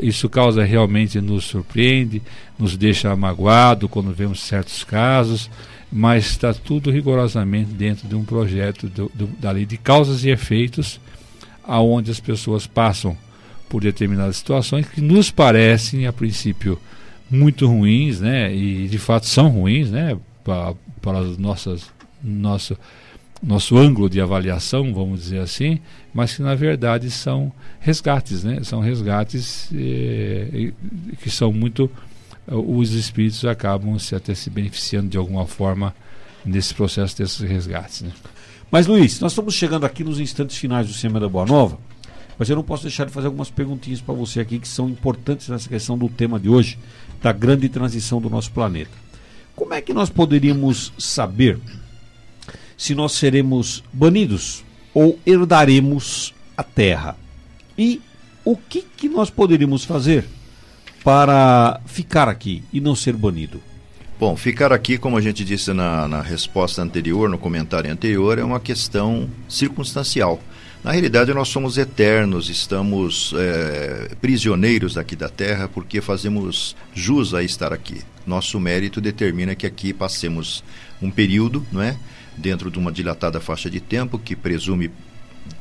isso 0.01 0.29
causa 0.29 0.63
realmente, 0.63 1.19
nos 1.19 1.43
surpreende, 1.43 2.21
nos 2.57 2.77
deixa 2.77 3.13
magoado 3.15 3.89
quando 3.89 4.13
vemos 4.13 4.39
certos 4.39 4.83
casos, 4.85 5.49
mas 5.91 6.25
está 6.25 6.53
tudo 6.53 6.89
rigorosamente 6.89 7.71
dentro 7.71 8.07
de 8.07 8.15
um 8.15 8.23
projeto 8.23 8.87
do, 8.87 9.11
do, 9.13 9.27
da 9.27 9.51
lei 9.51 9.65
de 9.65 9.77
causas 9.77 10.23
e 10.23 10.29
efeitos, 10.29 11.01
aonde 11.65 12.11
as 12.11 12.19
pessoas 12.21 12.65
passam 12.65 13.17
por 13.67 13.81
determinadas 13.81 14.37
situações 14.37 14.87
que 14.87 15.01
nos 15.01 15.29
parecem, 15.29 16.07
a 16.07 16.13
princípio, 16.13 16.79
muito 17.29 17.67
ruins, 17.67 18.21
né? 18.21 18.53
E 18.55 18.87
de 18.87 18.97
fato 18.99 19.25
são 19.25 19.49
ruins, 19.49 19.91
né? 19.91 20.17
Para, 20.43 20.73
para 21.01 21.19
as 21.19 21.37
nossas, 21.37 21.91
nosso, 22.23 22.77
nosso 23.43 23.77
ângulo 23.77 24.09
de 24.09 24.21
avaliação, 24.21 24.93
vamos 24.93 25.21
dizer 25.21 25.39
assim, 25.39 25.79
mas 26.13 26.33
que 26.35 26.41
na 26.41 26.55
verdade 26.55 27.11
são 27.11 27.51
resgates, 27.79 28.43
né? 28.43 28.63
São 28.63 28.79
resgates 28.79 29.69
eh, 29.73 30.71
que 31.21 31.29
são 31.29 31.51
muito 31.51 31.91
os 32.47 32.91
espíritos 32.91 33.45
acabam 33.45 33.97
se 33.97 34.15
até 34.15 34.35
se 34.35 34.49
beneficiando 34.49 35.09
de 35.09 35.17
alguma 35.17 35.45
forma 35.45 35.95
nesse 36.45 36.73
processo 36.73 37.17
desses 37.17 37.39
resgates. 37.39 38.01
Né? 38.01 38.11
Mas 38.69 38.87
Luiz, 38.87 39.19
nós 39.19 39.31
estamos 39.31 39.53
chegando 39.53 39.85
aqui 39.85 40.03
nos 40.03 40.19
instantes 40.19 40.57
finais 40.57 40.87
do 40.87 40.93
Semana 40.93 41.21
da 41.21 41.29
Boa 41.29 41.45
Nova, 41.45 41.77
mas 42.37 42.49
eu 42.49 42.55
não 42.55 42.63
posso 42.63 42.83
deixar 42.83 43.05
de 43.05 43.11
fazer 43.11 43.27
algumas 43.27 43.49
perguntinhas 43.49 44.01
para 44.01 44.13
você 44.13 44.39
aqui 44.39 44.59
que 44.59 44.67
são 44.67 44.89
importantes 44.89 45.47
nessa 45.47 45.69
questão 45.69 45.97
do 45.97 46.09
tema 46.09 46.39
de 46.39 46.49
hoje, 46.49 46.77
da 47.21 47.31
grande 47.31 47.69
transição 47.69 48.19
do 48.19 48.29
nosso 48.29 48.51
planeta. 48.51 48.91
Como 49.55 49.73
é 49.73 49.81
que 49.81 49.93
nós 49.93 50.09
poderíamos 50.09 50.91
saber 50.97 51.59
se 52.83 52.93
nós 52.93 53.13
seremos 53.13 53.81
banidos 53.93 54.61
ou 54.93 55.17
herdaremos 55.25 56.33
a 56.57 56.63
Terra? 56.63 57.15
E 57.77 58.01
o 58.43 58.57
que, 58.57 58.81
que 58.81 59.07
nós 59.07 59.29
poderíamos 59.29 59.85
fazer 59.85 60.25
para 61.01 61.79
ficar 61.85 62.27
aqui 62.27 62.61
e 62.73 62.81
não 62.81 62.93
ser 62.93 63.13
banido? 63.13 63.61
Bom, 64.19 64.35
ficar 64.35 64.73
aqui, 64.73 64.97
como 64.97 65.15
a 65.15 65.21
gente 65.21 65.45
disse 65.45 65.71
na, 65.71 66.09
na 66.09 66.21
resposta 66.21 66.81
anterior, 66.81 67.29
no 67.29 67.37
comentário 67.37 67.89
anterior, 67.89 68.37
é 68.37 68.43
uma 68.43 68.59
questão 68.59 69.29
circunstancial. 69.47 70.41
Na 70.83 70.91
realidade, 70.91 71.33
nós 71.33 71.47
somos 71.47 71.77
eternos, 71.77 72.49
estamos 72.49 73.33
é, 73.37 74.13
prisioneiros 74.19 74.97
aqui 74.97 75.15
da 75.15 75.29
terra 75.29 75.69
porque 75.69 76.01
fazemos 76.01 76.75
jus 76.93 77.33
a 77.33 77.41
estar 77.41 77.71
aqui. 77.71 78.01
Nosso 78.27 78.59
mérito 78.59 78.99
determina 78.99 79.55
que 79.55 79.65
aqui 79.65 79.93
passemos 79.93 80.61
um 81.01 81.09
período, 81.09 81.65
não 81.71 81.81
é? 81.81 81.95
Dentro 82.37 82.71
de 82.71 82.79
uma 82.79 82.91
dilatada 82.91 83.39
faixa 83.39 83.69
de 83.69 83.79
tempo 83.79 84.17
que 84.17 84.35
presume 84.35 84.91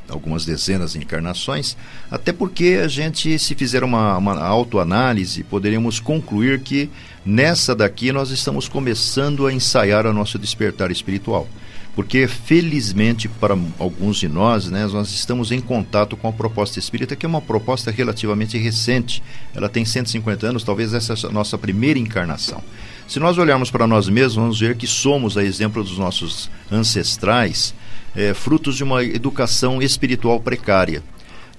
algumas 0.08 0.44
dezenas 0.44 0.92
de 0.92 0.98
encarnações, 0.98 1.76
até 2.10 2.32
porque 2.32 2.80
a 2.82 2.88
gente, 2.88 3.38
se 3.38 3.54
fizer 3.54 3.82
uma, 3.82 4.16
uma 4.18 4.38
autoanálise, 4.40 5.42
poderíamos 5.42 5.98
concluir 5.98 6.60
que 6.60 6.90
nessa 7.24 7.74
daqui 7.74 8.12
nós 8.12 8.30
estamos 8.30 8.68
começando 8.68 9.46
a 9.46 9.52
ensaiar 9.52 10.06
o 10.06 10.12
nosso 10.12 10.38
despertar 10.38 10.90
espiritual 10.90 11.48
porque 11.94 12.26
felizmente 12.26 13.28
para 13.28 13.56
alguns 13.78 14.16
de 14.16 14.28
nós, 14.28 14.68
né, 14.70 14.86
nós 14.86 15.10
estamos 15.10 15.52
em 15.52 15.60
contato 15.60 16.16
com 16.16 16.28
a 16.28 16.32
proposta 16.32 16.78
espírita, 16.78 17.14
que 17.14 17.26
é 17.26 17.28
uma 17.28 17.40
proposta 17.40 17.90
relativamente 17.90 18.56
recente. 18.56 19.22
Ela 19.54 19.68
tem 19.68 19.84
150 19.84 20.46
anos, 20.46 20.64
talvez 20.64 20.94
essa 20.94 21.12
é 21.12 21.28
a 21.28 21.30
nossa 21.30 21.58
primeira 21.58 21.98
encarnação. 21.98 22.62
Se 23.12 23.20
nós 23.20 23.36
olharmos 23.36 23.70
para 23.70 23.86
nós 23.86 24.08
mesmos, 24.08 24.36
vamos 24.36 24.60
ver 24.60 24.74
que 24.74 24.86
somos, 24.86 25.36
a 25.36 25.44
exemplo 25.44 25.84
dos 25.84 25.98
nossos 25.98 26.50
ancestrais, 26.70 27.74
é, 28.16 28.32
frutos 28.32 28.74
de 28.74 28.82
uma 28.82 29.04
educação 29.04 29.82
espiritual 29.82 30.40
precária. 30.40 31.02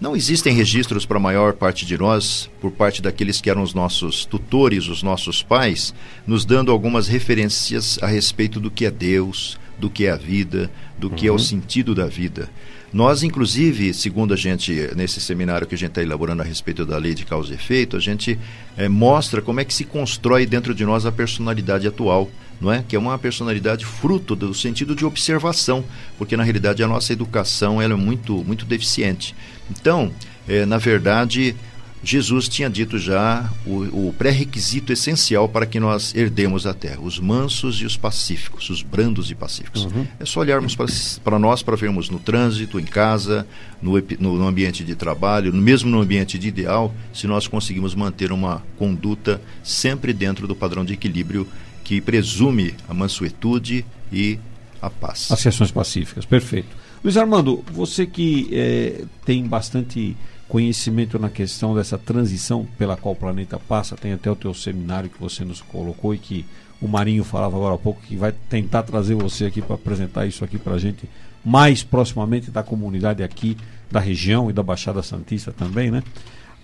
Não 0.01 0.15
existem 0.15 0.55
registros 0.55 1.05
para 1.05 1.17
a 1.17 1.19
maior 1.19 1.53
parte 1.53 1.85
de 1.85 1.95
nós, 1.95 2.49
por 2.59 2.71
parte 2.71 3.03
daqueles 3.03 3.39
que 3.39 3.51
eram 3.51 3.61
os 3.61 3.71
nossos 3.71 4.25
tutores, 4.25 4.87
os 4.87 5.03
nossos 5.03 5.43
pais, 5.43 5.93
nos 6.25 6.43
dando 6.43 6.71
algumas 6.71 7.07
referências 7.07 7.99
a 8.01 8.07
respeito 8.07 8.59
do 8.59 8.71
que 8.71 8.87
é 8.87 8.89
Deus, 8.89 9.59
do 9.77 9.91
que 9.91 10.07
é 10.07 10.09
a 10.09 10.15
vida, 10.15 10.71
do 10.97 11.07
que 11.07 11.27
é 11.27 11.29
o 11.29 11.33
uhum. 11.33 11.39
sentido 11.39 11.93
da 11.93 12.07
vida. 12.07 12.49
Nós, 12.93 13.23
inclusive, 13.23 13.91
segundo 13.91 14.35
a 14.35 14.37
gente, 14.37 14.71
nesse 14.95 15.19
seminário 15.19 15.65
que 15.65 15.73
a 15.73 15.77
gente 15.77 15.89
está 15.89 16.03
elaborando 16.03 16.43
a 16.43 16.45
respeito 16.45 16.85
da 16.85 16.95
lei 16.95 17.15
de 17.15 17.25
causa 17.25 17.51
e 17.51 17.55
efeito, 17.55 17.97
a 17.97 17.99
gente 17.99 18.37
é, 18.77 18.87
mostra 18.87 19.41
como 19.41 19.59
é 19.59 19.65
que 19.65 19.73
se 19.73 19.83
constrói 19.83 20.45
dentro 20.45 20.75
de 20.75 20.85
nós 20.85 21.03
a 21.03 21.11
personalidade 21.11 21.87
atual, 21.87 22.29
não 22.61 22.71
é? 22.71 22.83
Que 22.87 22.95
é 22.95 22.99
uma 22.99 23.17
personalidade 23.17 23.83
fruto 23.83 24.35
do 24.35 24.53
sentido 24.53 24.95
de 24.95 25.05
observação, 25.05 25.83
porque 26.19 26.37
na 26.37 26.43
realidade 26.43 26.83
a 26.83 26.87
nossa 26.87 27.11
educação 27.11 27.81
ela 27.81 27.93
é 27.93 27.97
muito, 27.97 28.43
muito 28.43 28.63
deficiente. 28.63 29.33
Então, 29.71 30.11
é, 30.47 30.63
na 30.63 30.77
verdade, 30.77 31.55
Jesus 32.03 32.49
tinha 32.49 32.69
dito 32.69 32.99
já 32.99 33.49
o, 33.65 34.07
o 34.07 34.15
pré-requisito 34.17 34.91
essencial 34.91 35.47
para 35.47 35.65
que 35.65 35.79
nós 35.79 36.13
herdemos 36.13 36.67
a 36.67 36.73
terra: 36.73 36.99
os 37.01 37.17
mansos 37.17 37.77
e 37.77 37.85
os 37.85 37.95
pacíficos, 37.95 38.69
os 38.69 38.81
brandos 38.81 39.31
e 39.31 39.35
pacíficos. 39.35 39.85
Uhum. 39.85 40.05
É 40.19 40.25
só 40.25 40.41
olharmos 40.41 40.75
para 41.23 41.39
nós 41.39 41.63
para 41.63 41.77
vermos 41.77 42.09
no 42.09 42.19
trânsito, 42.19 42.77
em 42.77 42.83
casa, 42.83 43.47
no, 43.81 43.93
no, 44.19 44.47
ambiente 44.47 44.83
de 44.83 44.95
trabalho, 44.95 45.53
mesmo 45.53 45.89
no 45.89 46.01
ambiente 46.01 46.37
de 46.37 46.49
ideal, 46.49 46.93
se 47.13 47.25
nós 47.25 47.47
conseguimos 47.47 47.95
manter 47.95 48.31
uma 48.31 48.61
conduta 48.77 49.41
sempre 49.63 50.11
dentro 50.11 50.45
do 50.45 50.55
padrão 50.55 50.83
de 50.83 50.93
equilíbrio 50.93 51.47
que 51.83 52.01
presume 52.01 52.73
a 52.87 52.93
mansuetude 52.93 53.85
e 54.11 54.37
a 54.81 54.89
paz. 54.89 55.31
As 55.31 55.39
sessões 55.39 55.71
pacíficas, 55.71 56.25
perfeito. 56.25 56.83
Luiz 57.03 57.17
Armando, 57.17 57.63
você 57.71 58.05
que 58.05 58.49
é, 58.51 59.03
tem 59.25 59.45
bastante 59.45 60.15
conhecimento 60.53 61.17
na 61.17 61.31
questão 61.31 61.73
dessa 61.73 61.97
transição 61.97 62.63
pela 62.77 62.95
qual 62.95 63.15
o 63.15 63.17
planeta 63.17 63.57
passa. 63.57 63.95
Tem 63.95 64.13
até 64.13 64.29
o 64.29 64.35
teu 64.35 64.53
seminário 64.53 65.09
que 65.09 65.19
você 65.19 65.43
nos 65.43 65.63
colocou 65.63 66.13
e 66.13 66.19
que 66.19 66.45
o 66.79 66.87
Marinho 66.87 67.23
falava 67.23 67.57
agora 67.57 67.73
há 67.73 67.77
pouco 67.79 67.99
que 68.03 68.15
vai 68.15 68.31
tentar 68.31 68.83
trazer 68.83 69.15
você 69.15 69.45
aqui 69.45 69.63
para 69.63 69.73
apresentar 69.73 70.27
isso 70.27 70.45
aqui 70.45 70.59
para 70.59 70.75
a 70.75 70.77
gente 70.77 71.09
mais 71.43 71.81
proximamente 71.81 72.51
da 72.51 72.61
comunidade 72.61 73.23
aqui 73.23 73.57
da 73.89 73.99
região 73.99 74.47
e 74.47 74.53
da 74.53 74.61
Baixada 74.61 75.01
Santista 75.01 75.51
também, 75.51 75.89
né? 75.89 76.03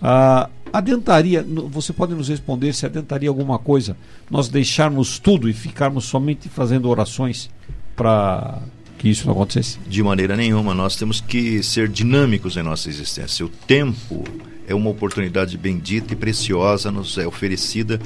Ah, 0.00 0.48
adiantaria, 0.72 1.44
você 1.68 1.92
pode 1.92 2.14
nos 2.14 2.28
responder 2.28 2.72
se 2.72 2.86
adiantaria 2.86 3.28
alguma 3.28 3.58
coisa 3.58 3.96
nós 4.30 4.48
deixarmos 4.48 5.18
tudo 5.18 5.48
e 5.48 5.52
ficarmos 5.52 6.04
somente 6.04 6.48
fazendo 6.48 6.88
orações 6.88 7.50
para 7.96 8.62
que 9.00 9.08
isso 9.08 9.26
não 9.26 9.32
acontecesse? 9.32 9.78
De 9.88 10.02
maneira 10.02 10.36
nenhuma. 10.36 10.74
Nós 10.74 10.94
temos 10.94 11.20
que 11.20 11.62
ser 11.62 11.88
dinâmicos 11.88 12.56
em 12.56 12.62
nossa 12.62 12.88
existência. 12.88 13.46
O 13.46 13.48
tempo 13.48 14.24
é 14.68 14.74
uma 14.74 14.90
oportunidade 14.90 15.56
bendita 15.56 16.12
e 16.12 16.16
preciosa, 16.16 16.90
nos 16.90 17.16
é 17.16 17.26
oferecida. 17.26 17.98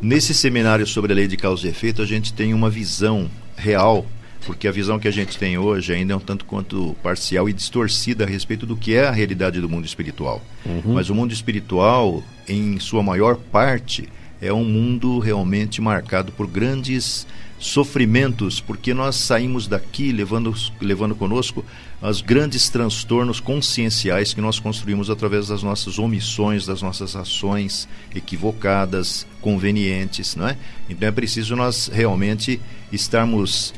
Nesse 0.00 0.34
seminário 0.34 0.86
sobre 0.86 1.12
a 1.12 1.16
lei 1.16 1.26
de 1.26 1.38
causa 1.38 1.66
e 1.66 1.70
efeito, 1.70 2.02
a 2.02 2.06
gente 2.06 2.34
tem 2.34 2.52
uma 2.52 2.68
visão 2.68 3.30
real, 3.56 4.04
porque 4.44 4.68
a 4.68 4.72
visão 4.72 4.98
que 4.98 5.08
a 5.08 5.12
gente 5.12 5.38
tem 5.38 5.56
hoje 5.56 5.94
ainda 5.94 6.12
é 6.12 6.16
um 6.16 6.20
tanto 6.20 6.44
quanto 6.44 6.94
parcial 7.02 7.48
e 7.48 7.52
distorcida 7.52 8.24
a 8.24 8.26
respeito 8.26 8.66
do 8.66 8.76
que 8.76 8.94
é 8.94 9.06
a 9.06 9.10
realidade 9.10 9.58
do 9.58 9.70
mundo 9.70 9.86
espiritual. 9.86 10.44
Uhum. 10.66 10.92
Mas 10.92 11.08
o 11.08 11.14
mundo 11.14 11.32
espiritual, 11.32 12.22
em 12.46 12.78
sua 12.78 13.02
maior 13.02 13.36
parte, 13.36 14.06
é 14.40 14.52
um 14.52 14.64
mundo 14.64 15.18
realmente 15.18 15.80
marcado 15.80 16.30
por 16.30 16.46
grandes 16.46 17.26
sofrimentos, 17.62 18.60
porque 18.60 18.92
nós 18.92 19.14
saímos 19.14 19.68
daqui 19.68 20.10
levando, 20.10 20.52
levando 20.80 21.14
conosco 21.14 21.64
os 22.02 22.20
grandes 22.20 22.68
transtornos 22.68 23.38
conscienciais 23.38 24.34
que 24.34 24.40
nós 24.40 24.58
construímos 24.58 25.08
através 25.08 25.46
das 25.46 25.62
nossas 25.62 25.96
omissões, 25.96 26.66
das 26.66 26.82
nossas 26.82 27.14
ações 27.14 27.88
equivocadas, 28.12 29.24
convenientes, 29.40 30.34
não 30.34 30.48
é? 30.48 30.56
Então 30.90 31.08
é 31.08 31.12
preciso 31.12 31.54
nós 31.54 31.86
realmente 31.86 32.60
estarmos 32.90 33.72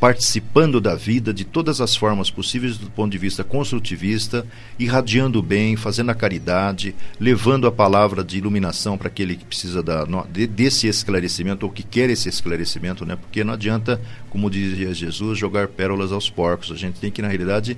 participando 0.00 0.80
da 0.80 0.94
vida 0.94 1.32
de 1.32 1.44
todas 1.44 1.78
as 1.78 1.94
formas 1.94 2.30
possíveis 2.30 2.78
do 2.78 2.90
ponto 2.90 3.12
de 3.12 3.18
vista 3.18 3.44
construtivista, 3.44 4.46
irradiando 4.78 5.38
o 5.38 5.42
bem, 5.42 5.76
fazendo 5.76 6.10
a 6.10 6.14
caridade, 6.14 6.94
levando 7.20 7.66
a 7.66 7.72
palavra 7.72 8.24
de 8.24 8.38
iluminação 8.38 8.96
para 8.96 9.08
aquele 9.08 9.36
que 9.36 9.44
precisa 9.44 9.82
da, 9.82 10.06
desse 10.32 10.88
esclarecimento 10.88 11.66
ou 11.66 11.72
que 11.72 11.82
quer 11.82 12.08
esse 12.08 12.30
esclarecimento, 12.30 13.04
né? 13.04 13.14
Porque 13.14 13.44
não 13.44 13.52
adianta, 13.52 14.00
como 14.30 14.50
dizia 14.50 14.94
Jesus, 14.94 15.38
jogar 15.38 15.68
pérolas 15.68 16.12
aos 16.12 16.30
porcos. 16.30 16.72
A 16.72 16.76
gente 16.76 16.98
tem 16.98 17.10
que, 17.10 17.20
na 17.20 17.28
realidade, 17.28 17.76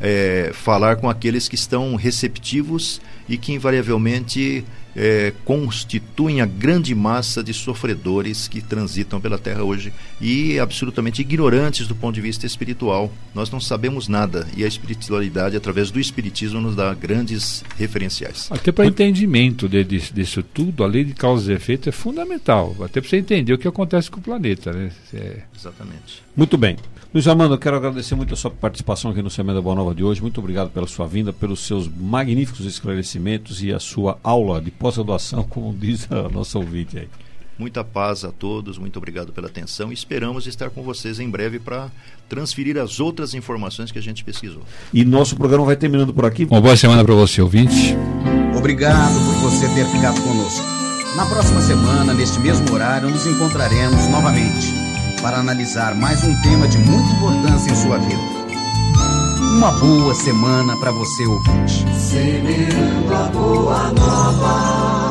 é, 0.00 0.50
falar 0.52 0.96
com 0.96 1.08
aqueles 1.08 1.48
que 1.48 1.54
estão 1.54 1.94
receptivos 1.96 3.00
e 3.28 3.36
que 3.36 3.52
invariavelmente 3.52 4.64
é, 4.96 5.32
constituem 5.44 6.40
a 6.40 6.46
grande 6.46 6.94
massa 6.94 7.42
de 7.42 7.52
sofredores 7.52 8.46
que 8.46 8.60
transitam 8.60 9.20
pela 9.20 9.38
Terra 9.38 9.62
hoje 9.62 9.92
e 10.20 10.58
absolutamente 10.58 11.20
ignorantes 11.20 11.86
do 11.86 11.94
ponto 11.94 12.14
de 12.14 12.20
vista 12.20 12.46
espiritual. 12.46 13.12
Nós 13.34 13.50
não 13.50 13.60
sabemos 13.60 14.08
nada 14.08 14.46
e 14.56 14.64
a 14.64 14.68
espiritualidade, 14.68 15.56
através 15.56 15.90
do 15.90 15.98
Espiritismo, 15.98 16.60
nos 16.60 16.76
dá 16.76 16.94
grandes 16.94 17.64
referenciais. 17.76 18.48
Até 18.50 18.70
para 18.70 18.86
entendimento 18.86 19.68
de, 19.68 19.82
de, 19.84 20.12
disso 20.12 20.42
tudo, 20.42 20.84
a 20.84 20.86
lei 20.86 21.04
de 21.04 21.14
causa 21.14 21.52
e 21.52 21.56
efeito 21.56 21.88
é 21.88 21.92
fundamental, 21.92 22.76
até 22.80 23.00
para 23.00 23.10
você 23.10 23.16
entender 23.16 23.52
o 23.52 23.58
que 23.58 23.66
acontece 23.66 24.10
com 24.10 24.20
o 24.20 24.22
planeta. 24.22 24.72
Né? 24.72 24.90
É... 25.12 25.42
Exatamente. 25.56 26.22
Muito 26.36 26.56
bem. 26.56 26.76
Luiz 27.14 27.28
Armando, 27.28 27.54
eu 27.54 27.58
quero 27.58 27.76
agradecer 27.76 28.16
muito 28.16 28.34
a 28.34 28.36
sua 28.36 28.50
participação 28.50 29.12
aqui 29.12 29.22
no 29.22 29.30
Semana 29.30 29.60
da 29.60 29.62
Boa 29.62 29.76
Nova 29.76 29.94
de 29.94 30.02
hoje. 30.02 30.20
Muito 30.20 30.40
obrigado 30.40 30.70
pela 30.70 30.84
sua 30.88 31.06
vinda, 31.06 31.32
pelos 31.32 31.60
seus 31.60 31.86
magníficos 31.88 32.66
esclarecimentos 32.66 33.62
e 33.62 33.72
a 33.72 33.78
sua 33.78 34.18
aula 34.20 34.60
de 34.60 34.72
pós-graduação, 34.72 35.44
como 35.48 35.72
diz 35.72 36.10
a 36.10 36.28
nossa 36.28 36.58
ouvinte 36.58 36.98
aí. 36.98 37.08
Muita 37.56 37.84
paz 37.84 38.24
a 38.24 38.32
todos, 38.32 38.78
muito 38.78 38.96
obrigado 38.96 39.32
pela 39.32 39.46
atenção 39.46 39.92
e 39.92 39.94
esperamos 39.94 40.48
estar 40.48 40.70
com 40.70 40.82
vocês 40.82 41.20
em 41.20 41.30
breve 41.30 41.60
para 41.60 41.88
transferir 42.28 42.76
as 42.78 42.98
outras 42.98 43.32
informações 43.32 43.92
que 43.92 43.98
a 44.00 44.02
gente 44.02 44.24
pesquisou. 44.24 44.64
E 44.92 45.04
nosso 45.04 45.36
programa 45.36 45.66
vai 45.66 45.76
terminando 45.76 46.12
por 46.12 46.24
aqui. 46.24 46.48
Uma 46.50 46.60
boa 46.60 46.76
semana 46.76 47.04
para 47.04 47.14
você, 47.14 47.40
ouvinte. 47.40 47.94
Obrigado 48.58 49.14
por 49.14 49.50
você 49.50 49.68
ter 49.68 49.86
ficado 49.86 50.20
conosco. 50.20 50.66
Na 51.14 51.26
próxima 51.26 51.60
semana, 51.60 52.12
neste 52.12 52.40
mesmo 52.40 52.74
horário, 52.74 53.08
nos 53.08 53.24
encontraremos 53.24 54.04
novamente 54.08 54.83
para 55.24 55.38
analisar 55.38 55.94
mais 55.94 56.22
um 56.22 56.38
tema 56.42 56.68
de 56.68 56.76
muita 56.76 57.10
importância 57.14 57.70
em 57.70 57.74
sua 57.74 57.96
vida. 57.96 58.20
Uma 59.56 59.72
boa 59.72 60.14
semana 60.14 60.76
para 60.76 60.90
você 60.90 61.24
ouvinte. 61.24 61.82
Semeando 61.98 63.14
a 63.14 63.28
boa 63.30 63.90
nova. 63.92 65.03